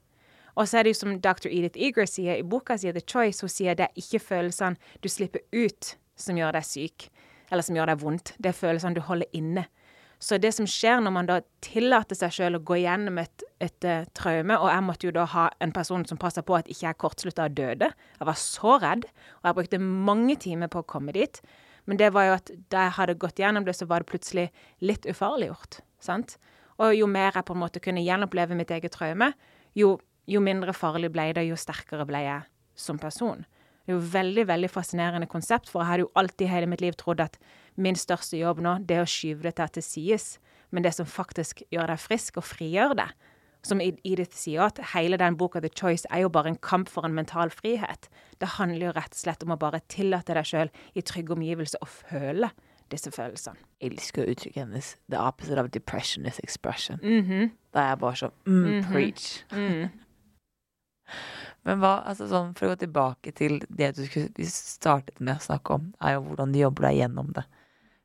Og 0.59 0.67
så 0.69 0.79
er 0.79 0.83
det 0.83 0.97
jo 0.97 0.99
som 0.99 1.21
dr. 1.23 1.47
Edith 1.47 1.79
Eager 1.79 2.09
sier 2.11 2.41
i 2.41 2.43
boka 2.43 2.75
si 2.77 2.91
The 2.91 3.05
Choice, 3.07 3.45
hun 3.45 3.53
sier 3.53 3.79
det 3.79 3.87
er 3.87 4.01
ikke 4.01 4.19
følelsene 4.19 4.99
du 5.05 5.09
slipper 5.09 5.45
ut 5.55 5.95
som 6.19 6.39
gjør 6.39 6.57
deg 6.57 6.67
syk, 6.67 7.07
eller 7.53 7.63
som 7.63 7.79
gjør 7.79 7.93
deg 7.93 8.03
vondt. 8.03 8.33
Det 8.43 8.51
er 8.51 8.59
følelsene 8.59 8.99
du 8.99 9.05
holder 9.07 9.31
inne. 9.39 9.69
Så 10.19 10.39
det 10.43 10.51
som 10.57 10.67
skjer 10.67 10.99
når 11.03 11.15
man 11.15 11.29
da 11.29 11.39
tillater 11.63 12.19
seg 12.19 12.33
selv 12.35 12.59
å 12.59 12.65
gå 12.67 12.81
gjennom 12.81 13.21
et, 13.23 13.45
et 13.63 13.87
et, 13.87 14.11
traume 14.19 14.57
Og 14.59 14.67
jeg 14.67 14.85
måtte 14.87 15.07
jo 15.07 15.15
da 15.15 15.27
ha 15.31 15.45
en 15.63 15.75
person 15.75 16.05
som 16.09 16.19
passa 16.19 16.43
på 16.43 16.57
at 16.59 16.71
ikke 16.71 16.89
jeg 16.89 16.99
kortslutta 16.99 17.47
og 17.47 17.55
døde. 17.59 17.93
Jeg 18.19 18.27
var 18.27 18.39
så 18.41 18.79
redd, 18.83 19.07
og 19.41 19.49
jeg 19.49 19.59
brukte 19.61 19.83
mange 19.83 20.37
timer 20.43 20.71
på 20.73 20.83
å 20.83 20.89
komme 20.91 21.15
dit. 21.15 21.41
Men 21.87 22.01
det 22.01 22.11
var 22.13 22.27
jo 22.27 22.37
at 22.37 22.51
da 22.73 22.89
jeg 22.89 22.97
hadde 22.99 23.19
gått 23.23 23.39
gjennom 23.41 23.65
det, 23.65 23.77
så 23.79 23.87
var 23.89 24.03
det 24.03 24.11
plutselig 24.11 24.49
litt 24.85 25.07
ufarliggjort. 25.09 25.81
Sant? 26.03 26.37
Og 26.79 26.93
jo 26.95 27.07
mer 27.11 27.33
jeg 27.33 27.47
på 27.47 27.55
en 27.55 27.63
måte 27.63 27.83
kunne 27.83 28.03
gjenoppleve 28.05 28.59
mitt 28.59 28.75
eget 28.75 28.95
traume, 28.95 29.33
jo, 29.79 29.97
jo 30.29 30.43
mindre 30.43 30.75
farlig 30.77 31.11
ble 31.15 31.31
det, 31.39 31.47
jo 31.49 31.57
sterkere 31.59 32.07
ble 32.09 32.21
jeg 32.27 32.45
som 32.79 32.99
person. 33.01 33.47
Det 33.89 33.95
er 33.95 33.97
jo 33.97 34.11
veldig 34.13 34.45
veldig 34.51 34.69
fascinerende 34.69 35.31
konsept, 35.31 35.71
for 35.71 35.81
jeg 35.81 35.89
hadde 35.89 36.05
jo 36.05 36.13
alltid 36.21 36.51
hele 36.53 36.69
mitt 36.69 36.83
liv 36.85 36.97
trodd 37.01 37.23
at 37.25 37.39
min 37.79 37.97
største 37.99 38.39
jobb 38.41 38.61
nå, 38.65 38.79
det 38.87 38.99
er 38.99 39.07
å 39.07 39.09
skyve 39.09 39.49
det 39.49 39.71
til 39.73 39.85
sies. 39.85 40.37
Men 40.71 40.85
det 40.85 40.95
som 40.99 41.09
faktisk 41.09 41.63
gjør 41.73 41.93
deg 41.93 42.03
frisk 42.03 42.41
og 42.41 42.45
frigjør 42.45 42.97
deg, 42.99 43.13
som 43.67 43.81
Edith 43.83 44.37
sier, 44.39 44.69
at 44.69 44.79
hele 44.95 45.19
den 45.21 45.37
boka 45.39 45.61
The 45.61 45.71
Choice 45.73 46.07
er 46.15 46.23
jo 46.25 46.31
bare 46.33 46.53
en 46.53 46.61
kamp 46.63 46.91
for 46.93 47.07
en 47.07 47.17
mental 47.17 47.51
frihet. 47.51 48.09
Det 48.41 48.55
handler 48.57 48.89
jo 48.89 48.95
rett 48.97 49.17
og 49.17 49.23
slett 49.23 49.45
om 49.45 49.55
å 49.55 49.61
bare 49.61 49.83
tillate 49.91 50.37
deg 50.37 50.47
sjøl 50.47 50.73
i 50.95 51.05
trygge 51.05 51.35
omgivelser 51.35 51.83
å 51.83 51.91
føle 51.91 52.53
disse 52.93 53.11
følelsene. 53.13 53.59
Jeg 53.83 53.93
elsker 53.93 54.31
uttrykket 54.31 54.63
hennes. 54.63 54.93
The 55.13 55.21
opposite 55.21 55.61
of 55.61 55.73
depression 55.75 56.27
is 56.27 56.39
expression. 56.41 57.01
Mm 57.03 57.25
-hmm. 57.25 57.51
Da 57.73 57.81
er 57.81 57.89
jeg 57.89 57.99
bare 57.99 58.17
sånn 58.17 58.33
mm, 58.47 58.65
mm 58.65 58.81
-hmm. 58.81 58.93
Preach. 58.93 59.45
Mm. 59.53 59.91
Men 61.65 61.79
hva, 61.79 62.03
altså 62.07 62.29
sånn, 62.29 62.55
for 62.55 62.67
å 62.67 62.69
gå 62.69 62.77
tilbake 62.77 63.33
til 63.33 63.63
det 63.69 63.97
du 63.97 64.45
startet 64.45 65.21
med 65.21 65.37
å 65.37 65.41
snakke 65.41 65.75
om, 65.75 65.95
er 66.01 66.13
jo 66.13 66.21
hvordan 66.21 66.53
du 66.53 66.59
jobber 66.59 66.83
deg 66.83 66.97
gjennom 66.97 67.33
det. 67.33 67.45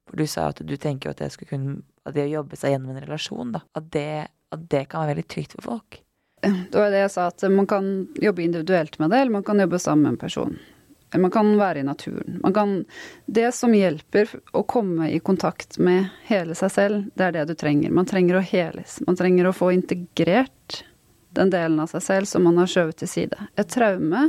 For 0.09 0.19
du 0.19 0.27
sa 0.27 0.49
at 0.51 0.61
du 0.61 0.75
tenker 0.77 1.13
at 1.13 1.21
det, 1.21 1.31
kunne, 1.49 1.81
at 2.03 2.15
det 2.15 2.27
å 2.27 2.33
jobbe 2.39 2.59
seg 2.59 2.75
gjennom 2.75 2.93
en 2.93 3.03
relasjon, 3.05 3.53
da, 3.55 3.63
at 3.77 3.89
det, 3.95 4.27
at 4.53 4.67
det 4.71 4.85
kan 4.91 5.03
være 5.03 5.15
veldig 5.15 5.29
trygt 5.31 5.55
for 5.57 5.69
folk. 5.71 5.99
Det 6.43 6.75
var 6.75 6.91
det 6.91 7.05
jeg 7.05 7.11
sa, 7.13 7.29
at 7.31 7.45
man 7.51 7.67
kan 7.69 7.89
jobbe 8.19 8.43
individuelt 8.43 8.97
med 8.99 9.13
det, 9.13 9.21
eller 9.23 9.37
man 9.39 9.45
kan 9.47 9.63
jobbe 9.63 9.79
sammen 9.79 10.03
med 10.03 10.15
en 10.15 10.23
person. 10.25 10.57
Man 11.13 11.31
kan 11.31 11.57
være 11.57 11.79
i 11.79 11.83
naturen. 11.83 12.41
Kan, 12.53 12.85
det 13.25 13.51
som 13.55 13.73
hjelper 13.73 14.31
å 14.51 14.63
komme 14.65 15.11
i 15.13 15.19
kontakt 15.21 15.77
med 15.77 16.09
hele 16.27 16.55
seg 16.57 16.71
selv, 16.73 17.03
det 17.13 17.27
er 17.27 17.35
det 17.37 17.45
du 17.51 17.53
trenger. 17.55 17.93
Man 17.93 18.09
trenger 18.09 18.39
å 18.39 18.45
heles. 18.45 18.97
Man 19.07 19.19
trenger 19.19 19.47
å 19.47 19.55
få 19.55 19.71
integrert 19.75 20.81
den 21.37 21.53
delen 21.53 21.79
av 21.81 21.91
seg 21.93 22.03
selv 22.05 22.29
som 22.29 22.45
man 22.45 22.57
har 22.61 22.69
skjøvet 22.69 23.03
til 23.03 23.11
side. 23.11 23.49
Et 23.57 23.69
traume 23.69 24.25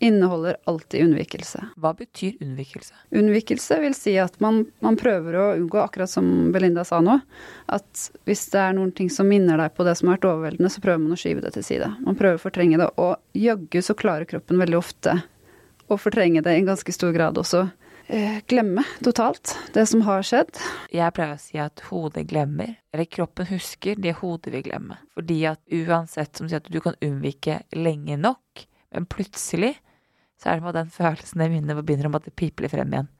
inneholder 0.00 0.56
alltid 0.64 1.04
unnvikelse. 1.04 1.62
Hva 1.76 1.92
betyr 1.94 2.38
unnvikelse? 2.40 2.94
Unnvikelse 3.10 3.76
vil 3.82 3.94
si 3.96 4.14
at 4.18 4.38
man, 4.40 4.62
man, 4.80 4.96
prøver 5.00 5.36
å 5.36 5.46
unngå, 5.58 5.76
akkurat 5.82 6.10
som 6.10 6.50
Belinda 6.54 6.86
sa 6.88 7.02
nå, 7.04 7.18
at 7.68 8.06
hvis 8.28 8.46
det 8.54 8.62
er 8.62 8.78
noen 8.78 8.94
ting 8.96 9.10
som 9.12 9.28
minner 9.28 9.60
deg 9.60 9.74
på 9.76 9.84
det 9.84 9.98
som 10.00 10.08
har 10.08 10.16
vært 10.16 10.30
overveldende, 10.30 10.72
så 10.72 10.80
prøver 10.84 11.02
man 11.04 11.16
å 11.16 11.20
skyve 11.20 11.44
det 11.44 11.52
til 11.58 11.66
side. 11.66 11.90
Man 12.00 12.16
prøver 12.16 12.40
å 12.40 12.44
fortrenge 12.46 12.80
det, 12.80 12.88
og 12.96 13.20
jaggu 13.36 13.82
så 13.84 13.96
klarer 13.98 14.28
kroppen 14.30 14.62
veldig 14.62 14.80
ofte 14.80 15.18
å 15.90 16.00
fortrenge 16.00 16.40
det 16.46 16.56
i 16.56 16.62
en 16.62 16.72
ganske 16.72 16.96
stor 16.96 17.12
grad 17.12 17.38
også. 17.40 17.66
Eh, 18.10 18.40
glemme 18.50 18.82
totalt 19.04 19.52
det 19.74 19.84
som 19.86 20.00
har 20.02 20.24
skjedd. 20.26 20.56
Jeg 20.90 21.14
pleier 21.14 21.36
å 21.36 21.42
si 21.44 21.60
at 21.62 21.84
hodet 21.90 22.24
glemmer, 22.32 22.72
eller 22.90 23.06
kroppen 23.06 23.46
husker 23.52 24.00
det 24.00 24.16
hodet 24.18 24.50
vil 24.56 24.64
glemme. 24.66 24.96
Fordi 25.14 25.44
at 25.52 25.60
uansett 25.70 26.40
som 26.40 26.48
sier 26.48 26.64
at 26.64 26.72
du 26.72 26.80
kan 26.82 26.98
unnvike 27.04 27.60
lenge 27.76 28.16
nok, 28.18 28.64
men 28.96 29.06
plutselig 29.06 29.76
så 30.40 30.50
er 30.50 30.60
det 30.60 30.66
med 30.66 30.76
den 30.78 30.92
følelsen 30.94 31.44
i 31.44 31.50
minnet 31.52 31.82
begynner 31.84 32.08
å 32.08 32.14
måtte 32.14 32.32
piple 32.32 32.70
frem 32.72 32.94
igjen. 32.94 33.10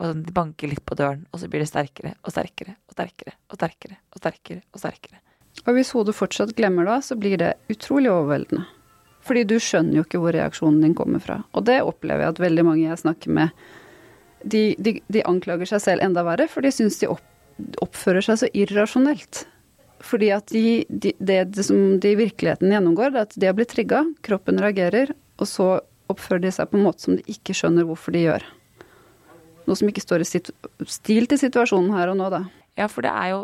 Og 0.00 0.08
sånn, 0.08 0.22
det 0.26 0.34
banker 0.34 0.70
litt 0.70 0.84
på 0.86 0.96
døren, 0.98 1.26
og 1.30 1.42
så 1.42 1.48
blir 1.50 1.62
det 1.62 1.70
sterkere 1.70 2.14
og 2.22 2.32
sterkere 2.34 2.76
og 2.88 2.96
sterkere 2.96 3.34
og 3.50 3.58
sterkere 3.58 3.98
og 3.98 4.22
sterkere. 4.22 4.62
Og 4.72 4.82
sterkere. 4.82 5.20
Og 5.66 5.76
hvis 5.76 5.92
hodet 5.94 6.14
fortsatt 6.16 6.54
glemmer 6.58 6.88
da, 6.88 6.96
så 7.04 7.16
blir 7.18 7.36
det 7.40 7.52
utrolig 7.70 8.10
overveldende. 8.10 8.64
Fordi 9.22 9.44
du 9.46 9.58
skjønner 9.62 10.00
jo 10.00 10.06
ikke 10.06 10.18
hvor 10.22 10.34
reaksjonen 10.34 10.80
din 10.82 10.96
kommer 10.98 11.22
fra. 11.22 11.42
Og 11.54 11.66
det 11.68 11.78
opplever 11.84 12.24
jeg 12.24 12.34
at 12.34 12.42
veldig 12.42 12.64
mange 12.66 12.86
jeg 12.88 13.02
snakker 13.04 13.36
med, 13.36 13.52
de, 14.42 14.72
de, 14.82 14.96
de 15.06 15.22
anklager 15.28 15.70
seg 15.70 15.84
selv 15.84 16.02
enda 16.02 16.24
verre, 16.26 16.48
for 16.50 16.66
de 16.66 16.72
syns 16.74 16.98
de 16.98 17.10
opp, 17.12 17.22
oppfører 17.84 18.26
seg 18.26 18.40
så 18.40 18.50
irrasjonelt. 18.58 19.44
Fordi 20.02 20.32
at 20.34 20.50
de, 20.50 20.82
de, 20.88 21.12
det, 21.22 21.38
det, 21.54 21.66
som 21.68 22.00
de 22.02 22.10
i 22.10 22.18
virkeligheten 22.18 22.72
gjennomgår, 22.74 23.14
det 23.14 23.20
er 23.20 23.28
at 23.28 23.38
de 23.38 23.50
har 23.50 23.54
blitt 23.58 23.70
trigga, 23.70 24.02
kroppen 24.26 24.58
reagerer, 24.58 25.14
og 25.38 25.46
så 25.46 25.68
oppfører 26.12 26.44
de 26.44 26.52
seg 26.54 26.70
på 26.70 26.78
en 26.78 26.86
måte 26.86 27.04
som 27.04 27.16
de 27.18 27.24
ikke 27.30 27.56
skjønner 27.56 27.86
hvorfor 27.88 28.14
de 28.14 28.26
gjør. 28.26 28.46
Noe 29.66 29.78
som 29.78 29.90
ikke 29.90 30.02
står 30.02 30.24
i 30.24 30.28
stil 30.28 31.28
til 31.30 31.40
situasjonen 31.40 31.94
her 31.94 32.12
og 32.12 32.18
nå, 32.18 32.30
da. 32.32 32.44
Ja, 32.78 32.88
for 32.90 33.04
det 33.04 33.12
er 33.12 33.32
jo 33.34 33.42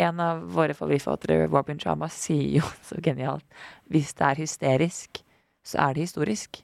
en 0.00 0.20
av 0.22 0.42
våre 0.54 0.74
favorittforfattere, 0.76 1.48
Robin 1.50 1.80
Sharma, 1.80 2.08
sier 2.12 2.60
jo 2.60 2.66
så 2.88 3.00
genialt 3.04 3.46
hvis 3.92 4.14
det 4.18 4.26
er 4.26 4.42
hysterisk, 4.44 5.22
så 5.66 5.82
er 5.86 5.96
det 5.96 6.08
historisk. 6.08 6.62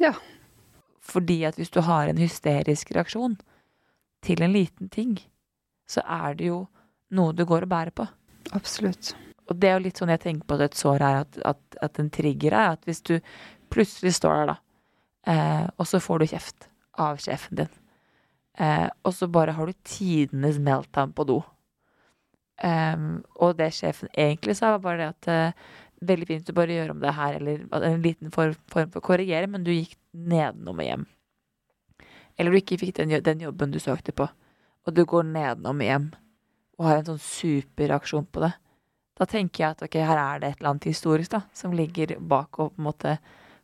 Ja. 0.00 0.14
Fordi 1.02 1.42
at 1.48 1.58
hvis 1.58 1.72
du 1.74 1.82
har 1.84 2.08
en 2.08 2.20
hysterisk 2.20 2.94
reaksjon 2.94 3.36
til 4.24 4.42
en 4.42 4.54
liten 4.54 4.88
ting, 4.88 5.18
så 5.88 6.04
er 6.06 6.38
det 6.38 6.48
jo 6.48 6.64
noe 7.12 7.34
du 7.36 7.44
går 7.44 7.66
og 7.66 7.72
bærer 7.72 7.94
på. 7.94 8.06
Absolutt. 8.56 9.12
Og 9.50 9.58
det 9.60 9.68
er 9.68 9.76
jo 9.76 9.86
litt 9.86 9.98
sånn 10.00 10.12
jeg 10.12 10.22
tenker 10.22 10.48
på 10.48 10.56
at 10.56 10.68
et 10.68 10.78
sår 10.78 11.02
er, 11.02 11.24
at, 11.24 11.40
at, 11.52 11.80
at 11.82 11.98
en 12.00 12.10
trigger 12.14 12.54
er 12.54 12.76
at 12.76 12.86
hvis 12.88 13.02
du 13.04 13.16
plutselig 13.72 14.14
står 14.16 14.38
der, 14.38 14.52
da, 14.52 14.56
eh, 15.26 15.66
og 15.76 15.88
så 15.88 16.00
får 16.02 16.22
du 16.22 16.30
kjeft 16.32 16.68
av 17.00 17.20
sjefen 17.22 17.62
din, 17.62 17.72
eh, 18.58 18.88
og 19.02 19.14
så 19.16 19.28
bare 19.32 19.54
har 19.56 19.68
du 19.68 19.84
tidenes 19.84 20.60
meltdown 20.62 21.14
på 21.16 21.26
do. 21.28 21.40
Um, 22.62 23.24
og 23.42 23.56
det 23.58 23.72
sjefen 23.74 24.10
egentlig 24.14 24.54
sa, 24.54 24.76
var 24.76 24.82
bare 24.84 24.98
det 25.00 25.06
at 25.08 25.28
uh, 25.32 25.70
veldig 26.06 26.28
fint 26.28 26.50
å 26.52 26.54
bare 26.54 26.76
gjøre 26.76 26.94
om 26.94 27.00
det 27.02 27.14
her, 27.16 27.38
eller 27.40 27.64
en 27.88 28.04
liten 28.04 28.30
form 28.34 28.54
for 28.70 28.86
å 28.86 29.02
korrigere, 29.02 29.48
men 29.50 29.64
du 29.66 29.72
gikk 29.72 29.96
nedenom 30.12 30.78
og 30.78 30.86
hjem. 30.86 31.06
Eller 32.38 32.52
du 32.52 32.60
ikke 32.60 32.78
fikk 32.80 32.96
den, 33.00 33.16
den 33.24 33.42
jobben 33.42 33.74
du 33.74 33.80
søkte 33.82 34.14
på, 34.14 34.28
og 34.86 34.94
du 34.94 35.02
går 35.08 35.26
nedenom 35.30 35.82
og 35.82 35.88
hjem 35.88 36.10
og 36.78 36.88
har 36.88 37.00
en 37.00 37.10
sånn 37.12 37.22
superreaksjon 37.22 38.26
på 38.32 38.42
det. 38.42 38.52
Da 39.18 39.26
tenker 39.28 39.62
jeg 39.62 39.76
at 39.76 39.84
ok, 39.86 39.98
her 40.02 40.18
er 40.18 40.40
det 40.40 40.48
et 40.48 40.60
eller 40.60 40.72
annet 40.72 40.88
historisk 40.88 41.34
da, 41.34 41.42
som 41.54 41.74
ligger 41.76 42.16
bak 42.18 42.58
og 42.58 42.72
på 42.72 42.80
en 42.80 42.88
måte 42.88 43.16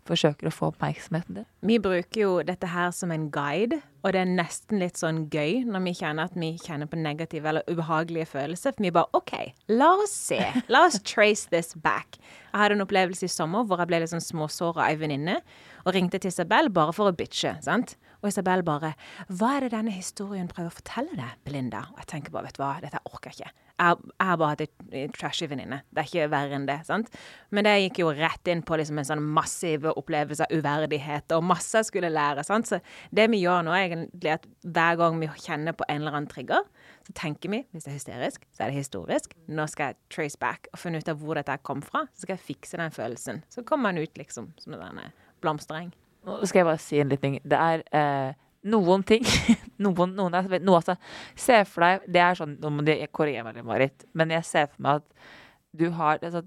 forsøker 0.08 0.48
å 0.48 0.54
få 0.54 0.70
oppmerksomheten 0.72 1.40
din. 1.40 1.46
Vi 1.68 1.78
bruker 1.82 2.20
jo 2.20 2.32
dette 2.46 2.70
her 2.72 2.90
som 2.96 3.12
en 3.14 3.28
guide, 3.34 3.80
og 4.02 4.14
det 4.14 4.22
er 4.22 4.30
nesten 4.30 4.80
litt 4.80 4.98
sånn 5.00 5.24
gøy 5.32 5.64
når 5.68 5.84
vi 5.84 5.94
kjenner 6.00 6.28
at 6.28 6.36
vi 6.38 6.52
kjenner 6.62 6.88
på 6.90 7.00
negative 7.00 7.50
eller 7.50 7.66
ubehagelige 7.68 8.28
følelser. 8.32 8.76
For 8.76 8.86
vi 8.86 8.94
bare 8.94 9.10
OK, 9.18 9.34
la 9.74 9.90
oss 10.02 10.14
se. 10.14 10.40
La 10.72 10.84
oss 10.86 11.00
trace 11.02 11.50
this 11.52 11.74
back. 11.74 12.20
Jeg 12.52 12.62
hadde 12.62 12.78
en 12.78 12.86
opplevelse 12.86 13.28
i 13.28 13.32
sommer 13.32 13.66
hvor 13.68 13.82
jeg 13.82 13.90
ble 13.90 14.02
litt 14.02 14.12
sånn 14.14 14.24
småsåra 14.24 14.86
av 14.86 14.92
ei 14.92 15.00
venninne, 15.00 15.38
og 15.84 15.94
ringte 15.96 16.20
til 16.22 16.32
Isabel 16.32 16.72
bare 16.74 16.94
for 16.96 17.10
å 17.10 17.16
bitche. 17.16 17.56
sant? 17.64 17.96
Og 18.22 18.32
Isabel 18.32 18.64
bare 18.66 18.94
'Hva 19.30 19.56
er 19.56 19.60
det 19.60 19.72
denne 19.72 19.94
historien 19.94 20.48
prøver 20.48 20.70
å 20.70 20.78
fortelle 20.80 21.14
deg, 21.14 21.38
Belinda?' 21.44 21.86
Og 21.92 21.98
jeg 21.98 22.06
tenker 22.06 22.30
bare, 22.32 22.44
vet 22.44 22.56
du 22.56 22.62
hva, 22.62 22.80
dette 22.80 22.98
orker 23.04 23.30
jeg 23.30 23.46
ikke. 23.46 23.67
Jeg 23.78 23.98
jeg 24.18 24.26
har 24.26 24.38
bare 24.40 24.54
hatt 24.56 24.62
ei 24.92 25.04
trashy 25.14 25.46
venninne. 25.46 25.80
Det 25.94 26.02
er 26.02 26.08
ikke 26.08 26.30
verre 26.32 26.56
enn 26.58 26.66
det. 26.66 26.78
sant? 26.86 27.10
Men 27.54 27.64
det 27.64 27.74
gikk 27.78 28.00
jo 28.02 28.08
rett 28.16 28.50
inn 28.50 28.62
på 28.66 28.76
liksom 28.80 28.98
en 28.98 29.06
sånn 29.06 29.22
massiv 29.22 29.86
opplevelse 29.92 30.48
av 30.48 30.54
uverdighet, 30.54 31.30
og 31.36 31.46
masse 31.46 31.78
jeg 31.78 31.88
skulle 31.90 32.10
lære. 32.10 32.44
sant? 32.44 32.66
Så 32.66 32.80
det 33.14 33.28
vi 33.30 33.42
gjør 33.44 33.62
nå, 33.66 33.74
er 33.76 33.86
egentlig 33.86 34.34
at 34.34 34.48
hver 34.64 34.98
gang 34.98 35.20
vi 35.20 35.30
kjenner 35.44 35.76
på 35.78 35.86
en 35.88 36.02
eller 36.02 36.16
annen 36.16 36.30
trigger, 36.30 36.66
så 37.06 37.14
tenker 37.14 37.54
vi 37.54 37.62
hvis 37.72 37.86
det 37.86 37.92
er 37.92 37.98
hysterisk, 38.00 38.44
så 38.52 38.64
er 38.64 38.72
det 38.72 38.80
historisk. 38.82 39.38
Nå 39.46 39.68
skal 39.70 39.92
jeg 39.92 40.00
trace 40.10 40.38
back 40.40 40.68
og 40.72 40.82
finne 40.82 40.98
ut 40.98 41.08
av 41.08 41.22
hvor 41.22 41.38
dette 41.38 41.56
kom 41.62 41.82
fra. 41.84 42.04
Så 42.14 42.26
skal 42.26 42.36
jeg 42.36 42.46
fikse 42.50 42.80
den 42.80 42.94
følelsen. 42.94 43.44
Så 43.48 43.62
kommer 43.62 43.92
den 43.94 44.02
ut 44.02 44.18
liksom 44.18 44.52
som 44.58 44.74
en 44.74 44.82
denne 44.82 45.10
blomstereng. 45.40 45.94
Nå 46.26 46.44
skal 46.44 46.64
jeg 46.64 46.68
bare 46.68 46.82
si 46.82 46.98
en 47.00 47.08
liten 47.08 47.38
ting. 47.38 47.40
Det 47.46 47.58
er 47.58 47.84
eh, 47.94 48.34
noen 48.68 49.04
ting 49.06 49.24
noen, 49.84 50.14
noen 50.18 50.36
er, 50.38 50.48
noe, 50.60 50.80
altså, 50.80 50.96
Se 51.38 51.60
for 51.68 51.86
deg 51.86 52.06
Det 52.14 52.22
er 52.22 52.38
sånn 52.38 52.56
Nå 52.62 52.72
må 52.74 52.84
du 52.86 52.92
korrigere 53.14 53.46
meg 53.46 53.58
litt, 53.58 53.68
Marit, 53.68 54.06
men 54.18 54.34
jeg 54.36 54.46
ser 54.48 54.70
for 54.70 54.84
meg 54.86 55.02
at 55.02 55.34
du 55.78 55.88
har 55.94 56.22
altså, 56.22 56.42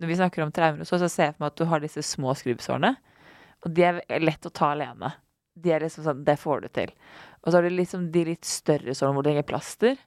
Når 0.00 0.10
vi 0.10 0.18
snakker 0.20 0.44
om 0.44 0.52
traumer, 0.54 0.86
så, 0.88 1.00
så 1.00 1.08
ser 1.10 1.30
jeg 1.30 1.38
for 1.38 1.44
meg 1.44 1.52
at 1.52 1.60
du 1.60 1.66
har 1.70 1.82
disse 1.82 2.04
små 2.06 2.34
skrubbsårene. 2.38 2.94
Og 3.66 3.74
de 3.76 3.84
er 3.84 4.22
lett 4.22 4.46
å 4.48 4.52
ta 4.54 4.70
alene. 4.72 5.10
De 5.52 5.72
er 5.74 5.84
liksom 5.84 6.06
sånn 6.06 6.22
Det 6.24 6.38
får 6.40 6.64
du 6.64 6.70
til. 6.80 6.94
Og 7.42 7.50
så 7.50 7.58
har 7.58 7.66
du 7.66 7.74
liksom 7.74 8.08
de 8.14 8.24
litt 8.30 8.48
større 8.48 8.94
sårene 8.96 9.18
hvor 9.18 9.26
det 9.26 9.34
henger 9.34 9.48
plaster. 9.50 10.00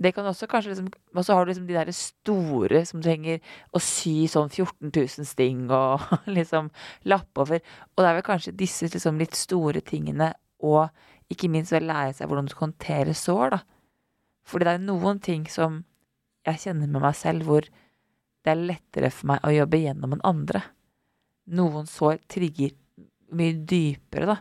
Det 0.00 0.14
kan 0.16 0.26
også 0.28 0.48
kanskje 0.48 0.72
liksom 0.72 0.90
Og 1.14 1.24
så 1.24 1.36
har 1.36 1.44
du 1.44 1.50
liksom 1.52 1.66
de 1.68 1.76
der 1.76 1.92
store 1.96 2.84
som 2.88 3.02
du 3.02 3.08
henger 3.10 3.40
og 3.76 3.82
sy 3.84 4.28
sånn 4.32 4.48
14 4.48 4.88
000 4.88 5.28
sting 5.28 5.66
og 5.68 6.04
liksom 6.38 6.70
lappe 7.04 7.44
over. 7.44 7.60
Og 7.96 8.04
det 8.04 8.10
er 8.10 8.20
vel 8.20 8.28
kanskje 8.28 8.56
disse 8.56 8.88
liksom 8.88 9.20
litt 9.20 9.36
store 9.36 9.84
tingene, 9.84 10.32
og 10.60 10.88
ikke 11.30 11.50
minst 11.52 11.74
vel 11.74 11.86
lære 11.88 12.16
seg 12.16 12.28
hvordan 12.28 12.48
du 12.48 12.54
skal 12.54 12.68
håndtere 12.68 13.14
sår, 13.16 13.56
da. 13.56 13.60
Fordi 14.46 14.66
det 14.66 14.74
er 14.74 14.84
noen 14.84 15.20
ting 15.22 15.46
som 15.50 15.82
jeg 16.48 16.62
kjenner 16.64 16.90
med 16.90 17.04
meg 17.04 17.16
selv, 17.18 17.46
hvor 17.46 17.66
det 17.66 18.52
er 18.52 18.62
lettere 18.70 19.10
for 19.12 19.32
meg 19.32 19.44
å 19.44 19.52
jobbe 19.54 19.82
gjennom 19.82 20.16
enn 20.16 20.24
andre. 20.26 20.62
Noen 21.50 21.88
sår 21.90 22.22
trigger 22.30 22.72
mye 23.36 23.58
dypere, 23.68 24.34
da. 24.34 24.38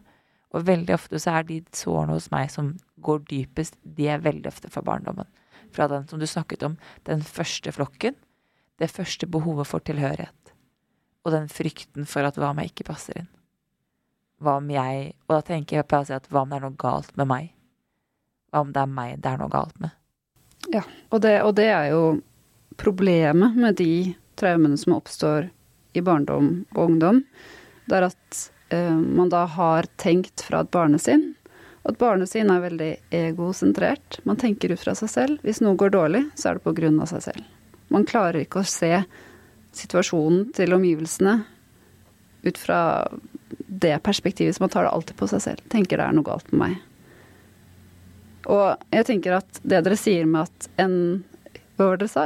Og 0.56 0.66
veldig 0.66 0.96
ofte 0.96 1.20
så 1.22 1.36
er 1.38 1.46
de 1.46 1.60
sårene 1.76 2.16
hos 2.16 2.32
meg 2.34 2.50
som 2.50 2.72
går 3.06 3.22
dypest, 3.30 3.78
de 3.84 4.08
er 4.10 4.24
veldig 4.24 4.50
ofte 4.50 4.72
fra 4.74 4.82
barndommen. 4.86 5.28
Fra 5.76 5.86
den 5.92 6.08
som 6.10 6.22
du 6.22 6.26
snakket 6.26 6.66
om, 6.66 6.80
den 7.06 7.22
første 7.22 7.74
flokken, 7.76 8.18
det 8.82 8.90
første 8.90 9.28
behovet 9.30 9.70
for 9.70 9.84
tilhørighet. 9.86 10.56
Og 11.28 11.36
den 11.36 11.52
frykten 11.52 12.08
for 12.10 12.26
at 12.26 12.40
hva 12.40 12.54
om 12.54 12.64
jeg 12.64 12.74
ikke 12.74 12.88
passer 12.90 13.22
inn? 13.22 13.30
Hva 14.40 14.56
om 14.62 14.70
jeg 14.72 15.14
Og 15.28 15.34
da 15.36 15.40
tenker 15.46 15.80
jeg 15.80 15.88
på 15.90 16.00
å 16.00 16.08
si 16.08 16.16
at 16.16 16.28
hva 16.32 16.44
om 16.46 16.52
det 16.52 16.60
er 16.60 16.66
noe 16.68 16.80
galt 16.80 17.12
med 17.20 17.30
meg? 17.30 17.52
Hva 18.50 18.64
om 18.66 18.74
det 18.76 18.84
er 18.84 18.94
meg 18.94 19.18
det 19.20 19.32
er 19.32 19.42
noe 19.42 19.54
galt 19.54 19.76
med? 19.84 19.96
Ja, 20.74 20.84
og 21.10 21.22
det, 21.24 21.36
og 21.46 21.54
det 21.56 21.70
er 21.72 21.92
jo 21.94 22.04
problemet 22.80 23.56
med 23.56 23.78
de 23.80 24.16
traumene 24.40 24.78
som 24.80 24.96
oppstår 24.98 25.50
i 25.98 26.04
barndom 26.06 26.50
og 26.76 26.82
ungdom. 26.84 27.22
Det 27.90 27.98
er 27.98 28.08
at 28.10 28.40
uh, 28.74 28.96
man 29.00 29.32
da 29.32 29.46
har 29.50 29.88
tenkt 30.02 30.44
fra 30.46 30.64
et 30.64 30.72
barnesinn. 30.74 31.30
Og 31.84 31.94
et 31.94 32.02
barnesinn 32.02 32.52
er 32.52 32.64
veldig 32.64 32.92
egosentrert. 33.16 34.20
Man 34.28 34.40
tenker 34.40 34.74
ut 34.74 34.82
fra 34.82 34.96
seg 35.00 35.12
selv. 35.14 35.40
Hvis 35.48 35.62
noe 35.64 35.80
går 35.80 35.96
dårlig, 35.96 36.26
så 36.36 36.52
er 36.52 36.60
det 36.60 36.68
på 36.68 36.76
grunn 36.78 37.00
av 37.02 37.10
seg 37.12 37.24
selv. 37.30 37.48
Man 37.90 38.06
klarer 38.06 38.44
ikke 38.44 38.62
å 38.62 38.70
se 38.70 38.92
situasjonen 39.76 40.50
til 40.58 40.76
omgivelsene 40.76 41.40
ut 42.46 42.60
fra 42.60 42.82
det 43.68 43.96
perspektivet, 44.06 44.56
så 44.56 44.64
man 44.64 44.70
tar 44.74 44.86
det 44.86 44.94
alltid 44.94 45.18
på 45.20 45.28
seg 45.32 45.44
selv. 45.44 45.66
Tenker 45.72 46.00
det 46.00 46.06
er 46.06 46.16
noe 46.16 46.28
galt 46.28 46.52
med 46.54 46.62
meg. 46.62 46.78
Og 48.50 48.94
jeg 48.96 49.08
tenker 49.10 49.40
at 49.40 49.60
det 49.62 49.82
dere 49.86 49.98
sier 50.00 50.30
med 50.30 50.48
at 50.48 50.70
en 50.82 50.96
Hva 51.78 51.90
var 51.90 52.00
det 52.00 52.08
dere 52.08 52.12
sa? 52.12 52.24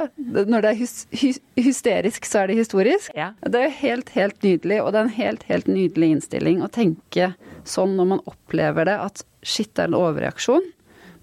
Når 0.50 0.64
det 0.66 0.70
er 0.72 0.78
hys 0.80 0.94
hys 1.14 1.40
hysterisk, 1.60 2.26
så 2.26 2.44
er 2.44 2.50
det 2.50 2.60
historisk. 2.62 3.12
Ja. 3.18 3.34
Det 3.46 3.60
er 3.60 3.68
jo 3.68 3.76
helt, 3.82 4.14
helt 4.16 4.46
nydelig, 4.46 4.80
og 4.82 4.94
det 4.94 5.02
er 5.02 5.10
en 5.10 5.18
helt, 5.18 5.44
helt 5.50 5.68
nydelig 5.70 6.10
innstilling 6.16 6.64
å 6.66 6.72
tenke 6.74 7.34
sånn 7.70 7.94
når 8.00 8.10
man 8.16 8.24
opplever 8.30 8.90
det, 8.90 8.96
at 8.98 9.26
shit, 9.46 9.70
det 9.76 9.86
er 9.86 9.92
en 9.92 10.00
overreaksjon. 10.00 10.66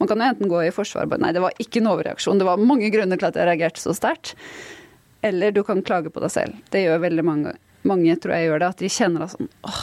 Man 0.00 0.08
kan 0.08 0.22
jo 0.22 0.28
enten 0.30 0.48
gå 0.48 0.62
i 0.64 0.72
forsvar 0.72 1.10
nei, 1.20 1.32
det 1.36 1.42
var 1.44 1.58
ikke 1.60 1.82
en 1.82 1.90
overreaksjon, 1.90 2.38
det 2.40 2.46
var 2.48 2.62
mange 2.62 2.88
grunner 2.94 3.20
til 3.20 3.28
at 3.28 3.36
jeg 3.36 3.50
reagerte 3.50 3.82
så 3.82 3.92
sterkt. 3.96 4.36
Eller 5.26 5.52
du 5.52 5.60
kan 5.66 5.82
klage 5.84 6.08
på 6.12 6.22
deg 6.22 6.32
selv. 6.32 6.62
Det 6.72 6.86
gjør 6.86 7.02
veldig 7.02 7.24
mange. 7.26 7.52
Mange 7.88 8.16
tror 8.20 8.36
jeg 8.36 8.50
gjør 8.50 8.62
det, 8.62 8.70
at 8.74 8.82
de 8.82 8.92
kjenner 8.92 9.24
at 9.24 9.34
sånn 9.34 9.50
åh, 9.66 9.82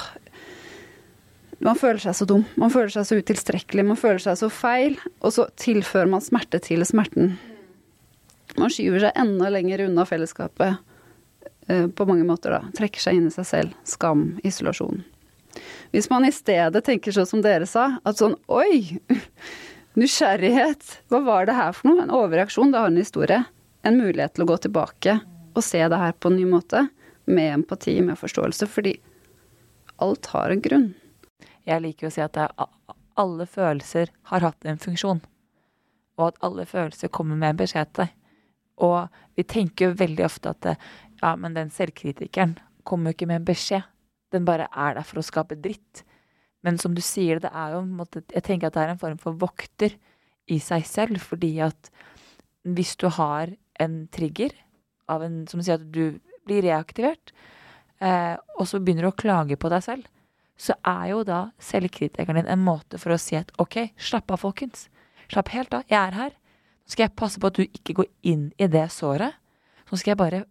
man 1.63 1.77
føler 1.79 2.01
seg 2.01 2.13
så 2.19 2.27
dum, 2.29 2.43
man 2.59 2.69
føler 2.73 2.91
seg 2.93 3.07
så 3.09 3.17
utilstrekkelig, 3.17 3.85
man 3.87 3.97
føler 3.97 4.21
seg 4.21 4.37
så 4.37 4.49
feil, 4.53 4.97
og 5.25 5.33
så 5.33 5.47
tilfører 5.57 6.09
man 6.11 6.21
smerte 6.21 6.59
til 6.61 6.85
smerten. 6.85 7.33
Man 8.57 8.73
skyver 8.73 9.07
seg 9.07 9.17
enda 9.17 9.49
lenger 9.53 9.87
unna 9.87 10.05
fellesskapet 10.07 10.77
eh, 11.67 11.87
på 11.89 12.07
mange 12.09 12.25
måter, 12.29 12.53
da. 12.53 12.73
Trekker 12.77 13.01
seg 13.01 13.17
inn 13.17 13.29
i 13.29 13.33
seg 13.33 13.47
selv. 13.49 13.77
Skam, 13.89 14.35
isolasjon. 14.45 15.01
Hvis 15.93 16.09
man 16.11 16.27
i 16.27 16.33
stedet 16.33 16.83
tenker 16.85 17.15
sånn 17.15 17.29
som 17.29 17.41
dere 17.41 17.65
sa, 17.69 17.89
at 18.05 18.21
sånn 18.21 18.37
oi, 18.53 18.99
nysgjerrighet, 19.99 20.85
hva 21.09 21.23
var 21.25 21.49
det 21.49 21.57
her 21.57 21.73
for 21.73 21.89
noe? 21.89 22.05
En 22.05 22.13
overreaksjon, 22.13 22.73
det 22.73 22.83
har 22.83 22.93
en 22.93 23.01
historie. 23.01 23.41
En 23.81 23.97
mulighet 23.97 24.37
til 24.37 24.45
å 24.45 24.51
gå 24.51 24.59
tilbake 24.67 25.19
og 25.57 25.65
se 25.65 25.81
det 25.81 26.01
her 26.01 26.13
på 26.13 26.29
en 26.29 26.37
ny 26.37 26.45
måte. 26.49 26.85
Med 27.27 27.53
empati, 27.53 27.97
med 28.01 28.19
forståelse. 28.19 28.67
Fordi 28.71 28.95
alt 30.03 30.29
har 30.33 30.53
en 30.53 30.63
grunn. 30.63 30.87
Jeg 31.67 31.83
liker 31.83 32.07
å 32.07 32.13
si 32.13 32.23
at 32.23 32.37
alle 33.17 33.47
følelser 33.49 34.13
har 34.31 34.45
hatt 34.45 34.65
en 34.65 34.79
funksjon. 34.79 35.19
Og 36.17 36.29
at 36.29 36.39
alle 36.45 36.65
følelser 36.69 37.11
kommer 37.13 37.37
med 37.37 37.53
en 37.53 37.61
beskjed 37.63 37.91
til 37.91 38.05
deg. 38.05 38.15
Og 38.85 39.07
vi 39.37 39.45
tenker 39.49 39.89
jo 39.89 39.97
veldig 39.97 40.25
ofte 40.25 40.53
at 40.53 40.67
ja, 40.69 41.31
men 41.35 41.55
den 41.57 41.71
selvkritikeren 41.73 42.55
kommer 42.85 43.09
jo 43.11 43.17
ikke 43.17 43.29
med 43.29 43.41
en 43.41 43.47
beskjed. 43.47 43.85
Den 44.33 44.45
bare 44.45 44.67
er 44.69 44.97
der 44.97 45.07
for 45.07 45.21
å 45.21 45.25
skape 45.25 45.57
dritt. 45.59 46.03
Men 46.65 46.77
som 46.81 46.93
du 46.95 47.01
sier, 47.05 47.39
det 47.39 47.51
er 47.53 47.75
jo 47.75 47.83
Jeg 48.33 48.43
tenker 48.43 48.67
at 48.67 48.75
det 48.75 48.83
er 48.83 48.93
en 48.93 49.01
form 49.01 49.17
for 49.21 49.37
vokter 49.39 49.95
i 50.47 50.59
seg 50.59 50.85
selv, 50.85 51.19
fordi 51.19 51.59
at 51.59 51.89
hvis 52.67 52.95
du 52.97 53.07
har 53.07 53.53
en 53.79 54.07
trigger 54.11 54.51
en 55.07 55.47
Som 55.47 55.61
sier 55.63 55.77
at 55.79 55.91
du 55.91 56.19
blir 56.47 56.65
reaktivert, 56.65 57.33
eh, 57.99 58.35
og 58.57 58.67
så 58.69 58.81
begynner 58.81 59.07
du 59.07 59.11
å 59.11 59.19
klage 59.19 59.59
på 59.59 59.71
deg 59.73 59.85
selv, 59.85 60.09
så 60.57 60.73
er 60.87 61.11
jo 61.11 61.21
da 61.27 61.41
selvkritikeren 61.61 62.41
din 62.41 62.49
en 62.49 62.63
måte 62.65 62.97
for 63.01 63.13
å 63.13 63.21
si 63.21 63.37
at 63.37 63.51
ok, 63.61 63.91
slapp 64.01 64.33
av, 64.33 64.41
folkens. 64.41 64.87
Slapp 65.29 65.51
helt 65.53 65.75
av, 65.75 65.85
jeg 65.91 65.99
er 65.99 66.17
her. 66.17 66.37
Nå 66.87 66.95
skal 66.95 67.05
jeg 67.05 67.17
passe 67.19 67.41
på 67.41 67.51
at 67.51 67.59
du 67.59 67.65
ikke 67.67 67.99
går 67.99 68.07
inn 68.31 68.47
i 68.57 68.69
det 68.71 68.87
såret. 68.95 69.37
Så 69.89 69.99
skal 69.99 70.15
jeg 70.15 70.21
bare 70.23 70.45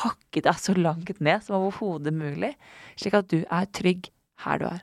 hakke 0.00 0.42
deg 0.44 0.60
så 0.60 0.76
langt 0.76 1.20
ned 1.24 1.42
som 1.44 1.56
overhodet 1.58 2.12
mulig, 2.14 2.52
slik 3.00 3.16
at 3.16 3.30
du 3.32 3.40
er 3.42 3.68
trygg 3.74 4.10
her 4.44 4.60
du 4.60 4.68
er. 4.68 4.82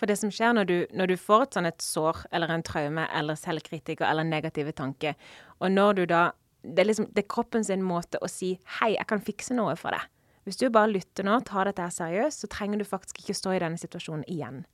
For 0.00 0.08
det 0.08 0.16
som 0.16 0.32
skjer 0.32 0.54
når 0.56 0.68
du, 0.68 0.76
når 0.96 1.12
du 1.12 1.16
får 1.20 1.42
et 1.44 1.56
sånn 1.56 1.68
et 1.68 1.84
sår 1.84 2.22
eller 2.32 2.54
en 2.54 2.64
traume 2.64 3.04
eller 3.16 3.36
selvkritikk 3.36 4.00
eller 4.06 4.24
negative 4.24 4.72
tanker, 4.72 5.18
og 5.60 5.74
når 5.74 5.98
du 5.98 6.04
da 6.08 6.22
det 6.62 6.82
er 6.82 6.90
liksom 6.90 7.10
det 7.14 7.24
er 7.24 7.32
kroppen 7.32 7.64
sin 7.64 7.82
måte 7.82 8.20
å 8.20 8.28
si 8.28 8.58
'hei, 8.78 8.94
jeg 8.96 9.06
kan 9.06 9.20
fikse 9.20 9.54
noe 9.54 9.76
for 9.76 9.90
deg'. 9.90 10.08
Hvis 10.44 10.56
du 10.56 10.70
bare 10.70 10.90
lytter 10.90 11.24
nå, 11.24 11.40
tar 11.44 11.68
dette 11.68 11.82
her 11.82 11.92
seriøst, 11.92 12.40
så 12.40 12.48
trenger 12.48 12.78
du 12.78 12.84
faktisk 12.84 13.20
ikke 13.20 13.36
stå 13.36 13.52
i 13.54 13.60
denne 13.60 13.78
situasjonen 13.78 14.24
igjen. 14.26 14.64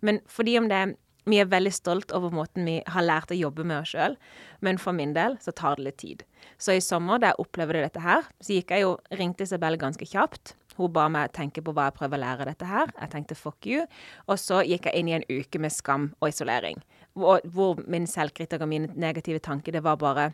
Men 0.00 0.20
fordi 0.26 0.56
om 0.58 0.68
det 0.68 0.96
vi 1.26 1.40
er 1.42 1.48
veldig 1.50 1.72
stolt 1.74 2.12
over 2.14 2.30
måten 2.30 2.68
vi 2.68 2.76
har 2.86 3.02
lært 3.02 3.32
å 3.34 3.38
jobbe 3.38 3.64
med 3.66 3.80
oss 3.80 3.90
sjøl, 3.96 4.14
men 4.62 4.78
for 4.78 4.94
min 4.94 5.14
del 5.16 5.34
så 5.42 5.50
tar 5.50 5.74
det 5.76 5.86
litt 5.88 5.98
tid. 5.98 6.22
Så 6.58 6.76
i 6.76 6.84
sommer, 6.84 7.18
da 7.18 7.32
jeg 7.32 7.42
opplevde 7.42 7.82
dette 7.82 8.04
her, 8.04 8.28
så 8.38 8.54
gikk 8.54 8.70
jeg 8.70 8.84
jo 8.84 8.92
ringte 9.18 9.42
Isabel 9.42 9.78
ganske 9.80 10.06
kjapt. 10.06 10.54
Hun 10.76 10.92
ba 10.92 11.08
meg 11.10 11.32
tenke 11.34 11.64
på 11.64 11.74
hva 11.74 11.88
jeg 11.88 11.96
prøver 11.98 12.20
å 12.20 12.22
lære 12.22 12.46
dette 12.50 12.68
her. 12.68 12.92
Jeg 13.00 13.10
tenkte 13.10 13.38
fuck 13.38 13.66
you. 13.66 13.86
Og 14.28 14.38
så 14.38 14.60
gikk 14.68 14.86
jeg 14.86 15.00
inn 15.00 15.10
i 15.10 15.16
en 15.16 15.26
uke 15.26 15.58
med 15.58 15.72
skam 15.74 16.10
og 16.20 16.30
isolering. 16.30 16.78
Hvor, 17.16 17.40
hvor 17.48 17.80
min 17.88 18.06
selvkritikk 18.06 18.62
og 18.62 18.70
mine 18.70 18.92
negative 18.94 19.40
tanker, 19.42 19.72
det 19.72 19.82
var 19.82 19.96
bare 19.98 20.30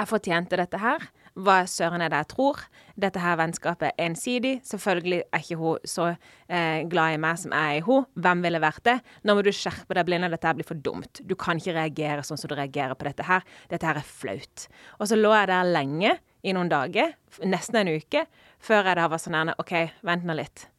Jeg 0.00 0.08
fortjente 0.08 0.56
dette 0.56 0.78
her. 0.80 1.02
Hva 1.36 1.58
søren 1.68 2.00
er 2.00 2.08
det 2.08 2.22
jeg 2.22 2.28
tror? 2.32 2.62
Dette 3.00 3.20
her 3.20 3.36
vennskapet 3.36 3.90
er 3.90 4.06
ensidig. 4.06 4.54
Selvfølgelig 4.64 5.18
er 5.28 5.44
ikke 5.44 5.58
hun 5.60 5.84
så 5.84 6.06
eh, 6.48 6.86
glad 6.88 7.18
i 7.18 7.20
meg 7.20 7.36
som 7.42 7.52
jeg 7.52 7.60
er 7.60 7.82
i 7.82 7.84
henne. 7.84 8.08
Hvem 8.24 8.44
ville 8.46 8.62
vært 8.64 8.80
det? 8.88 8.96
Nå 9.28 9.36
må 9.36 9.44
du 9.44 9.52
skjerpe 9.52 9.92
deg, 9.98 10.08
Blinda. 10.08 10.32
Dette 10.32 10.48
her 10.48 10.56
blir 10.56 10.68
for 10.70 10.80
dumt. 10.80 11.20
Du 11.20 11.36
kan 11.36 11.60
ikke 11.60 11.76
reagere 11.76 12.24
sånn 12.24 12.40
som 12.40 12.48
du 12.48 12.56
reagerer 12.56 12.96
på 12.96 13.10
dette 13.10 13.28
her. 13.28 13.44
Dette 13.68 13.90
her 13.90 14.00
er 14.00 14.08
flaut. 14.08 14.66
Og 14.96 15.10
så 15.12 15.20
lå 15.20 15.34
jeg 15.36 15.52
der 15.52 15.72
lenge, 15.76 16.16
i 16.40 16.54
noen 16.56 16.72
dager, 16.72 17.12
nesten 17.44 17.82
en 17.82 17.90
uke, 18.00 18.24
før 18.64 18.86
jeg 18.88 18.96
da 18.96 19.10
var 19.12 19.20
sånn 19.20 19.36
her 19.36 19.52
OK, 19.60 19.74
vent 20.08 20.24
nå 20.24 20.38
litt. 20.38 20.70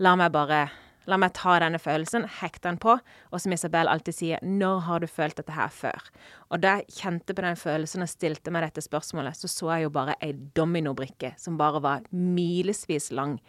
La 0.00 0.14
meg 0.16 0.32
bare 0.32 0.62
La 1.10 1.16
meg 1.18 1.32
ta 1.34 1.56
denne 1.58 1.80
følelsen, 1.82 2.26
hekte 2.38 2.68
den 2.68 2.76
på, 2.78 2.92
og 2.94 3.40
som 3.42 3.54
Isabel 3.54 3.88
alltid 3.90 4.14
sier, 4.14 4.42
når 4.46 4.82
har 4.86 5.02
du 5.02 5.08
følt 5.10 5.40
dette 5.40 5.56
her 5.56 5.72
før? 5.74 6.10
Og 6.52 6.62
da 6.62 6.76
jeg 6.78 7.00
kjente 7.00 7.34
på 7.34 7.42
den 7.42 7.58
følelsen 7.58 8.04
og 8.04 8.12
stilte 8.12 8.52
meg 8.54 8.62
dette 8.68 8.84
spørsmålet, 8.84 9.38
så 9.40 9.50
så 9.50 9.72
jeg 9.72 9.88
jo 9.88 9.94
bare 9.96 10.14
ei 10.22 10.36
dominobrikke 10.54 11.32
som 11.40 11.58
bare 11.58 11.82
var 11.82 12.06
milesvis 12.14 13.10
lang 13.16 13.40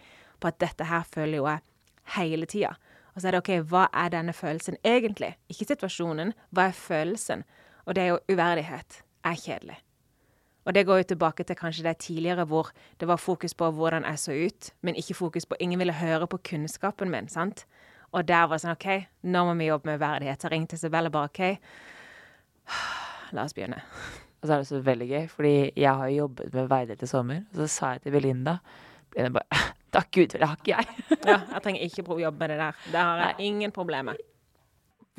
på 0.41 0.49
at 0.49 0.57
dette 0.63 0.89
her 0.89 1.05
føler 1.05 1.37
jo 1.37 1.45
jeg 1.51 1.61
hele 2.15 2.49
tida. 2.49 2.73
Og 3.13 3.21
så 3.21 3.29
er 3.29 3.35
det 3.35 3.43
OK, 3.43 3.53
hva 3.69 3.85
er 3.93 4.09
denne 4.15 4.33
følelsen 4.33 4.79
egentlig? 4.87 5.35
Ikke 5.51 5.67
situasjonen, 5.69 6.33
hva 6.49 6.69
er 6.71 6.77
følelsen? 6.77 7.45
Og 7.85 7.95
det 7.95 8.07
er 8.07 8.13
jo 8.15 8.21
uverdighet. 8.31 9.03
Er 9.27 9.37
kjedelig. 9.37 9.77
Og 10.65 10.75
det 10.77 10.85
går 10.85 11.01
jo 11.01 11.09
tilbake 11.11 11.43
til 11.43 11.57
kanskje 11.57 11.85
det 11.87 11.97
tidligere 12.05 12.45
hvor 12.45 12.69
det 13.01 13.07
var 13.09 13.17
fokus 13.21 13.55
på 13.57 13.71
hvordan 13.73 14.05
jeg 14.05 14.19
så 14.21 14.35
ut, 14.37 14.71
men 14.81 14.95
ikke 14.99 15.17
fokus 15.17 15.45
på 15.45 15.57
Ingen 15.59 15.79
ville 15.81 15.93
høre 15.93 16.27
på 16.29 16.37
kunnskapen 16.51 17.09
min, 17.11 17.29
sant? 17.29 17.65
Og 18.11 18.27
der 18.27 18.45
var 18.45 18.57
det 18.57 18.65
sånn 18.65 18.75
OK, 18.75 18.87
nå 19.23 19.43
må 19.47 19.55
vi 19.57 19.69
jobbe 19.69 19.89
med 19.89 20.01
verdighet. 20.01 20.43
Jeg 20.43 20.51
ringte 20.51 20.77
Isabelle 20.77 21.09
bare 21.09 21.31
OK, 21.31 21.41
la 23.35 23.45
oss 23.45 23.55
begynne. 23.57 23.81
Og 24.41 24.47
så 24.47 24.53
er 24.53 24.63
det 24.63 24.69
så 24.69 24.81
veldig 24.85 25.07
gøy, 25.07 25.27
fordi 25.31 25.53
jeg 25.77 25.91
har 25.97 26.09
jo 26.09 26.23
jobbet 26.23 26.55
med 26.55 26.71
verdighet 26.71 27.05
i 27.05 27.09
sommer, 27.09 27.43
og 27.51 27.61
så 27.61 27.67
sa 27.69 27.93
jeg 27.95 28.05
til 28.05 28.15
Belinda 28.17 28.57
Belinda 29.13 29.37
bare 29.39 29.61
Takk 29.91 30.07
Gud, 30.15 30.31
for 30.31 30.39
det 30.39 30.47
har 30.47 30.59
ikke 30.59 30.75
jeg. 30.77 31.05
Ja, 31.27 31.37
jeg 31.51 31.63
trenger 31.65 31.81
ikke 31.83 32.03
å 32.07 32.19
jobbe 32.21 32.39
med 32.39 32.53
det 32.53 32.59
der. 32.61 32.83
Det 32.93 33.01
har 33.01 33.23
jeg 33.25 33.47
ingen 33.49 33.73
problemer 33.75 34.15
med. 34.15 34.27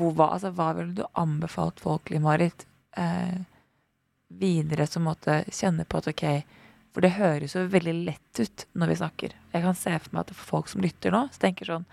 Hvor, 0.01 0.15
hva, 0.17 0.31
altså, 0.33 0.49
hva 0.57 0.71
ville 0.79 0.95
du 0.97 1.03
anbefalt 1.21 1.83
folk, 1.85 2.09
Marit, 2.25 2.65
eh, 2.97 3.43
videre 4.41 4.87
som 4.87 5.07
måtte 5.07 5.43
kjenne 5.53 5.85
på 5.85 6.01
at 6.01 6.11
ok 6.13 6.25
For 6.93 7.05
det 7.05 7.15
høres 7.17 7.55
jo 7.57 7.67
veldig 7.73 7.95
lett 8.05 8.41
ut 8.41 8.67
når 8.77 8.91
vi 8.91 8.97
snakker. 9.01 9.37
Jeg 9.53 9.65
kan 9.65 9.79
se 9.79 9.93
for 9.99 10.13
meg 10.13 10.27
at 10.27 10.37
folk 10.37 10.69
som 10.69 10.83
lytter 10.85 11.15
nå, 11.15 11.27
så 11.33 11.47
tenker 11.47 11.71
sånn 11.71 11.87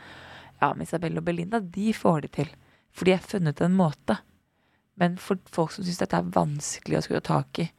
Ja, 0.59 0.73
men 0.73 0.83
Isabel 0.83 1.17
og 1.19 1.23
Belinda, 1.23 1.61
de 1.63 1.93
får 1.95 2.25
det 2.25 2.31
til. 2.35 2.49
For 2.91 3.07
de 3.07 3.15
har 3.15 3.23
funnet 3.23 3.61
en 3.63 3.77
måte. 3.79 4.17
Men 4.99 5.15
for 5.21 5.39
folk 5.47 5.71
som 5.71 5.85
syns 5.87 6.01
dette 6.01 6.19
er 6.19 6.33
vanskelig 6.35 6.99
å 6.99 7.03
skulle 7.05 7.23
ta 7.23 7.39
tak 7.39 7.61
i, 7.63 7.69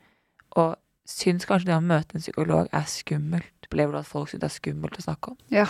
og 0.56 0.78
syns 1.04 1.44
kanskje 1.44 1.68
det 1.68 1.76
å 1.76 1.84
møte 1.84 2.16
en 2.16 2.24
psykolog 2.24 2.70
er 2.72 2.86
skummelt, 2.88 3.52
opplever 3.68 3.92
du 3.92 4.00
at 4.00 4.08
folk 4.08 4.30
syns 4.30 4.40
det 4.40 4.48
er 4.48 4.56
skummelt 4.56 4.96
å 4.96 5.04
snakke 5.04 5.34
om? 5.34 5.40
Ja. 5.52 5.66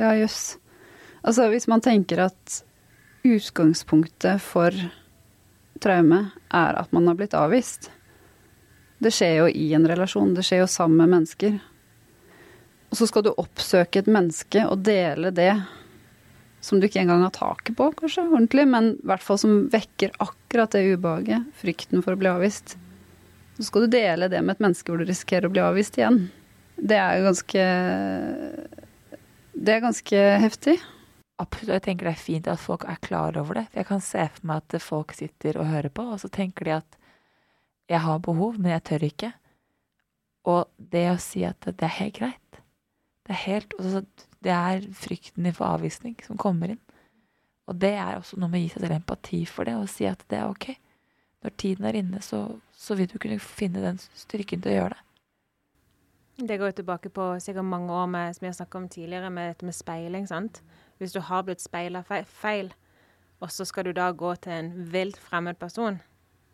Ja, 0.00 0.14
jøss. 0.16 0.56
Altså, 1.20 1.50
hvis 1.52 1.68
man 1.68 1.84
tenker 1.84 2.24
at 2.24 2.62
utgangspunktet 3.28 4.40
for 4.42 4.74
traume 5.82 6.24
er 6.48 6.78
at 6.78 6.94
man 6.94 7.10
har 7.10 7.18
blitt 7.18 7.36
avvist 7.36 7.90
Det 9.02 9.10
skjer 9.10 9.36
jo 9.40 9.46
i 9.50 9.72
en 9.74 9.86
relasjon, 9.88 10.34
det 10.36 10.44
skjer 10.46 10.62
jo 10.62 10.70
sammen 10.70 11.00
med 11.00 11.16
mennesker. 11.16 11.56
Og 12.92 12.98
så 12.98 13.08
skal 13.08 13.24
du 13.26 13.32
oppsøke 13.32 14.02
et 14.02 14.10
menneske 14.10 14.66
og 14.68 14.84
dele 14.86 15.32
det 15.34 15.54
som 16.62 16.78
du 16.78 16.86
ikke 16.86 17.00
engang 17.02 17.24
har 17.24 17.32
taket 17.34 17.74
på, 17.74 17.88
kanskje, 17.98 18.22
ordentlig, 18.28 18.68
men 18.70 18.92
i 18.94 19.08
hvert 19.10 19.24
fall 19.24 19.40
som 19.40 19.64
vekker 19.72 20.12
akkurat 20.22 20.76
det 20.76 20.84
ubehaget, 20.92 21.48
frykten 21.58 22.04
for 22.04 22.14
å 22.14 22.20
bli 22.20 22.30
avvist. 22.30 22.76
Så 23.56 23.66
skal 23.66 23.88
du 23.88 23.96
dele 23.96 24.30
det 24.30 24.44
med 24.44 24.54
et 24.54 24.62
menneske 24.62 24.92
hvor 24.92 25.02
du 25.02 25.08
risikerer 25.08 25.48
å 25.48 25.52
bli 25.52 25.64
avvist 25.64 25.98
igjen. 25.98 26.28
Det 26.78 26.98
er 26.98 27.18
jo 27.18 27.26
ganske 27.28 27.64
Det 29.52 29.74
er 29.74 29.82
ganske 29.84 30.22
heftig. 30.46 30.78
Absolutt, 31.42 31.72
og 31.72 31.76
jeg 31.76 31.84
tenker 31.88 32.08
det 32.08 32.14
er 32.14 32.22
fint 32.22 32.48
at 32.48 32.62
folk 32.62 32.86
er 32.86 33.02
klar 33.02 33.36
over 33.40 33.58
det. 33.58 33.66
For 33.72 33.82
jeg 33.82 33.90
kan 33.90 34.04
se 34.04 34.28
for 34.36 34.48
meg 34.48 34.62
at 34.62 34.82
folk 34.84 35.14
sitter 35.16 35.58
og 35.58 35.70
hører 35.72 35.90
på, 35.90 36.06
og 36.14 36.22
så 36.22 36.30
tenker 36.30 36.68
de 36.68 36.78
at 36.78 36.98
jeg 37.90 38.00
har 38.00 38.18
behov, 38.18 38.58
men 38.58 38.72
jeg 38.72 38.84
tør 38.88 39.06
ikke. 39.08 39.32
Og 40.48 40.70
det 40.92 41.06
å 41.12 41.18
si 41.22 41.44
at 41.46 41.60
det 41.66 41.86
er 41.86 41.98
helt 41.98 42.18
greit. 42.18 42.62
Det 43.22 43.34
er 43.36 43.44
helt 43.46 43.74
Det 44.42 44.50
er 44.50 44.86
frykten 44.98 45.44
din 45.44 45.54
for 45.54 45.70
avvisning 45.70 46.16
som 46.26 46.36
kommer 46.36 46.72
inn. 46.74 46.80
Og 47.70 47.78
det 47.78 47.92
er 47.94 48.16
også 48.16 48.40
noe 48.40 48.50
med 48.50 48.58
å 48.58 48.62
gi 48.64 48.72
seg 48.72 48.82
selv 48.82 48.96
empati 48.96 49.44
for 49.46 49.68
det, 49.68 49.76
og 49.78 49.88
si 49.88 50.08
at 50.08 50.24
det 50.28 50.40
er 50.40 50.50
ok. 50.50 50.72
Når 51.42 51.54
tiden 51.58 51.86
er 51.86 51.98
inne, 51.98 52.20
så, 52.22 52.58
så 52.74 52.96
vil 52.98 53.06
du 53.06 53.20
kunne 53.22 53.38
finne 53.38 53.82
den 53.84 54.00
styrken 54.18 54.62
til 54.62 54.72
å 54.72 54.74
gjøre 54.74 54.96
det. 54.96 55.06
Det 56.48 56.58
går 56.58 56.72
jo 56.72 56.76
tilbake 56.80 57.10
på 57.14 57.28
sikkert 57.44 57.68
mange 57.70 57.94
år 57.94 58.08
med, 58.10 58.34
som 58.34 58.42
vi 58.42 58.50
har 58.50 58.56
snakket 58.58 58.80
om 58.80 58.88
tidligere, 58.90 59.30
med 59.30 59.52
dette 59.52 59.68
med 59.68 59.78
speiling. 59.78 60.26
sant? 60.26 60.62
Hvis 60.98 61.14
du 61.14 61.20
har 61.20 61.46
blitt 61.46 61.62
speila 61.62 62.02
feil, 62.02 62.72
og 63.38 63.50
så 63.50 63.64
skal 63.64 63.84
du 63.84 63.92
da 63.94 64.10
gå 64.10 64.34
til 64.42 64.52
en 64.52 64.72
vilt 64.90 65.18
fremmed 65.22 65.58
person 65.58 66.00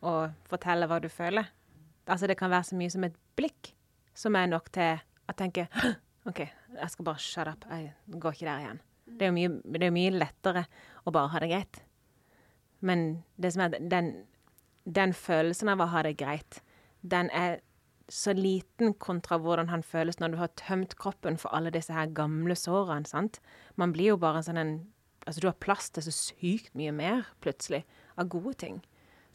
og 0.07 0.35
fortelle 0.49 0.87
hva 0.87 1.01
du 1.03 1.09
føler 1.11 1.49
Altså 2.09 2.29
Det 2.31 2.39
kan 2.39 2.51
være 2.51 2.65
så 2.65 2.77
mye 2.79 2.93
som 2.93 3.05
et 3.05 3.17
blikk 3.37 3.73
som 4.17 4.37
er 4.39 4.47
nok 4.49 4.71
til 4.73 5.03
å 5.29 5.35
tenke 5.37 5.67
OK, 6.29 6.41
jeg 6.45 6.93
skal 6.93 7.07
bare 7.07 7.23
shut 7.23 7.49
up. 7.49 7.65
Jeg 7.71 7.93
går 8.21 8.35
ikke 8.35 8.47
der 8.49 8.63
igjen. 8.65 8.81
Det 9.09 9.25
er 9.25 9.31
jo 9.31 9.37
mye, 9.37 9.53
det 9.79 9.87
er 9.87 9.95
mye 9.95 10.17
lettere 10.17 10.65
å 11.09 11.13
bare 11.15 11.31
ha 11.33 11.41
det 11.41 11.49
greit. 11.53 11.79
Men 12.85 13.05
det 13.41 13.55
som 13.55 13.65
er 13.65 13.79
den, 13.79 14.11
den 14.85 15.15
følelsen 15.17 15.73
av 15.73 15.81
å 15.81 15.89
ha 15.93 16.03
det 16.05 16.19
greit, 16.21 16.61
den 17.01 17.31
er 17.33 17.63
så 18.13 18.35
liten 18.37 18.95
kontra 19.01 19.39
hvordan 19.41 19.69
han 19.73 19.85
føles 19.85 20.21
når 20.21 20.35
du 20.35 20.39
har 20.41 20.53
tømt 20.61 20.97
kroppen 21.01 21.37
for 21.41 21.53
alle 21.57 21.73
disse 21.73 21.93
her 21.93 22.13
gamle 22.13 22.57
sårene. 22.57 23.09
sant? 23.09 23.41
Man 23.77 23.93
blir 23.97 24.15
jo 24.15 24.21
bare 24.21 24.45
sånn 24.45 24.61
en 24.61 24.79
Altså, 25.29 25.43
du 25.43 25.49
har 25.51 25.59
plass 25.61 25.91
til 25.93 26.07
så 26.07 26.13
sykt 26.15 26.71
mye 26.79 26.93
mer, 26.95 27.27
plutselig, 27.45 27.83
av 28.17 28.31
gode 28.33 28.55
ting. 28.63 28.79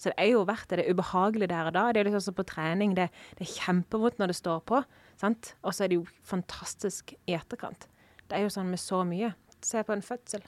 Så 0.04 0.12
det 0.12 0.20
er 0.20 0.34
jo 0.34 0.44
verdt 0.44 0.68
det. 0.68 0.82
Det 0.82 0.84
er 0.84 0.98
ubehagelig 0.98 1.48
der 1.48 1.70
og 1.70 1.76
da. 1.78 1.86
Det 1.96 2.02
er 2.02 2.10
liksom 2.10 2.20
sånn 2.20 2.34
som 2.34 2.36
på 2.42 2.48
trening. 2.50 2.96
Det, 2.98 3.08
det 3.40 3.46
er 3.46 3.54
kjempevondt 3.54 4.20
når 4.20 4.34
det 4.34 4.40
står 4.42 4.60
på, 4.68 4.82
sant? 5.22 5.54
Og 5.64 5.72
så 5.72 5.86
er 5.86 5.94
det 5.94 6.00
jo 6.02 6.08
fantastisk 6.28 7.14
i 7.24 7.38
etterkant. 7.38 7.88
Det 8.28 8.36
er 8.36 8.44
jo 8.44 8.52
sånn 8.52 8.72
med 8.74 8.82
så 8.84 9.00
mye. 9.08 9.32
Se 9.64 9.80
på 9.88 9.96
en 9.96 10.04
fødsel. 10.04 10.44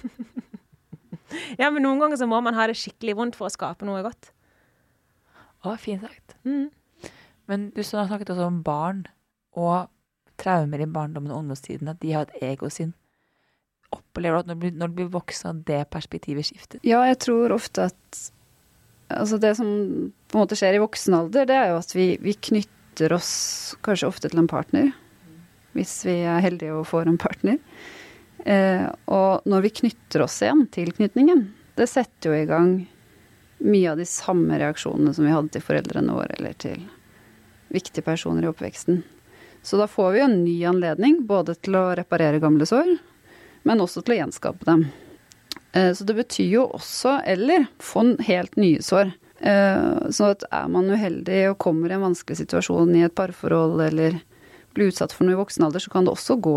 ja, 1.60 1.70
men 1.70 1.80
noen 1.80 2.02
ganger 2.02 2.20
så 2.20 2.28
må 2.28 2.42
man 2.44 2.58
ha 2.58 2.68
det 2.68 2.76
skikkelig 2.76 3.16
vondt 3.16 3.40
for 3.40 3.48
å 3.48 3.54
skape 3.54 3.88
noe 3.88 4.04
godt. 4.04 4.34
Å, 5.64 5.72
fint 5.80 6.04
sagt. 6.04 6.36
Mm. 6.44 6.68
Men 7.48 7.70
du 7.72 7.80
snakket 7.84 8.34
også 8.34 8.50
om 8.50 8.60
barn 8.66 9.06
og 9.56 9.88
traumer 10.40 10.84
i 10.84 10.88
barndommen 10.88 11.32
og 11.32 11.42
ungdomstiden, 11.42 11.88
at 11.88 12.00
de 12.04 12.12
har 12.12 12.28
et 12.28 12.52
egosinn. 12.52 12.92
Opplever 13.94 14.38
du 14.38 14.40
at 14.44 14.50
når 14.50 14.58
du 14.60 14.80
når 14.80 14.90
du 14.90 14.98
blir 15.00 15.14
voksen, 15.14 15.50
at 15.50 15.64
det 15.68 15.80
perspektivet 15.94 16.46
skifter? 16.46 16.82
Ja, 16.86 17.02
jeg 17.08 17.18
tror 17.26 17.56
ofte 17.56 17.90
at 17.90 18.26
Altså 19.10 19.40
det 19.42 19.56
som 19.58 19.66
på 20.30 20.38
en 20.38 20.44
måte 20.44 20.54
skjer 20.54 20.76
i 20.78 20.82
voksen 20.82 21.16
alder, 21.16 21.48
det 21.48 21.54
er 21.58 21.72
jo 21.72 21.80
at 21.80 21.94
vi, 21.96 22.12
vi 22.22 22.30
knytter 22.30 23.10
oss 23.16 23.32
kanskje 23.82 24.06
ofte 24.06 24.30
til 24.30 24.38
en 24.38 24.46
partner. 24.46 24.92
Hvis 25.74 25.96
vi 26.06 26.20
er 26.22 26.38
heldige 26.44 26.76
og 26.78 26.86
får 26.86 27.10
en 27.10 27.18
partner. 27.18 27.58
Eh, 28.46 28.86
og 29.10 29.50
når 29.50 29.66
vi 29.66 29.72
knytter 29.82 30.22
oss 30.22 30.38
igjen, 30.44 30.62
tilknytningen, 30.70 31.42
det 31.74 31.88
setter 31.90 32.30
jo 32.30 32.38
i 32.38 32.46
gang 32.46 32.70
mye 33.60 33.90
av 33.90 33.98
de 34.00 34.06
samme 34.08 34.56
reaksjonene 34.62 35.12
som 35.16 35.26
vi 35.26 35.34
hadde 35.34 35.52
til 35.54 35.64
foreldrene 35.64 36.14
våre, 36.16 36.38
eller 36.38 36.54
til 36.62 36.78
viktige 37.70 38.06
personer 38.06 38.46
i 38.46 38.50
oppveksten. 38.50 39.02
Så 39.62 39.76
da 39.76 39.90
får 39.90 40.12
vi 40.12 40.22
jo 40.22 40.28
en 40.30 40.40
ny 40.44 40.56
anledning, 40.70 41.20
både 41.28 41.54
til 41.60 41.76
å 41.76 41.90
reparere 41.98 42.40
gamle 42.42 42.66
sår, 42.68 42.94
men 43.68 43.82
også 43.82 44.02
til 44.04 44.16
å 44.16 44.20
gjenskape 44.22 44.66
dem. 44.68 44.86
Eh, 45.72 45.92
Så 45.94 46.04
det 46.04 46.16
betyr 46.16 46.50
jo 46.50 46.66
også, 46.68 47.20
eller 47.26 47.68
få 47.78 48.00
en 48.04 48.16
helt 48.26 48.56
nye 48.56 48.82
sår. 48.82 49.12
Eh, 49.40 50.10
Så 50.10 50.30
at 50.30 50.44
er 50.50 50.68
man 50.68 50.90
uheldig 50.90 51.50
og 51.50 51.58
kommer 51.58 51.90
i 51.90 51.94
en 51.94 52.06
vanskelig 52.08 52.40
situasjon 52.42 52.94
i 52.96 53.04
et 53.04 53.14
parforhold 53.14 53.80
eller 53.80 54.20
blir 54.74 54.90
utsatt 54.90 55.12
for 55.12 55.24
noe 55.24 55.34
i 55.34 55.42
voksen 55.42 55.64
alder, 55.64 55.80
så 55.80 55.90
kan 55.90 56.04
det 56.04 56.14
også 56.14 56.40
gå 56.40 56.56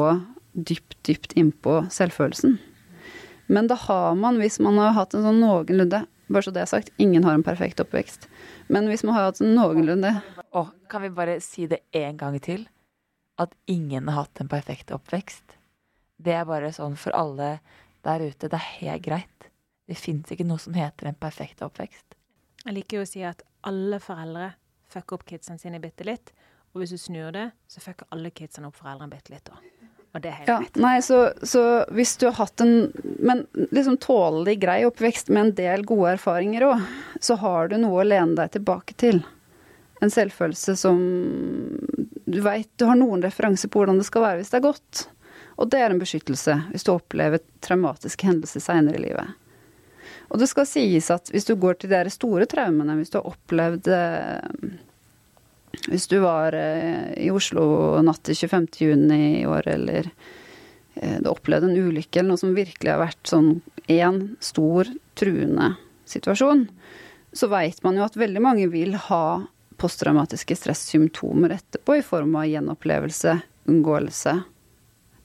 dypt, 0.53 0.95
dypt 1.03 1.33
innpå 1.33 1.89
selvfølelsen. 1.89 2.59
Men 3.49 3.67
da 3.67 3.75
har 3.75 4.15
man, 4.15 4.37
hvis 4.37 4.59
man 4.59 4.77
har 4.77 4.93
hatt 4.93 5.13
en 5.13 5.23
sånn 5.25 5.41
noenlunde 5.41 6.05
bare 6.29 6.45
så 6.45 6.53
det 6.53 6.61
er 6.63 6.69
sagt, 6.71 6.91
ingen 6.97 7.25
har 7.27 7.35
en 7.35 7.43
perfekt 7.45 7.81
oppvekst. 7.83 8.27
Men 8.71 8.87
hvis 8.87 9.03
man 9.03 9.13
har 9.17 9.27
hatt 9.27 9.41
en 9.43 9.53
noenlunde 9.57 10.21
Å, 10.53 10.67
kan 10.89 11.01
vi 11.03 11.09
bare 11.13 11.39
si 11.41 11.67
det 11.67 11.81
en 11.97 12.17
gang 12.17 12.39
til? 12.39 12.67
At 13.41 13.53
ingen 13.67 14.07
har 14.07 14.23
hatt 14.23 14.41
en 14.41 14.49
perfekt 14.49 14.93
oppvekst. 14.93 15.52
Det 16.23 16.33
er 16.39 16.45
bare 16.47 16.71
sånn 16.75 16.95
for 16.99 17.15
alle 17.17 17.57
der 18.05 18.23
ute. 18.23 18.47
Det 18.49 18.57
er 18.59 18.69
helt 18.79 19.05
greit. 19.05 19.49
Det 19.89 19.97
fins 19.99 20.31
ikke 20.31 20.45
noe 20.47 20.61
som 20.63 20.75
heter 20.77 21.09
en 21.09 21.17
perfekt 21.19 21.61
oppvekst. 21.65 22.15
Jeg 22.63 22.77
liker 22.77 23.01
jo 23.01 23.03
å 23.03 23.09
si 23.09 23.23
at 23.27 23.41
alle 23.67 23.99
foreldre 23.99 24.53
fucker 24.93 25.17
opp 25.19 25.25
kidsene 25.27 25.59
sine 25.59 25.81
bitte 25.83 26.05
litt. 26.07 26.31
Og 26.73 26.81
hvis 26.81 26.93
du 26.95 26.97
snur 27.01 27.33
det, 27.35 27.49
så 27.69 27.83
fucker 27.83 28.07
alle 28.15 28.31
kidsene 28.33 28.69
opp 28.69 28.77
foreldrene 28.79 29.11
bitte 29.11 29.33
litt 29.35 29.51
òg. 29.51 29.59
Og 30.13 30.21
det 30.21 30.29
er 30.29 30.35
helt 30.39 30.49
Ja, 30.51 30.57
greit. 30.61 30.75
nei, 30.77 30.95
så, 31.01 31.19
så 31.41 31.61
hvis 31.91 32.15
du 32.21 32.27
har 32.27 32.35
hatt 32.37 32.61
en 32.61 32.91
Men 33.25 33.47
liksom 33.73 33.95
tålelig 33.97 34.59
grei 34.61 34.83
oppvekst 34.85 35.31
med 35.33 35.41
en 35.47 35.53
del 35.57 35.85
gode 35.89 36.11
erfaringer 36.19 36.67
òg, 36.69 36.83
så 37.19 37.35
har 37.41 37.71
du 37.71 37.79
noe 37.81 38.03
å 38.03 38.05
lene 38.07 38.35
deg 38.37 38.51
tilbake 38.59 38.93
til. 39.01 39.23
En 40.05 40.11
selvfølelse 40.13 40.75
som 40.77 40.99
Du 42.29 42.39
veit 42.45 42.69
du 42.77 42.85
har 42.89 42.95
noen 42.99 43.23
referanser 43.25 43.69
på 43.73 43.81
hvordan 43.81 43.99
det 44.01 44.05
skal 44.07 44.25
være 44.27 44.41
hvis 44.41 44.53
det 44.53 44.59
er 44.61 44.67
godt. 44.69 45.03
Og 45.57 45.69
det 45.69 45.81
er 45.81 45.93
en 45.93 46.01
beskyttelse 46.01 46.57
hvis 46.71 46.85
du 46.85 46.93
opplever 46.95 47.43
traumatiske 47.63 48.27
hendelser 48.27 48.63
seinere 48.63 48.99
i 48.99 49.05
livet. 49.07 49.35
Og 50.33 50.39
det 50.41 50.49
skal 50.49 50.67
sies 50.67 51.11
at 51.13 51.29
hvis 51.33 51.45
du 51.45 51.53
går 51.59 51.77
til 51.79 51.93
de 51.93 52.13
store 52.13 52.47
traumene, 52.49 52.95
hvis 52.97 53.13
du 53.13 53.19
har 53.19 53.29
opplevd 53.29 53.89
eh, 53.93 54.79
Hvis 55.89 56.07
du 56.07 56.19
var 56.23 56.55
eh, 56.57 57.13
i 57.17 57.29
Oslo 57.33 57.99
natt 58.05 58.23
til 58.25 58.37
25. 58.37 58.67
juni 58.79 59.41
i 59.41 59.45
år, 59.49 59.67
eller 59.67 60.09
eh, 60.95 61.17
du 61.21 61.29
opplevde 61.29 61.69
en 61.69 61.77
ulykke 61.77 62.19
eller 62.19 62.33
noe 62.33 62.41
som 62.41 62.55
virkelig 62.55 62.93
har 62.93 63.01
vært 63.01 63.29
sånn 63.29 63.55
én 63.91 64.35
stor, 64.39 64.89
truende 65.17 65.73
situasjon, 66.09 66.67
så 67.33 67.49
veit 67.49 67.81
man 67.83 67.97
jo 67.97 68.05
at 68.05 68.17
veldig 68.17 68.41
mange 68.41 68.69
vil 68.71 68.95
ha 69.09 69.25
posttraumatiske 69.81 70.55
stressymptomer 70.55 71.57
etterpå 71.57 71.97
i 71.97 72.05
form 72.05 72.37
av 72.39 72.47
gjenopplevelse, 72.47 73.35
unngåelse, 73.69 74.35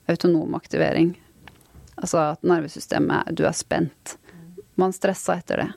autonom 0.09 0.55
aktivering. 0.57 1.13
Altså 1.99 2.21
at 2.31 2.45
nervesystemet 2.47 3.33
Du 3.35 3.45
er 3.47 3.55
spent. 3.55 4.17
Man 4.79 4.95
stressa 4.95 5.39
etter 5.39 5.63
det. 5.63 5.69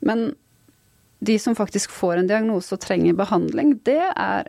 Men 0.00 0.30
de 1.20 1.36
som 1.38 1.56
faktisk 1.56 1.92
får 1.92 2.16
en 2.16 2.30
diagnose 2.30 2.72
og 2.74 2.80
trenger 2.80 3.16
behandling, 3.18 3.74
det 3.84 4.00
er 4.16 4.48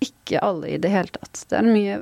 ikke 0.00 0.40
alle 0.44 0.76
i 0.76 0.78
det 0.80 0.92
hele 0.92 1.10
tatt. 1.16 1.44
Det 1.48 1.58
er 1.58 1.64
en 1.64 1.74
mye 1.74 1.96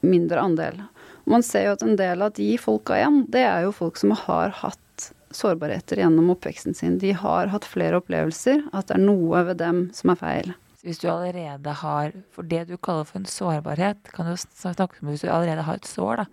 mindre 0.00 0.40
andel. 0.40 0.80
Man 1.28 1.44
ser 1.44 1.66
jo 1.66 1.74
at 1.76 1.84
en 1.84 1.98
del 1.98 2.22
av 2.24 2.32
de 2.38 2.48
folka 2.58 2.96
igjen, 2.96 3.24
det 3.28 3.44
er 3.44 3.66
jo 3.66 3.74
folk 3.76 4.00
som 4.00 4.14
har 4.16 4.54
hatt 4.62 5.10
sårbarheter 5.36 6.00
gjennom 6.00 6.30
oppveksten 6.32 6.74
sin. 6.74 6.98
De 7.02 7.12
har 7.12 7.50
hatt 7.52 7.66
flere 7.68 8.00
opplevelser, 8.00 8.62
at 8.72 8.88
det 8.88 8.96
er 8.96 9.04
noe 9.04 9.42
ved 9.50 9.60
dem 9.60 9.88
som 9.96 10.14
er 10.14 10.20
feil. 10.22 10.54
Hvis 10.86 11.00
du 11.02 11.08
allerede 11.10 11.72
har 11.82 12.12
For 12.30 12.46
det 12.46 12.68
du 12.68 12.76
kaller 12.76 13.04
for 13.04 13.18
en 13.18 13.26
sårbarhet, 13.26 14.12
kan 14.14 14.28
du 14.30 14.36
snakke 14.38 15.02
om 15.02 15.10
hvis 15.10 15.24
du 15.24 15.30
allerede 15.30 15.66
har 15.66 15.80
et 15.80 15.88
sår, 15.88 16.22
da. 16.22 16.26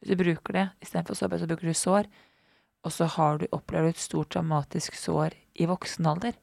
Hvis 0.00 0.10
du 0.10 0.22
bruker 0.24 0.56
det 0.56 0.66
istedenfor 0.82 1.14
sårbarhet, 1.14 1.44
så 1.44 1.50
bruker 1.50 1.70
du 1.70 1.74
sår. 1.78 2.08
Og 2.82 2.92
så 2.92 3.06
har 3.06 3.38
du 3.38 3.46
opplevd 3.52 3.92
et 3.92 4.00
stort 4.02 4.32
traumatisk 4.34 4.96
sår 4.98 5.36
i 5.54 5.68
voksen 5.68 6.08
alder. 6.10 6.34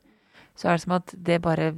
Så 0.55 0.69
er 0.69 0.77
det 0.77 0.85
som 0.85 0.95
at 0.95 1.13
det 1.13 1.41
bare 1.41 1.73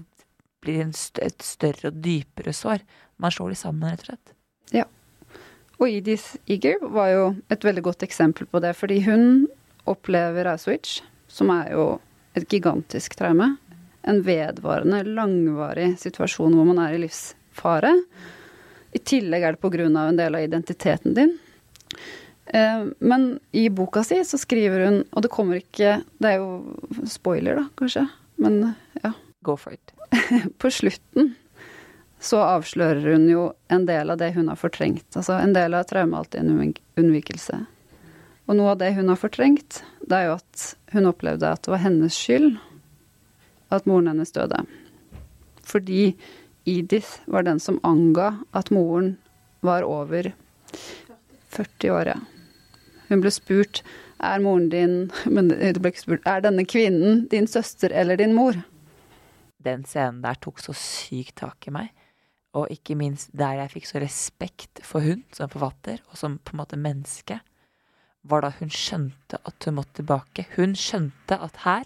blir 0.61 0.91
st 0.93 1.23
et 1.23 1.41
større 1.41 1.89
og 1.89 2.01
dypere 2.03 2.53
sår. 2.53 2.83
Man 3.17 3.31
slår 3.31 3.55
de 3.55 3.59
sammen, 3.59 3.89
rett 3.89 4.03
og 4.03 4.11
slett. 4.11 4.33
Ja. 4.75 4.85
Og 5.79 5.87
Edith 5.89 6.35
Eager 6.45 6.83
var 6.83 7.09
jo 7.13 7.23
et 7.49 7.63
veldig 7.65 7.83
godt 7.87 8.03
eksempel 8.03 8.45
på 8.51 8.59
det, 8.59 8.75
fordi 8.75 8.99
hun 9.07 9.47
opplever 9.87 10.51
Auschwitz, 10.51 10.99
som 11.31 11.49
er 11.55 11.71
jo 11.73 11.87
et 12.35 12.45
gigantisk 12.51 13.15
traume. 13.17 13.55
En 14.07 14.21
vedvarende, 14.23 15.03
langvarig 15.03 15.93
situasjon 15.99 16.55
hvor 16.55 16.67
man 16.69 16.79
er 16.83 16.95
i 16.95 17.01
livsfare. 17.03 17.91
I 18.95 18.99
tillegg 19.05 19.43
er 19.43 19.57
det 19.57 19.85
av 19.85 20.07
en 20.09 20.17
del 20.17 20.35
av 20.35 20.41
identiteten 20.45 21.13
din. 21.13 21.37
Eh, 22.45 22.85
Men 22.99 23.39
i 23.51 23.69
boka 23.69 24.03
si 24.03 24.21
så 24.25 24.37
skriver 24.37 24.85
hun, 24.85 25.03
og 25.11 25.21
det 25.21 25.29
kommer 25.29 25.59
ikke 25.59 26.01
Det 26.19 26.31
er 26.31 26.37
jo 26.39 27.05
spoiler, 27.05 27.55
da, 27.55 27.67
kanskje, 27.77 28.07
men 28.37 28.75
ja. 29.03 29.13
Go 29.43 29.55
for 29.55 29.73
it. 29.73 29.93
På 30.59 30.69
slutten 30.71 31.35
så 32.19 32.41
avslører 32.43 33.13
hun 33.13 33.29
jo 33.29 33.53
en 33.71 33.85
del 33.87 34.09
av 34.11 34.17
det 34.19 34.33
hun 34.35 34.49
har 34.51 34.57
fortrengt. 34.59 35.05
Altså 35.15 35.37
en 35.39 35.53
del 35.55 35.73
av 35.73 35.85
traumet 35.87 36.11
er 36.11 36.19
alltid 36.19 36.41
en 36.41 36.49
unnvik- 36.51 36.81
unnvikelse. 36.99 37.59
Og 38.49 38.57
noe 38.57 38.73
av 38.73 38.81
det 38.81 38.89
hun 38.97 39.07
har 39.07 39.15
fortrengt, 39.21 39.83
det 40.03 40.17
er 40.17 40.25
jo 40.27 40.33
at 40.35 40.65
hun 40.91 41.07
opplevde 41.07 41.47
at 41.47 41.63
det 41.63 41.71
var 41.71 41.83
hennes 41.85 42.17
skyld 42.17 42.57
at 43.73 43.87
moren 43.89 44.09
hennes 44.11 44.31
døde. 44.35 44.63
Fordi 45.65 46.15
Edith 46.69 47.21
var 47.25 47.45
den 47.47 47.59
som 47.59 47.79
anga 47.83 48.33
at 48.57 48.71
moren 48.73 49.17
var 49.65 49.85
over 49.87 50.31
40 51.49 51.93
år. 51.93 52.13
Hun 53.09 53.23
ble 53.23 53.31
spurt 53.33 53.83
er 54.19 54.41
moren 54.43 54.67
din 54.69 54.97
Men 55.35 55.49
det 55.49 55.79
ble 55.79 55.93
ikke 55.93 56.05
spurt 56.05 56.27
er 56.29 56.43
denne 56.45 56.65
kvinnen 56.67 57.25
din 57.31 57.47
søster 57.49 57.93
eller 57.95 58.19
din 58.19 58.35
mor? 58.37 58.57
Den 59.59 59.85
scenen 59.87 60.21
der 60.23 60.39
tok 60.39 60.61
så 60.63 60.75
sykt 60.77 61.39
tak 61.41 61.67
i 61.67 61.73
meg. 61.75 61.89
Og 62.57 62.71
ikke 62.73 62.97
minst 62.97 63.31
der 63.37 63.59
jeg 63.59 63.73
fikk 63.75 63.87
så 63.89 64.01
respekt 64.01 64.81
for 64.85 65.05
hun 65.05 65.21
som 65.35 65.51
forfatter, 65.51 65.99
og 66.09 66.17
som 66.17 66.39
på 66.41 66.55
en 66.55 66.61
måte 66.63 66.79
menneske, 66.79 67.37
var 68.25 68.43
da 68.43 68.49
hun 68.57 68.71
skjønte 68.73 69.37
at 69.45 69.67
hun 69.67 69.77
måtte 69.77 69.99
tilbake. 69.99 70.47
Hun 70.55 70.73
skjønte 70.77 71.37
at 71.37 71.61
her 71.65 71.85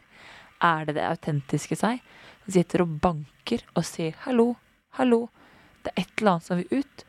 er 0.64 0.88
det 0.88 0.98
det 0.98 1.08
autentiske 1.08 1.78
seg 1.80 2.02
som 2.44 2.54
sitter 2.56 2.84
og 2.84 3.00
banker 3.04 3.64
og 3.74 3.86
sier 3.88 4.16
'hallo, 4.24 4.56
hallo', 5.00 5.30
det 5.84 5.92
er 5.92 6.02
et 6.02 6.14
eller 6.18 6.32
annet 6.32 6.48
som 6.48 6.58
vil 6.58 6.80
ut. 6.84 7.06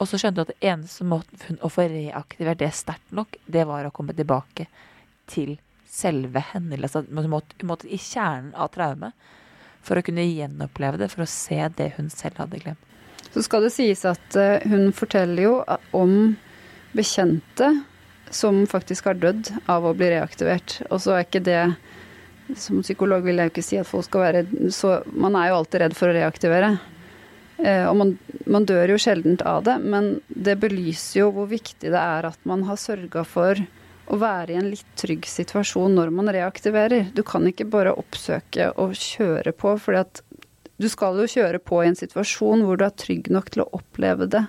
Og 0.00 0.08
så 0.08 0.18
skjønte 0.18 0.40
hun 0.40 0.48
at 0.48 0.54
det 0.54 0.68
eneste 0.68 1.04
måten 1.04 1.58
å 1.60 1.68
få 1.68 1.88
reaktivert 1.88 2.58
det 2.58 2.72
sterkt 2.72 3.12
nok, 3.12 3.36
det 3.46 3.66
var 3.68 3.84
å 3.84 3.92
komme 3.92 4.16
tilbake 4.16 4.66
til 5.28 5.58
selve 5.90 6.40
henne. 6.52 6.78
Altså, 6.80 7.04
hun 7.04 7.28
måtte, 7.28 7.56
hun 7.60 7.68
måtte 7.68 7.88
i 7.88 7.98
kjernen 7.98 8.54
av 8.54 8.72
traumet 8.72 9.12
for 9.84 9.98
å 9.98 10.04
kunne 10.04 10.24
gjenoppleve 10.24 11.00
det, 11.00 11.10
for 11.12 11.24
å 11.24 11.28
se 11.28 11.60
det 11.76 11.92
hun 11.96 12.10
selv 12.12 12.40
hadde 12.40 12.60
glemt. 12.62 12.86
Så 13.30 13.44
skal 13.46 13.62
det 13.62 13.74
sies 13.74 14.04
at 14.08 14.36
eh, 14.36 14.64
hun 14.68 14.90
forteller 14.96 15.42
jo 15.44 15.54
om 15.96 16.34
bekjente 16.96 17.70
som 18.30 18.64
faktisk 18.70 19.10
har 19.10 19.18
dødd 19.20 19.52
av 19.70 19.86
å 19.86 19.94
bli 19.94 20.10
reaktivert. 20.14 20.80
Og 20.90 21.02
så 21.02 21.14
er 21.14 21.26
ikke 21.26 21.44
det 21.46 21.62
Som 22.58 22.80
psykolog 22.84 23.24
vil 23.26 23.38
jeg 23.38 23.50
jo 23.50 23.52
ikke 23.54 23.66
si 23.66 23.78
at 23.80 23.88
folk 23.88 24.06
skal 24.06 24.24
være 24.24 24.70
så 24.74 25.00
Man 25.12 25.36
er 25.38 25.50
jo 25.50 25.60
alltid 25.60 25.84
redd 25.84 25.98
for 25.98 26.10
å 26.10 26.16
reaktivere. 26.16 26.70
Eh, 27.60 27.84
og 27.86 27.96
man, 28.00 28.14
man 28.48 28.66
dør 28.68 28.94
jo 28.94 29.00
sjeldent 29.00 29.44
av 29.46 29.64
det, 29.66 29.76
men 29.82 30.14
det 30.28 30.56
belyser 30.62 31.22
jo 31.22 31.28
hvor 31.36 31.50
viktig 31.50 31.92
det 31.92 32.00
er 32.00 32.30
at 32.30 32.40
man 32.48 32.64
har 32.68 32.80
sørga 32.80 33.24
for 33.28 33.60
å 34.10 34.18
være 34.18 34.54
i 34.54 34.58
en 34.58 34.70
litt 34.72 34.86
trygg 34.98 35.28
situasjon 35.28 35.94
når 35.94 36.10
man 36.14 36.32
reaktiverer. 36.34 37.12
Du 37.14 37.22
kan 37.26 37.46
ikke 37.46 37.68
bare 37.70 37.94
oppsøke 37.94 38.72
og 38.80 38.96
kjøre 38.98 39.52
på, 39.54 39.76
fordi 39.78 40.02
at 40.02 40.22
du 40.80 40.88
skal 40.88 41.20
jo 41.20 41.28
kjøre 41.28 41.60
på 41.60 41.82
i 41.84 41.90
en 41.90 41.98
situasjon 41.98 42.64
hvor 42.64 42.80
du 42.80 42.86
er 42.86 42.96
trygg 42.96 43.28
nok 43.30 43.52
til 43.52 43.66
å 43.66 43.70
oppleve 43.76 44.30
det 44.32 44.46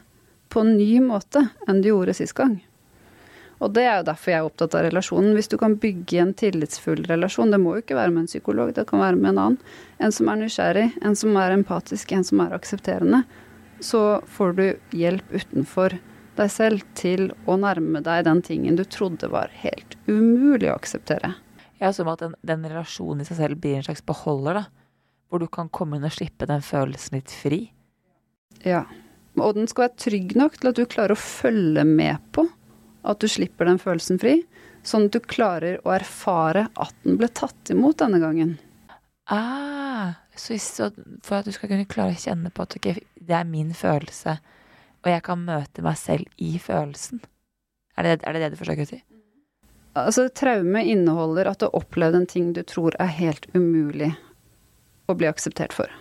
på 0.52 0.64
en 0.64 0.76
ny 0.78 1.02
måte 1.04 1.44
enn 1.68 1.84
du 1.84 1.92
gjorde 1.92 2.16
sist 2.16 2.36
gang. 2.38 2.58
Og 3.62 3.74
det 3.76 3.84
er 3.86 4.00
jo 4.00 4.08
derfor 4.08 4.34
jeg 4.34 4.42
er 4.42 4.48
opptatt 4.48 4.76
av 4.78 4.86
relasjonen. 4.88 5.36
Hvis 5.38 5.52
du 5.52 5.58
kan 5.62 5.76
bygge 5.82 6.22
en 6.24 6.34
tillitsfull 6.38 7.04
relasjon, 7.10 7.52
det 7.54 7.60
må 7.62 7.76
jo 7.76 7.84
ikke 7.84 7.98
være 8.00 8.14
med 8.14 8.24
en 8.24 8.32
psykolog, 8.32 8.74
det 8.74 8.88
kan 8.90 9.04
være 9.04 9.20
med 9.20 9.36
en 9.36 9.42
annen, 9.44 9.74
en 10.02 10.16
som 10.16 10.32
er 10.32 10.40
nysgjerrig, 10.42 10.88
en 11.06 11.18
som 11.18 11.38
er 11.38 11.54
empatisk, 11.54 12.14
en 12.18 12.26
som 12.26 12.42
er 12.42 12.56
aksepterende, 12.58 13.22
så 13.82 14.02
får 14.30 14.58
du 14.58 14.66
hjelp 14.98 15.30
utenfor 15.34 15.98
deg 16.38 16.50
selv 16.54 16.86
til 16.98 17.30
å 17.50 17.58
nærme 17.60 18.02
deg 18.06 18.26
den 18.26 18.42
tingen 18.46 18.78
du 18.80 18.84
trodde 18.90 19.30
var 19.30 19.54
helt 19.62 19.98
umulig 20.08 20.72
å 20.72 20.78
akseptere. 20.78 21.36
Ja, 21.82 21.92
som 21.94 22.10
at 22.12 22.22
den, 22.22 22.34
den 22.46 22.66
relasjonen 22.66 23.24
i 23.24 23.28
seg 23.28 23.40
selv 23.42 23.62
blir 23.62 23.80
en 23.80 23.86
slags 23.86 24.06
beholder, 24.06 24.62
da. 24.62 24.66
Hvor 25.30 25.42
du 25.42 25.48
kan 25.50 25.70
komme 25.74 25.98
inn 25.98 26.06
og 26.06 26.14
slippe 26.14 26.48
den 26.50 26.64
følelsen 26.66 27.18
litt 27.18 27.34
fri. 27.34 27.62
Ja. 28.68 28.84
Og 29.40 29.56
den 29.56 29.70
skal 29.72 29.88
være 29.88 30.02
trygg 30.04 30.34
nok 30.38 30.58
til 30.60 30.70
at 30.72 30.78
du 30.78 30.84
klarer 30.92 31.16
å 31.16 31.22
følge 31.22 31.86
med 31.88 32.20
på 32.36 32.46
at 33.02 33.22
du 33.22 33.28
slipper 33.32 33.68
den 33.70 33.80
følelsen 33.82 34.20
fri, 34.22 34.42
sånn 34.86 35.08
at 35.08 35.16
du 35.16 35.22
klarer 35.24 35.80
å 35.86 35.94
erfare 35.96 36.68
at 36.80 36.96
den 37.06 37.18
ble 37.22 37.30
tatt 37.34 37.74
imot 37.74 38.00
denne 38.02 38.22
gangen. 38.22 38.56
Ah, 39.32 40.18
så, 40.36 40.58
så 40.60 40.90
for 41.24 41.40
at 41.40 41.48
du 41.48 41.54
skal 41.56 41.72
kunne 41.72 41.90
klare 41.90 42.16
å 42.16 42.22
kjenne 42.24 42.52
på 42.54 42.66
at 42.66 42.76
okay, 42.78 43.04
det 43.16 43.38
er 43.38 43.48
min 43.48 43.72
følelse, 43.78 44.38
og 45.02 45.10
jeg 45.10 45.24
kan 45.26 45.46
møte 45.46 45.86
meg 45.86 45.98
selv 45.98 46.42
i 46.42 46.56
følelsen. 46.62 47.22
Er 47.98 48.08
det 48.08 48.20
er 48.22 48.34
det, 48.34 48.44
det 48.44 48.54
du 48.54 48.62
forsøker 48.62 48.86
å 48.86 48.92
si? 48.92 49.02
Altså, 50.00 50.30
traume 50.32 50.86
inneholder 50.88 51.50
at 51.52 51.60
du 51.60 51.68
har 51.68 51.76
opplevd 51.82 52.22
en 52.22 52.30
ting 52.30 52.54
du 52.56 52.62
tror 52.64 52.96
er 53.02 53.12
helt 53.12 53.50
umulig 53.56 54.14
å 55.12 55.16
bli 55.20 55.28
akseptert 55.28 55.76
for. 55.76 55.92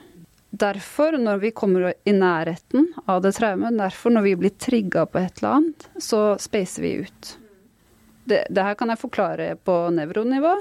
Derfor, 0.51 1.14
når 1.18 1.42
vi 1.44 1.51
kommer 1.55 1.92
i 2.05 2.12
nærheten 2.12 2.88
av 3.07 3.22
det 3.22 3.36
traumet, 3.36 3.76
derfor 3.78 4.11
når 4.11 4.24
vi 4.26 4.36
blir 4.40 4.57
trigga 4.59 5.05
på 5.07 5.20
et 5.20 5.38
eller 5.38 5.61
annet, 5.61 5.86
så 6.03 6.34
spacer 6.42 6.82
vi 6.82 6.94
ut. 7.05 7.36
det, 8.24 8.44
det 8.51 8.64
her 8.64 8.74
kan 8.78 8.90
jeg 8.90 9.01
forklare 9.01 9.53
på 9.64 9.76
nevronivå, 9.94 10.57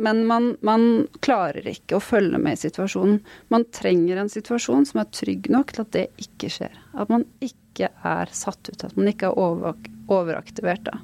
men 0.00 0.24
man, 0.26 0.54
man 0.66 1.06
klarer 1.24 1.66
ikke 1.68 1.98
å 1.98 2.02
følge 2.02 2.38
med 2.40 2.56
i 2.56 2.62
situasjonen. 2.62 3.20
Man 3.52 3.66
trenger 3.74 4.20
en 4.20 4.32
situasjon 4.32 4.86
som 4.88 5.02
er 5.02 5.10
trygg 5.14 5.50
nok 5.52 5.74
til 5.74 5.84
at 5.84 5.94
det 5.96 6.04
ikke 6.22 6.50
skjer. 6.52 6.76
At 6.96 7.12
man 7.12 7.26
ikke 7.44 7.90
er 8.06 8.32
satt 8.34 8.70
ut, 8.70 8.84
at 8.86 8.96
man 8.96 9.10
ikke 9.10 9.30
er 9.30 9.40
over, 9.40 9.76
overaktivert 10.08 10.86
da. 10.88 11.00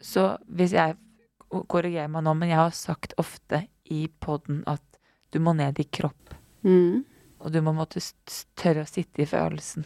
Så 0.00 0.28
hvis 0.46 0.74
jeg 0.76 0.96
korrigerer 1.70 2.10
meg 2.12 2.24
nå, 2.26 2.34
men 2.38 2.50
jeg 2.50 2.60
har 2.62 2.74
sagt 2.76 3.14
ofte 3.20 3.66
i 3.92 4.06
poden 4.22 4.62
at 4.70 4.82
du 5.34 5.40
må 5.42 5.54
ned 5.56 5.78
i 5.82 5.86
kropp. 5.86 6.25
Mm. 6.64 7.04
Og 7.42 7.52
du 7.52 7.60
må 7.64 7.74
måtte 7.76 8.00
tørre 8.58 8.86
å 8.86 8.88
sitte 8.88 9.22
i 9.22 9.28
følelsen. 9.28 9.84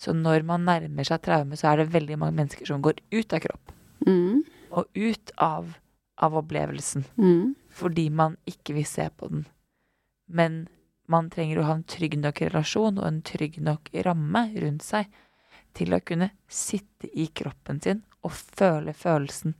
Så 0.00 0.14
når 0.16 0.44
man 0.48 0.64
nærmer 0.64 1.06
seg 1.06 1.22
traume, 1.24 1.58
så 1.60 1.70
er 1.70 1.80
det 1.80 1.92
veldig 1.94 2.18
mange 2.22 2.38
mennesker 2.38 2.68
som 2.68 2.82
går 2.84 3.02
ut 3.12 3.36
av 3.36 3.44
kropp. 3.44 3.72
Mm. 4.08 4.42
Og 4.72 4.88
ut 4.96 5.32
av, 5.36 5.74
av 6.16 6.36
opplevelsen. 6.40 7.04
Mm. 7.20 7.54
Fordi 7.70 8.08
man 8.10 8.38
ikke 8.48 8.78
vil 8.78 8.88
se 8.88 9.06
på 9.12 9.28
den. 9.30 9.44
Men 10.26 10.62
man 11.10 11.28
trenger 11.30 11.60
å 11.60 11.66
ha 11.68 11.76
en 11.78 11.88
trygg 11.90 12.16
nok 12.22 12.40
relasjon 12.46 13.00
og 13.00 13.06
en 13.06 13.20
trygg 13.26 13.58
nok 13.66 13.90
ramme 14.06 14.46
rundt 14.62 14.86
seg 14.86 15.10
til 15.76 15.94
å 15.94 16.02
kunne 16.02 16.30
sitte 16.50 17.10
i 17.12 17.28
kroppen 17.34 17.80
sin 17.82 18.04
og 18.26 18.34
føle 18.34 18.92
følelsen, 18.96 19.54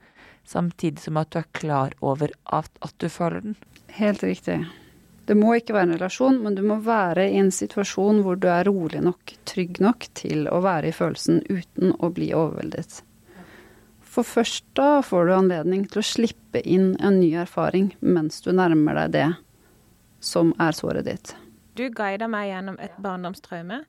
samtidig 0.44 1.01
som 1.05 1.18
at 1.20 1.30
du 1.32 1.40
er 1.40 1.48
klar 1.57 1.94
over 2.05 2.32
at, 2.44 2.70
at 2.84 2.94
du 3.01 3.09
føler 3.12 3.44
den. 3.44 3.57
Helt 3.96 4.24
riktig. 4.24 4.61
Det 5.31 5.37
må 5.39 5.53
ikke 5.55 5.76
være 5.76 5.87
en 5.87 5.95
relasjon, 5.95 6.41
men 6.43 6.57
du 6.59 6.64
må 6.66 6.81
være 6.83 7.28
i 7.31 7.37
en 7.39 7.53
situasjon 7.55 8.24
hvor 8.24 8.39
du 8.43 8.49
er 8.51 8.66
rolig 8.66 8.99
nok, 9.05 9.31
trygg 9.47 9.78
nok 9.78 10.09
til 10.18 10.49
å 10.51 10.59
være 10.64 10.91
i 10.91 10.97
følelsen 10.97 11.45
uten 11.47 11.93
å 12.03 12.11
bli 12.16 12.33
overveldet. 12.35 12.97
For 14.11 14.26
først 14.26 14.64
da 14.74 15.05
får 15.07 15.28
du 15.28 15.35
anledning 15.37 15.85
til 15.87 16.03
å 16.03 16.09
slippe 16.09 16.64
inn 16.66 16.97
en 16.99 17.20
ny 17.20 17.28
erfaring 17.45 17.93
mens 18.03 18.43
du 18.43 18.51
nærmer 18.51 18.99
deg 19.05 19.14
det 19.14 19.28
som 20.33 20.51
er 20.59 20.74
såret 20.74 21.07
ditt. 21.07 21.37
Du 21.78 21.87
guida 21.95 22.26
meg 22.26 22.51
gjennom 22.51 22.83
et 22.83 22.99
barndomstraume. 22.99 23.85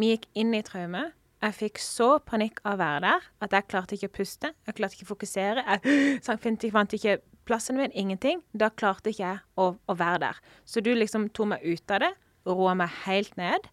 Vi 0.00 0.14
gikk 0.14 0.24
inn 0.32 0.56
i 0.56 0.64
traumet. 0.64 1.12
Jeg 1.44 1.58
fikk 1.60 1.84
så 1.84 2.14
panikk 2.24 2.64
av 2.64 2.78
å 2.78 2.80
være 2.80 3.04
der 3.04 3.28
at 3.44 3.52
jeg 3.52 3.68
klarte 3.68 4.00
ikke 4.00 4.14
å 4.14 4.16
puste. 4.16 4.56
Jeg 4.64 4.80
klarte 4.80 4.96
ikke 4.96 5.10
å 5.10 5.12
fokusere. 5.12 5.66
Jeg 5.68 6.72
fant 6.80 6.96
ikke 6.96 7.20
plassen 7.46 7.78
min. 7.78 7.94
Ingenting. 7.94 8.42
Da 8.52 8.70
klarte 8.70 9.12
ikke 9.12 9.24
jeg 9.24 9.40
å, 9.56 9.70
å 9.76 9.96
være 9.96 10.22
der. 10.26 10.42
Så 10.68 10.82
du 10.84 10.92
liksom 10.94 11.30
tok 11.36 11.54
meg 11.54 11.64
ut 11.66 11.94
av 11.94 12.04
det, 12.04 12.12
roa 12.48 12.74
meg 12.78 12.92
helt 13.06 13.36
ned. 13.40 13.70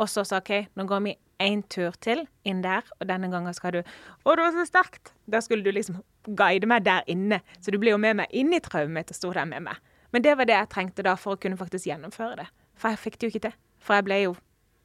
Og 0.00 0.08
så 0.08 0.24
sa 0.24 0.40
OK, 0.40 0.52
nå 0.76 0.86
går 0.88 1.02
vi 1.04 1.16
én 1.40 1.62
tur 1.72 1.96
til 2.04 2.26
inn 2.48 2.60
der, 2.64 2.84
og 3.00 3.08
denne 3.08 3.30
gangen 3.32 3.54
skal 3.56 3.78
du 3.78 3.80
Å, 3.80 4.34
det 4.36 4.44
var 4.44 4.52
så 4.52 4.66
sterkt! 4.68 5.14
Da 5.30 5.40
skulle 5.44 5.64
du 5.64 5.72
liksom 5.72 6.02
guide 6.36 6.68
meg 6.68 6.84
der 6.84 7.06
inne. 7.10 7.40
Så 7.60 7.72
du 7.72 7.80
ble 7.80 7.94
jo 7.94 8.00
med 8.00 8.18
meg 8.20 8.32
inn 8.36 8.52
i 8.52 8.60
traumet 8.64 9.12
og 9.12 9.16
sto 9.16 9.32
der 9.36 9.48
med 9.48 9.64
meg. 9.68 9.80
Men 10.12 10.24
det 10.26 10.36
var 10.36 10.48
det 10.48 10.56
jeg 10.56 10.70
trengte 10.72 11.04
da 11.06 11.14
for 11.20 11.36
å 11.36 11.40
kunne 11.40 11.58
faktisk 11.60 11.88
gjennomføre 11.88 12.42
det. 12.42 12.48
For 12.80 12.92
jeg 12.92 13.00
fikk 13.04 13.18
det 13.18 13.26
jo 13.26 13.34
ikke 13.34 13.44
til. 13.48 13.58
For 13.80 13.98
jeg 13.98 14.08
ble 14.08 14.22
jo 14.26 14.36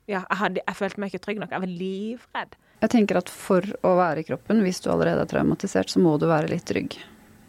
Ja, 0.05 0.19
jeg, 0.21 0.37
hadde, 0.37 0.61
jeg 0.61 0.77
følte 0.77 1.01
meg 1.01 1.09
ikke 1.09 1.23
trygg 1.23 1.39
nok. 1.41 1.53
Jeg 1.55 1.63
var 1.63 1.71
livredd. 1.79 2.51
Jeg 2.83 2.91
tenker 2.93 3.17
at 3.17 3.31
for 3.33 3.65
å 3.81 3.95
være 3.97 4.21
i 4.21 4.27
kroppen, 4.27 4.59
hvis 4.61 4.83
du 4.83 4.91
allerede 4.93 5.23
er 5.23 5.31
traumatisert, 5.31 5.89
så 5.89 6.01
må 6.03 6.11
du 6.21 6.27
være 6.29 6.51
litt 6.51 6.67
trygg. 6.69 6.99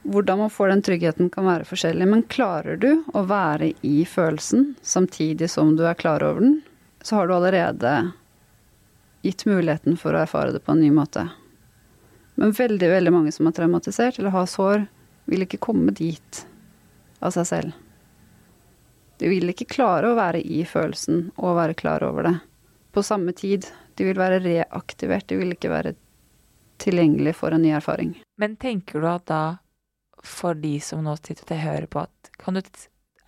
Hvordan 0.07 0.39
man 0.39 0.53
får 0.53 0.69
den 0.71 0.83
tryggheten 0.87 1.31
kan 1.35 1.49
være 1.49 1.67
forskjellig, 1.67 2.07
men 2.07 2.23
klarer 2.31 2.79
du 2.79 2.91
å 3.11 3.25
være 3.27 3.73
i 3.87 4.05
følelsen 4.07 4.75
samtidig 4.87 5.49
som 5.51 5.75
du 5.77 5.83
er 5.89 5.99
klar 5.99 6.23
over 6.23 6.45
den, 6.45 6.61
så 7.03 7.19
har 7.19 7.27
du 7.27 7.35
allerede 7.35 7.95
gitt 9.27 9.43
muligheten 9.49 9.99
for 9.99 10.15
å 10.15 10.23
erfare 10.23 10.55
det 10.55 10.63
på 10.63 10.77
en 10.77 10.85
ny 10.85 10.93
måte. 10.95 11.27
Men 12.39 12.55
veldig, 12.55 12.91
veldig 12.93 13.13
mange 13.15 13.33
som 13.35 13.49
er 13.49 13.57
traumatisert 13.57 14.21
eller 14.21 14.35
har 14.35 14.47
sår, 14.51 14.87
vil 15.27 15.43
ikke 15.43 15.63
komme 15.67 15.95
dit 15.97 16.43
av 17.19 17.35
seg 17.35 17.49
selv. 17.49 17.83
De 19.19 19.31
vil 19.33 19.49
ikke 19.51 19.69
klare 19.73 20.13
å 20.13 20.19
være 20.19 20.43
i 20.45 20.63
følelsen 20.69 21.31
og 21.41 21.57
være 21.59 21.79
klar 21.79 22.05
over 22.07 22.29
det 22.29 22.35
på 22.95 23.03
samme 23.03 23.33
tid. 23.37 23.67
De 23.97 24.07
vil 24.07 24.19
være 24.21 24.43
reaktivert, 24.45 25.27
de 25.29 25.41
vil 25.41 25.57
ikke 25.57 25.73
være 25.73 25.97
tilgjengelig 26.81 27.35
for 27.39 27.57
en 27.57 27.65
ny 27.65 27.73
erfaring. 27.77 28.15
Men 28.41 28.59
tenker 28.61 29.01
du 29.01 29.09
at 29.09 29.25
da, 29.29 29.43
for 30.27 30.59
de 30.59 30.75
som 30.83 31.05
nå 31.05 31.15
sitter 31.21 31.47
og 31.55 31.63
hører 31.63 31.87
på, 31.91 32.03
at 32.07 32.31
kan 32.43 32.59
du, 32.59 32.61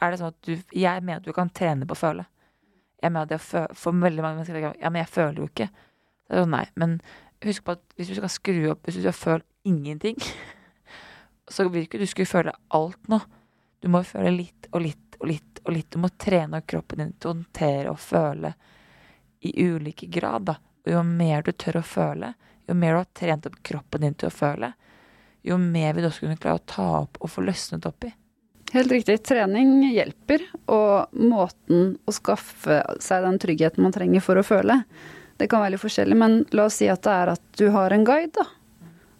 er 0.01 0.13
det 0.13 0.21
sånn 0.21 0.33
at 0.35 0.47
du 0.47 0.53
Jeg 0.75 1.03
mener 1.03 1.23
at 1.23 1.27
du 1.27 1.35
kan 1.37 1.51
trene 1.51 1.87
på 1.89 1.97
å 1.97 2.03
føle. 2.03 2.27
Jeg 3.03 3.15
mener 3.15 3.27
at 3.27 3.33
det 3.33 3.39
å 3.41 3.65
For 3.79 3.95
veldig 3.95 4.25
mange 4.25 4.41
mennesker 4.43 4.81
ja, 4.83 4.91
men 4.91 5.03
jeg 5.03 5.13
føler 5.15 5.43
jo 5.43 5.49
ikke. 5.49 5.69
Det 6.29 6.37
er 6.37 6.45
sånn, 6.45 6.55
nei, 6.55 6.67
men 6.79 6.99
husk 7.45 7.65
på 7.65 7.77
at 7.77 7.85
hvis 7.97 8.11
du 8.11 8.17
skal 8.19 8.33
skru 8.33 8.63
opp 8.73 8.87
Hvis 8.87 8.99
du 8.99 9.07
har 9.07 9.17
følt 9.17 9.47
ingenting, 9.69 10.17
så 11.55 11.69
vil 11.69 11.87
ikke 11.87 12.01
du 12.01 12.07
skulle 12.09 12.31
føle 12.31 12.55
alt 12.75 13.11
nå. 13.11 13.21
Du 13.79 13.91
må 13.93 14.03
føle 14.07 14.33
litt 14.35 14.69
og 14.73 14.83
litt 14.83 15.19
og 15.21 15.31
litt 15.31 15.63
og 15.65 15.73
litt. 15.75 15.91
Du 15.93 16.01
må 16.03 16.11
trene 16.19 16.63
kroppen 16.67 17.03
din 17.03 17.15
til 17.15 17.31
å 17.31 17.35
håndtere 17.35 17.93
og 17.93 18.03
føle 18.03 18.53
i 19.47 19.53
ulike 19.63 20.09
grad, 20.11 20.49
da. 20.51 20.57
Og 20.87 20.93
jo 20.93 21.03
mer 21.07 21.45
du 21.47 21.53
tør 21.53 21.81
å 21.81 21.87
føle, 21.87 22.33
jo 22.67 22.75
mer 22.75 22.95
du 22.95 23.01
har 23.01 23.11
trent 23.21 23.47
opp 23.47 23.59
kroppen 23.67 24.07
din 24.07 24.17
til 24.19 24.31
å 24.31 24.35
føle, 24.35 24.73
jo 25.47 25.59
mer 25.61 25.95
vil 25.95 26.05
du 26.05 26.11
også 26.11 26.27
kunne 26.27 26.41
klare 26.41 26.61
å 26.61 26.67
ta 26.69 26.89
opp 27.03 27.21
og 27.21 27.31
få 27.33 27.45
løsnet 27.47 27.87
opp 27.89 28.09
i. 28.09 28.13
Helt 28.75 28.93
riktig. 28.93 29.17
Trening 29.25 29.81
hjelper, 29.89 30.45
og 30.69 31.15
måten 31.17 31.95
å 32.05 32.13
skaffe 32.13 32.83
seg 33.01 33.25
den 33.25 33.39
tryggheten 33.41 33.85
man 33.85 33.95
trenger 33.95 34.25
for 34.25 34.41
å 34.41 34.45
føle, 34.45 34.83
det 35.39 35.47
kan 35.49 35.63
være 35.63 35.77
litt 35.77 35.85
forskjellig, 35.85 36.17
men 36.19 36.41
la 36.51 36.67
oss 36.67 36.81
si 36.81 36.89
at 36.91 37.05
det 37.07 37.15
er 37.15 37.33
at 37.37 37.45
du 37.61 37.69
har 37.73 37.95
en 37.95 38.05
guide, 38.05 38.35
da. 38.35 38.49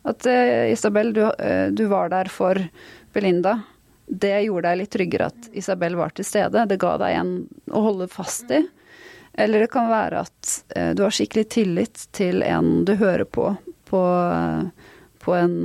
At 0.09 0.27
eh, 0.27 0.73
Isabel, 0.73 1.13
du, 1.15 1.23
eh, 1.31 1.69
du 1.71 1.85
var 1.91 2.11
der 2.11 2.31
for 2.33 2.59
Belinda. 3.15 3.61
Det 4.09 4.35
gjorde 4.47 4.71
deg 4.71 4.81
litt 4.81 4.93
tryggere 4.95 5.29
at 5.31 5.49
Isabel 5.53 5.99
var 5.99 6.15
til 6.17 6.27
stede. 6.27 6.65
Det 6.67 6.79
ga 6.81 6.95
deg 7.03 7.17
en 7.21 7.33
å 7.71 7.83
holde 7.85 8.09
fast 8.11 8.51
i. 8.51 8.63
Eller 9.39 9.63
det 9.63 9.71
kan 9.71 9.91
være 9.91 10.25
at 10.27 10.55
eh, 10.75 10.91
du 10.97 11.05
har 11.05 11.15
skikkelig 11.15 11.47
tillit 11.55 12.07
til 12.17 12.43
en 12.43 12.83
du 12.89 12.97
hører 12.99 13.29
på 13.29 13.53
på, 13.89 14.03
eh, 14.33 14.67
på 15.29 15.35
en 15.37 15.57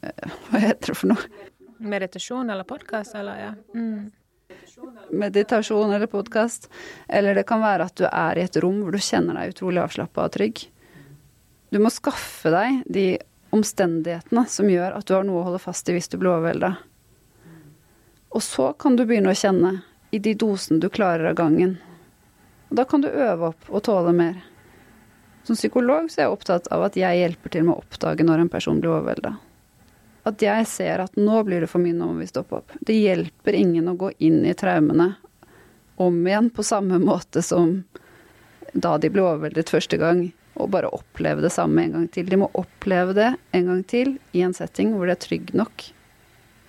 eh, 0.00 0.12
Hva 0.48 0.60
heter 0.62 0.94
det 0.94 0.96
for 0.96 1.12
noe? 1.12 1.42
Meditasjon 1.76 2.48
eller 2.50 2.64
podkast 2.64 3.18
eller 3.18 3.40
ja. 3.42 3.50
Mm. 3.76 4.10
meditasjon 5.10 5.92
eller 5.92 6.08
podkast. 6.08 6.70
Eller 7.08 7.36
det 7.36 7.44
kan 7.44 7.60
være 7.60 7.90
at 7.90 7.98
du 8.00 8.06
er 8.08 8.38
i 8.38 8.46
et 8.46 8.56
rom 8.64 8.80
hvor 8.80 8.96
du 8.96 9.02
kjenner 9.02 9.36
deg 9.36 9.52
utrolig 9.52 9.82
avslappa 9.82 10.24
og 10.24 10.32
trygg. 10.38 10.64
Du 11.68 11.80
må 11.84 11.92
skaffe 11.92 12.54
deg 12.54 12.80
de 12.88 13.06
omstendighetene 13.52 14.46
som 14.48 14.72
gjør 14.72 14.96
at 14.96 15.04
du 15.04 15.12
har 15.18 15.28
noe 15.28 15.42
å 15.42 15.46
holde 15.50 15.60
fast 15.60 15.92
i 15.92 15.98
hvis 15.98 16.08
du 16.08 16.16
blir 16.16 16.32
overvelda. 16.32 16.72
Og 18.32 18.44
så 18.44 18.72
kan 18.80 18.96
du 18.96 19.04
begynne 19.04 19.36
å 19.36 19.36
kjenne 19.36 19.82
i 20.16 20.22
de 20.22 20.32
dosene 20.38 20.80
du 20.80 20.88
klarer 20.88 21.28
av 21.28 21.36
gangen. 21.44 21.76
Og 22.70 22.80
da 22.80 22.88
kan 22.88 23.04
du 23.04 23.12
øve 23.12 23.52
opp 23.52 23.68
og 23.68 23.84
tåle 23.84 24.16
mer. 24.16 24.40
Som 25.46 25.54
psykolog 25.54 26.08
så 26.10 26.20
er 26.20 26.24
jeg 26.26 26.34
opptatt 26.34 26.66
av 26.74 26.88
at 26.88 26.96
jeg 26.98 27.20
hjelper 27.20 27.52
til 27.54 27.66
med 27.68 27.76
å 27.76 27.82
oppdage 27.84 28.24
når 28.26 28.42
en 28.42 28.50
person 28.50 28.80
blir 28.82 28.96
overvelda. 28.96 29.36
At 30.26 30.42
jeg 30.42 30.66
ser 30.66 31.04
at 31.04 31.14
nå 31.20 31.42
blir 31.46 31.62
det 31.62 31.68
for 31.70 31.78
mye, 31.78 31.94
nå 31.94 32.08
må 32.10 32.18
vi 32.18 32.26
stoppe 32.26 32.58
opp. 32.58 32.74
Det 32.82 32.96
hjelper 32.98 33.54
ingen 33.54 33.86
å 33.86 33.94
gå 33.94 34.10
inn 34.26 34.40
i 34.42 34.56
traumene 34.58 35.12
om 36.02 36.18
igjen 36.26 36.50
på 36.50 36.64
samme 36.66 36.98
måte 36.98 37.44
som 37.46 37.78
da 38.74 38.96
de 38.98 39.08
ble 39.12 39.22
overveldet 39.22 39.70
første 39.70 39.96
gang, 40.02 40.26
og 40.58 40.72
bare 40.74 40.90
oppleve 40.92 41.44
det 41.44 41.52
samme 41.54 41.84
en 41.84 41.94
gang 41.94 42.08
til. 42.10 42.26
De 42.26 42.40
må 42.42 42.50
oppleve 42.58 43.14
det 43.16 43.30
en 43.54 43.70
gang 43.70 43.82
til 43.86 44.16
i 44.34 44.42
en 44.42 44.56
setting 44.56 44.96
hvor 44.96 45.06
det 45.06 45.14
er 45.16 45.24
trygg 45.28 45.54
nok 45.56 45.86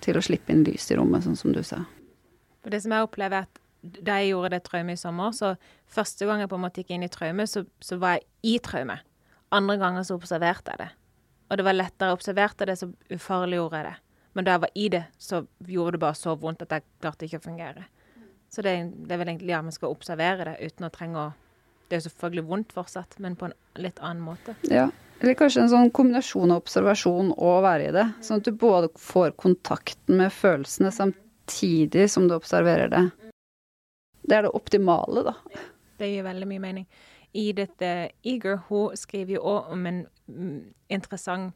til 0.06 0.16
å 0.16 0.22
slippe 0.22 0.54
inn 0.54 0.62
lys 0.62 0.86
i 0.92 1.00
rommet, 1.00 1.26
sånn 1.26 1.36
som 1.40 1.52
du 1.52 1.64
sa. 1.66 1.82
For 2.62 2.70
det 2.70 2.84
som 2.84 2.94
jeg 2.94 3.08
opplever 3.08 3.42
er 3.42 3.48
at 3.48 3.62
da 3.82 4.18
jeg 4.18 4.32
gjorde 4.32 4.56
det 4.56 4.64
traumet 4.66 4.98
i 4.98 5.00
sommer, 5.00 5.34
så 5.36 5.54
første 5.86 6.26
gang 6.26 6.42
jeg 6.42 6.50
på 6.50 6.58
en 6.58 6.64
måte 6.64 6.82
gikk 6.82 6.96
inn 6.96 7.06
i 7.06 7.12
traume, 7.12 7.46
så, 7.46 7.64
så 7.80 7.98
var 8.00 8.18
jeg 8.18 8.26
i 8.42 8.58
traume. 8.64 8.98
Andre 9.54 9.78
ganger 9.80 10.04
så 10.04 10.18
observerte 10.18 10.74
jeg 10.74 10.82
det. 10.82 10.90
Og 11.48 11.56
det 11.56 11.64
var 11.64 11.76
lettere 11.76 12.12
å 12.12 12.18
observere 12.18 12.68
det, 12.68 12.76
så 12.76 12.90
ufarliggjorde 13.14 13.80
jeg 13.80 13.88
det. 13.88 13.96
Men 14.36 14.46
da 14.46 14.54
jeg 14.54 14.62
var 14.62 14.74
i 14.76 14.88
det, 14.92 15.04
så 15.18 15.42
gjorde 15.66 15.96
det 15.96 16.02
bare 16.04 16.18
så 16.18 16.34
vondt 16.38 16.64
at 16.66 16.74
jeg 16.76 16.84
klarte 17.00 17.26
ikke 17.26 17.40
å 17.40 17.46
fungere. 17.46 17.86
Så 18.52 18.64
det, 18.64 18.74
det 19.06 19.14
er 19.14 19.20
vel 19.20 19.32
egentlig 19.32 19.54
ja, 19.54 19.60
man 19.64 19.74
skal 19.74 19.92
observere 19.92 20.50
det 20.50 20.70
uten 20.70 20.88
å 20.88 20.92
trenge 20.94 21.20
å 21.20 21.28
Det 21.88 21.96
er 21.96 22.02
jo 22.02 22.10
selvfølgelig 22.10 22.42
vondt 22.44 22.72
fortsatt, 22.76 23.14
men 23.24 23.36
på 23.40 23.46
en 23.46 23.54
litt 23.80 23.96
annen 24.04 24.20
måte. 24.20 24.52
Ja. 24.68 24.90
Eller 25.22 25.34
kanskje 25.38 25.62
en 25.62 25.70
sånn 25.72 25.92
kombinasjon 25.96 26.52
av 26.52 26.60
observasjon 26.60 27.30
og 27.32 27.48
å 27.48 27.62
være 27.64 27.86
i 27.88 27.94
det. 27.96 28.04
Sånn 28.20 28.42
at 28.42 28.44
du 28.44 28.52
både 28.52 28.90
får 29.00 29.32
kontakten 29.40 30.20
med 30.20 30.34
følelsene 30.36 30.92
samtidig 30.92 32.04
som 32.12 32.28
du 32.28 32.36
observerer 32.36 32.92
det. 32.92 33.02
Det 34.28 34.36
er 34.36 34.44
det 34.44 34.54
optimale, 34.56 35.24
da. 35.30 35.34
Det 35.98 36.10
gir 36.10 36.26
veldig 36.26 36.48
mye 36.50 36.62
mening. 36.62 36.88
Edith 37.32 37.84
uh, 37.84 38.08
Eager 38.24 38.60
hun 38.68 38.96
skriver 38.96 39.36
jo 39.36 39.44
òg 39.44 39.72
om 39.72 39.86
en 39.88 40.04
mm, 40.28 40.60
interessant 40.88 41.54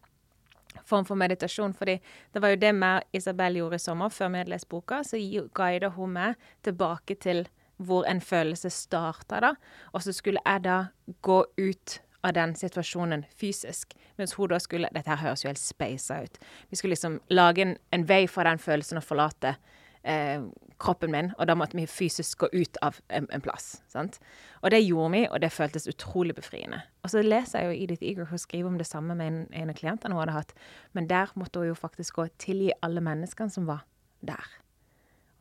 form 0.89 1.05
for 1.05 1.15
meditasjon. 1.15 1.75
fordi 1.75 2.01
det 2.33 2.43
var 2.43 2.49
jo 2.49 2.57
det 2.57 2.73
mer 2.73 3.03
Isabel 3.13 3.57
gjorde 3.57 3.77
i 3.77 3.79
sommer, 3.79 4.09
før 4.09 4.29
vi 4.29 4.39
hadde 4.39 4.51
lest 4.51 4.69
boka. 4.69 5.03
Så 5.05 5.21
guida 5.55 5.89
hun 5.89 6.13
meg 6.13 6.35
tilbake 6.63 7.15
til 7.15 7.47
hvor 7.77 8.05
en 8.07 8.21
følelse 8.21 8.71
starta, 8.71 9.41
da. 9.41 9.55
Og 9.93 10.03
så 10.03 10.13
skulle 10.13 10.41
jeg 10.47 10.65
da 10.65 10.87
gå 11.21 11.45
ut 11.59 12.01
av 12.23 12.33
den 12.33 12.55
situasjonen 12.55 13.25
fysisk. 13.37 13.97
Mens 14.17 14.35
hun 14.39 14.49
da 14.49 14.59
skulle 14.59 14.89
Dette 14.95 15.11
her 15.11 15.17
høres 15.17 15.45
jo 15.45 15.49
helt 15.49 15.59
speisa 15.59 16.23
ut. 16.23 16.39
Vi 16.71 16.77
skulle 16.77 16.95
liksom 16.95 17.21
lage 17.29 17.63
en, 17.63 17.77
en 17.91 18.09
vei 18.09 18.27
for 18.27 18.45
den 18.45 18.59
følelsen 18.59 19.01
og 19.01 19.05
forlate 19.05 19.57
eh, 20.05 20.43
kroppen 20.83 21.13
min, 21.15 21.31
og 21.39 21.47
da 21.49 21.55
måtte 21.59 21.79
vi 21.79 21.87
fysisk 21.89 22.43
gå 22.43 22.49
ut 22.53 22.79
av 22.83 22.99
en, 23.09 23.29
en 23.33 23.45
plass. 23.45 23.83
Sant? 23.91 24.19
Og 24.63 24.73
det 24.75 24.83
gjorde 24.83 25.13
vi, 25.15 25.23
og 25.29 25.41
det 25.43 25.53
føltes 25.55 25.89
utrolig 25.91 26.35
befriende. 26.37 26.83
Og 27.07 27.13
så 27.15 27.23
leser 27.23 27.63
jeg 27.63 27.71
jo 27.71 27.85
Edith 27.85 28.05
Eager 28.05 28.31
hun 28.31 28.43
skriver 28.43 28.71
om 28.71 28.79
det 28.81 28.89
samme 28.89 29.17
med 29.19 29.31
en, 29.31 29.41
en 29.63 29.73
av 29.73 29.79
klientene 29.79 30.17
hun 30.17 30.25
hadde 30.25 30.37
hatt, 30.37 30.55
men 30.93 31.09
der 31.11 31.33
måtte 31.39 31.63
hun 31.63 31.71
jo 31.71 31.79
faktisk 31.79 32.19
gå 32.19 32.27
tilgi 32.43 32.73
alle 32.83 33.03
menneskene 33.05 33.53
som 33.55 33.69
var 33.71 33.87
der. 34.21 34.59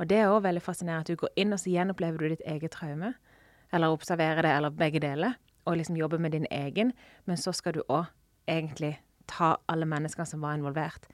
Og 0.02 0.10
det 0.10 0.18
er 0.18 0.32
òg 0.34 0.42
veldig 0.48 0.64
fascinerende 0.66 1.06
at 1.06 1.12
du 1.12 1.20
går 1.22 1.34
inn 1.38 1.54
og 1.54 1.62
så 1.62 1.74
gjenopplever 1.74 2.18
du 2.18 2.34
ditt 2.34 2.48
eget 2.50 2.74
traume, 2.74 3.14
eller 3.72 3.94
observerer 3.94 4.42
det, 4.44 4.52
eller 4.58 4.74
begge 4.76 5.02
deler, 5.04 5.38
og 5.66 5.78
liksom 5.78 5.98
jobber 6.00 6.20
med 6.20 6.34
din 6.34 6.48
egen, 6.52 6.94
men 7.26 7.38
så 7.38 7.54
skal 7.54 7.78
du 7.78 7.84
òg 7.88 8.10
egentlig 8.50 8.96
ta 9.30 9.56
alle 9.70 9.86
menneskene 9.86 10.26
som 10.28 10.42
var 10.44 10.58
involvert, 10.58 11.06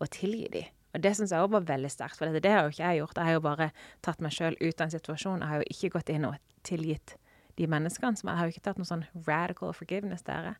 og 0.00 0.08
tilgi 0.16 0.48
dem. 0.52 0.76
Og 0.94 1.02
det 1.04 1.12
syns 1.16 1.32
jeg 1.34 1.42
òg 1.42 1.52
var 1.54 1.66
veldig 1.68 1.90
sterkt, 1.92 2.18
for 2.18 2.26
det, 2.26 2.42
det 2.42 2.52
har 2.54 2.64
jo 2.66 2.74
ikke 2.74 2.86
jeg 2.86 3.02
gjort. 3.02 3.18
Jeg 3.18 3.28
har 3.28 3.36
jo 3.36 3.42
bare 3.44 3.70
tatt 4.06 4.22
meg 4.24 4.34
sjøl 4.34 4.56
ut 4.58 4.80
av 4.80 4.86
en 4.86 4.94
situasjon. 4.94 5.44
Jeg 5.44 5.52
har 5.52 5.62
jo 5.62 5.74
ikke 5.74 5.92
gått 5.96 6.10
inn 6.14 6.26
og 6.26 6.38
tilgitt 6.66 7.14
de 7.60 7.68
menneskene. 7.70 8.18
Som 8.18 8.32
jeg 8.32 8.40
har 8.40 8.48
jo 8.48 8.54
ikke 8.54 8.66
tatt 8.66 8.80
noe 8.80 8.88
sånn 8.88 9.06
radical 9.28 9.74
forgiveness 9.76 10.26
der. 10.26 10.56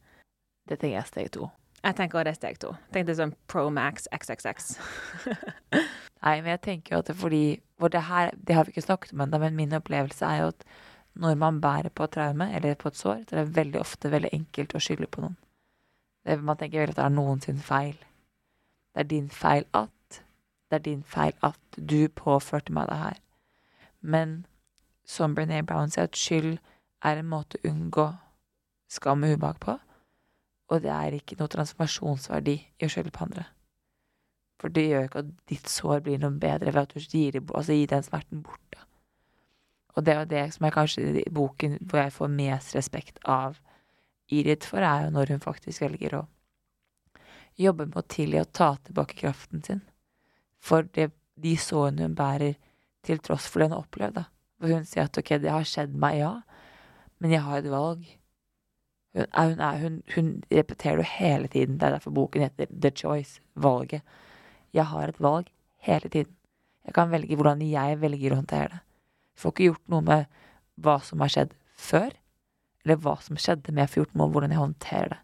Det 0.68 0.78
tenker 0.78 0.96
jeg 0.98 1.02
er 1.02 1.10
steg 1.10 1.32
to. 1.34 1.50
Jeg 1.80 1.96
tenker 1.96 2.20
også 2.20 2.28
det 2.28 2.34
er 2.34 2.38
steg 2.38 2.60
to. 2.60 2.74
Tenk 2.92 3.08
det 3.08 3.16
sånn 3.18 3.34
Pro 3.50 3.66
Max 3.72 4.06
XXX. 4.12 4.74
Nei, 6.24 6.36
men 6.42 6.50
jeg 6.52 6.62
tenker 6.66 6.94
jo 6.94 7.00
at 7.00 7.08
det 7.08 7.14
er 7.14 7.20
fordi 7.22 7.44
For 7.80 7.92
det 7.92 8.02
her, 8.10 8.34
det 8.36 8.56
har 8.56 8.66
vi 8.68 8.74
ikke 8.74 8.84
snakket 8.84 9.14
om 9.14 9.22
ennå, 9.24 9.40
men 9.40 9.56
min 9.56 9.78
opplevelse 9.78 10.26
er 10.26 10.42
jo 10.42 10.50
at 10.52 10.66
når 11.20 11.38
man 11.40 11.60
bærer 11.64 11.88
på 11.90 12.04
et 12.04 12.12
traume 12.14 12.46
eller 12.54 12.76
på 12.78 12.90
et 12.90 12.96
sår, 12.96 13.24
så 13.26 13.36
er 13.36 13.40
det 13.40 13.56
veldig 13.56 13.80
ofte 13.80 14.10
veldig 14.12 14.30
enkelt 14.36 14.74
å 14.76 14.82
skylde 14.84 15.08
på 15.10 15.24
noen. 15.24 15.38
Det, 16.24 16.36
man 16.44 16.60
tenker 16.60 16.84
veldig 16.84 16.94
at 16.94 17.00
det 17.00 17.06
er 17.06 17.16
noen 17.16 17.40
sin 17.40 17.58
feil. 17.64 17.96
Det 18.92 19.02
er 19.02 19.08
din 19.10 19.30
feil 19.32 19.64
at 19.74 19.90
det 20.70 20.78
er 20.78 20.86
din 20.86 21.02
feil 21.02 21.34
at 21.42 21.60
du 21.76 22.08
påførte 22.14 22.72
meg 22.72 22.88
det 22.90 22.98
her. 22.98 23.20
Men 24.00 24.34
som 25.04 25.34
Brené 25.34 25.62
Brown 25.66 25.90
sier, 25.90 26.06
at 26.06 26.16
skyld 26.16 26.58
er 27.02 27.18
en 27.18 27.30
måte 27.30 27.58
å 27.58 27.72
unngå 27.72 28.06
skam 28.90 29.24
og 29.26 29.34
ubehag 29.34 29.58
på. 29.62 29.78
Og 30.70 30.84
det 30.84 30.92
er 30.94 31.16
ikke 31.16 31.38
noe 31.40 31.50
transformasjonsverdi 31.50 32.54
i 32.78 32.86
å 32.86 32.90
skylde 32.92 33.10
på 33.14 33.24
andre. 33.26 33.48
For 34.60 34.70
det 34.70 34.86
gjør 34.86 35.08
ikke 35.08 35.24
at 35.24 35.32
ditt 35.50 35.72
sår 35.72 36.04
blir 36.06 36.20
noe 36.22 36.36
bedre 36.38 36.70
ved 36.70 36.82
at 36.84 36.94
du 36.94 37.00
gir, 37.00 37.40
altså 37.40 37.74
gir 37.74 37.90
den 37.90 38.06
smerten 38.06 38.44
bort. 38.46 38.62
Da. 38.76 38.84
Og 39.96 40.06
det 40.06 40.14
er 40.14 40.28
det 40.30 40.44
som 40.54 40.68
er 40.68 40.76
kanskje 40.76 41.24
boken 41.34 41.78
hvor 41.80 42.04
jeg 42.04 42.14
får 42.14 42.34
mest 42.36 42.76
respekt 42.78 43.18
av 43.26 43.58
Irid 44.30 44.62
for, 44.62 44.78
er 44.78 45.08
jo 45.08 45.14
når 45.16 45.32
hun 45.34 45.42
faktisk 45.42 45.82
velger 45.82 46.20
å 46.20 46.26
jobbe 47.58 47.88
med 47.88 47.98
å 47.98 48.06
tilgi 48.06 48.38
og 48.38 48.52
ta 48.54 48.76
tilbake 48.84 49.16
kraften 49.18 49.64
sin 49.66 49.80
for 50.60 50.86
det, 50.96 51.10
de 51.40 51.56
sårene 51.58 52.06
hun 52.06 52.16
bærer, 52.18 52.56
til 53.06 53.20
tross 53.24 53.48
for 53.48 53.62
det 53.62 53.70
hun 53.70 53.76
har 53.78 53.84
opplevd. 53.86 54.18
Da. 54.18 54.24
For 54.60 54.74
hun 54.74 54.88
sier 54.88 55.08
at 55.08 55.20
ok, 55.20 55.36
det 55.40 55.52
har 55.52 55.68
skjedd 55.68 55.94
meg, 55.96 56.18
ja, 56.20 56.32
men 57.20 57.34
jeg 57.34 57.44
har 57.46 57.62
et 57.62 57.70
valg. 57.72 58.02
Hun, 59.16 59.24
er, 59.26 59.48
hun, 59.48 59.62
er, 59.66 59.78
hun, 59.82 59.96
hun 60.14 60.28
repeterer 60.52 61.00
det 61.00 61.08
hele 61.16 61.48
tiden. 61.50 61.78
Det 61.80 61.88
er 61.88 61.96
derfor 61.96 62.14
boken 62.14 62.44
heter 62.44 62.68
The 62.70 62.92
Choice, 62.94 63.40
valget. 63.54 64.04
Jeg 64.76 64.86
har 64.92 65.08
et 65.08 65.20
valg 65.20 65.50
hele 65.86 66.08
tiden. 66.08 66.36
Jeg 66.86 66.94
kan 66.94 67.10
velge 67.10 67.36
hvordan 67.36 67.62
jeg 67.64 67.98
velger 68.00 68.34
å 68.34 68.40
håndtere 68.40 68.70
det. 68.72 68.80
Jeg 69.34 69.42
får 69.42 69.54
ikke 69.54 69.68
gjort 69.70 69.92
noe 69.92 70.06
med 70.06 70.40
hva 70.80 70.96
som 71.04 71.24
har 71.24 71.32
skjedd 71.32 71.52
før, 71.80 72.14
eller 72.84 73.00
hva 73.04 73.16
som 73.24 73.38
skjedde, 73.40 73.72
men 73.72 73.84
jeg 73.84 73.92
får 73.94 74.12
med 74.16 74.32
hvordan 74.34 74.54
jeg 74.54 74.60
håndterer 74.60 75.12
det. 75.14 75.20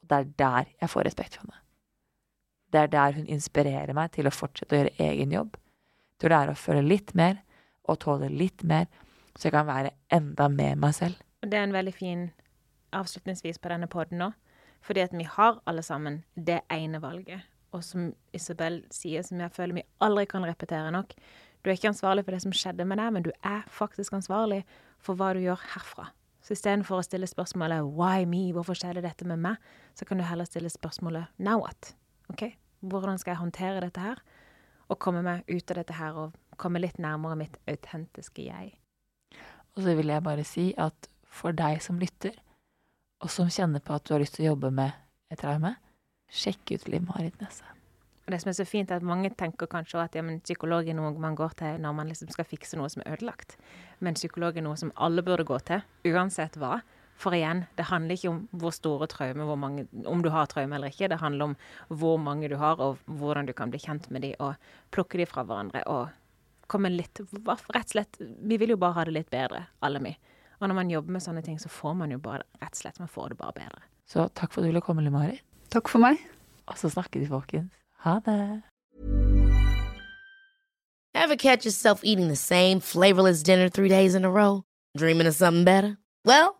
Og 0.00 0.10
det 0.10 0.18
er 0.18 0.30
der 0.42 0.72
jeg 0.80 0.92
får 0.92 1.06
respekt 1.08 1.36
for 1.36 1.46
henne. 1.46 1.60
Det 2.70 2.80
er 2.80 2.90
der 2.92 3.16
hun 3.16 3.26
inspirerer 3.26 3.92
meg 3.96 4.12
til 4.14 4.28
å 4.28 4.34
fortsette 4.34 4.76
å 4.76 4.80
gjøre 4.80 5.08
egen 5.10 5.32
jobb. 5.34 5.56
Til 6.20 6.30
å 6.30 6.34
lære 6.34 6.54
å 6.54 6.60
føle 6.60 6.82
litt 6.86 7.14
mer 7.18 7.40
og 7.88 7.98
tåle 8.04 8.28
litt 8.30 8.62
mer, 8.62 8.86
så 9.34 9.48
jeg 9.48 9.56
kan 9.56 9.66
være 9.66 9.94
enda 10.12 10.48
mer 10.52 10.76
meg 10.78 10.94
selv. 10.94 11.18
Det 11.42 11.56
er 11.56 11.64
en 11.66 11.74
veldig 11.74 11.94
fin 11.96 12.28
avslutningsvis 12.94 13.58
på 13.58 13.72
denne 13.72 13.88
poden 13.90 14.20
nå. 14.20 14.30
Fordi 14.84 15.02
at 15.04 15.12
vi 15.12 15.26
har 15.28 15.60
alle 15.68 15.82
sammen 15.82 16.22
det 16.36 16.60
ene 16.72 17.00
valget. 17.02 17.44
Og 17.72 17.84
som 17.84 18.10
Isabel 18.34 18.80
sier, 18.90 19.22
som 19.22 19.40
jeg 19.40 19.52
føler 19.54 19.80
vi 19.80 19.88
aldri 20.02 20.26
kan 20.30 20.46
repetere 20.46 20.90
nok, 20.94 21.12
du 21.60 21.68
er 21.68 21.76
ikke 21.76 21.90
ansvarlig 21.92 22.24
for 22.24 22.34
det 22.34 22.42
som 22.42 22.54
skjedde 22.56 22.86
med 22.88 22.98
deg, 22.98 23.12
men 23.12 23.26
du 23.26 23.30
er 23.44 23.66
faktisk 23.68 24.16
ansvarlig 24.16 24.62
for 24.98 25.18
hva 25.18 25.34
du 25.36 25.42
gjør 25.44 25.60
herfra. 25.74 26.08
Så 26.40 26.56
istedenfor 26.56 26.98
å 26.98 27.04
stille 27.04 27.28
spørsmålet 27.28 27.84
'why 27.84 28.24
me', 28.24 28.52
hvorfor 28.52 28.74
skjedde 28.74 29.02
dette 29.04 29.24
med 29.24 29.36
meg, 29.38 29.56
så 29.94 30.04
kan 30.04 30.16
du 30.16 30.24
heller 30.24 30.44
stille 30.44 30.70
spørsmålet 30.70 31.26
'now 31.38 31.60
what'? 31.60 31.94
OK, 32.30 32.56
hvordan 32.80 33.18
skal 33.20 33.34
jeg 33.34 33.42
håndtere 33.42 33.82
dette 33.84 34.02
her? 34.02 34.20
Og 34.90 34.98
komme 34.98 35.22
meg 35.22 35.46
ut 35.48 35.70
av 35.70 35.78
dette 35.78 35.96
her 35.96 36.16
og 36.18 36.36
komme 36.60 36.82
litt 36.82 36.98
nærmere 36.98 37.38
mitt 37.38 37.58
autentiske 37.70 38.44
jeg. 38.48 38.74
Og 39.76 39.84
så 39.84 39.94
vil 39.96 40.10
jeg 40.10 40.26
bare 40.26 40.44
si 40.44 40.70
at 40.78 41.10
for 41.30 41.54
deg 41.56 41.78
som 41.84 42.00
lytter, 42.00 42.34
og 43.22 43.30
som 43.30 43.50
kjenner 43.52 43.82
på 43.84 43.94
at 43.94 44.06
du 44.06 44.14
har 44.16 44.22
lyst 44.22 44.38
til 44.38 44.48
å 44.48 44.52
jobbe 44.52 44.72
med 44.74 44.96
et 45.30 45.38
traume, 45.40 45.76
sjekk 46.30 46.74
ut 46.74 46.88
Liv 46.90 47.04
Marit 47.06 47.36
Nesse. 47.42 47.66
Og 48.26 48.34
det 48.34 48.40
som 48.42 48.50
er 48.52 48.56
så 48.60 48.66
fint, 48.68 48.90
er 48.90 49.00
at 49.00 49.06
mange 49.06 49.30
tenker 49.34 49.66
kanskje 49.70 49.98
at 50.02 50.14
ja, 50.14 50.22
men 50.22 50.40
psykolog 50.42 50.88
er 50.88 50.94
noe 50.94 51.10
man 51.18 51.34
går 51.38 51.54
til 51.58 51.80
når 51.82 51.94
man 51.98 52.10
liksom 52.10 52.30
skal 52.30 52.46
fikse 52.46 52.78
noe 52.78 52.90
som 52.92 53.02
er 53.02 53.16
ødelagt. 53.16 53.56
Men 53.98 54.18
psykolog 54.18 54.58
er 54.58 54.66
noe 54.66 54.78
som 54.78 54.92
alle 54.94 55.24
burde 55.26 55.46
gå 55.48 55.58
til, 55.66 55.82
uansett 56.06 56.58
hva. 56.60 56.80
For 57.20 57.36
igjen, 57.36 57.66
det 57.76 57.84
handler 57.90 58.16
ikke 58.16 58.30
om 58.30 58.38
hvor 58.56 58.72
store 58.72 59.08
traumer, 59.12 59.44
hvor 59.44 59.58
mange, 59.60 59.84
om 60.08 60.22
du 60.24 60.30
har 60.32 60.48
traume 60.48 60.78
eller 60.78 60.92
ikke. 60.92 61.10
Det 61.12 61.20
handler 61.20 61.50
om 61.50 61.56
hvor 62.00 62.16
mange 62.16 62.48
du 62.48 62.56
har, 62.56 62.80
og 62.80 62.96
hvordan 63.04 63.50
du 63.50 63.52
kan 63.52 63.72
bli 63.72 63.80
kjent 63.82 64.08
med 64.10 64.24
dem, 64.24 64.38
og 64.40 64.56
plukke 64.94 65.20
dem 65.20 65.28
fra 65.28 65.44
hverandre. 65.44 65.84
Og 65.84 66.08
komme 66.70 66.92
litt 66.94 67.20
Rett 67.20 67.74
og 67.74 67.92
slett 67.92 68.20
Vi 68.20 68.56
vil 68.60 68.72
jo 68.72 68.78
bare 68.80 68.96
ha 68.96 69.04
det 69.04 69.16
litt 69.18 69.30
bedre, 69.32 69.66
alle 69.84 70.00
vi. 70.04 70.14
Og 70.60 70.68
når 70.68 70.76
man 70.76 70.92
jobber 70.92 71.16
med 71.16 71.24
sånne 71.24 71.44
ting, 71.44 71.58
så 71.60 71.68
får 71.72 71.94
man 72.00 72.12
jo 72.12 72.18
bare 72.20 72.44
rett 72.60 72.74
og 72.74 72.80
slett 72.82 73.00
man 73.00 73.08
får 73.08 73.32
det 73.32 73.38
bare 73.40 73.56
bedre. 73.56 73.84
Så 74.08 74.28
takk 74.36 74.52
for 74.52 74.60
at 74.60 74.68
du 74.68 74.72
ville 74.72 74.84
komme, 74.84 75.04
Limari. 75.04 75.40
Takk 75.72 75.88
for 75.88 76.02
meg. 76.02 76.20
Og 76.68 76.76
så 76.80 76.90
snakkes 76.92 77.24
vi, 77.24 77.28
folkens. 77.30 77.72
Ha 78.04 78.18
det. 78.24 78.62
Ever 81.14 81.36
catch 81.36 81.64
yourself 81.66 82.00
eating 82.04 82.28
the 82.28 82.36
same 82.36 82.80
flavorless 82.80 83.42
dinner 83.42 83.68
three 83.68 83.88
days 83.88 84.14
in 84.14 84.24
a 84.24 84.30
row? 84.30 84.62
Dreaming 84.96 85.26
of 85.26 85.34
something 85.34 85.64
better? 85.64 85.96
Well, 86.24 86.59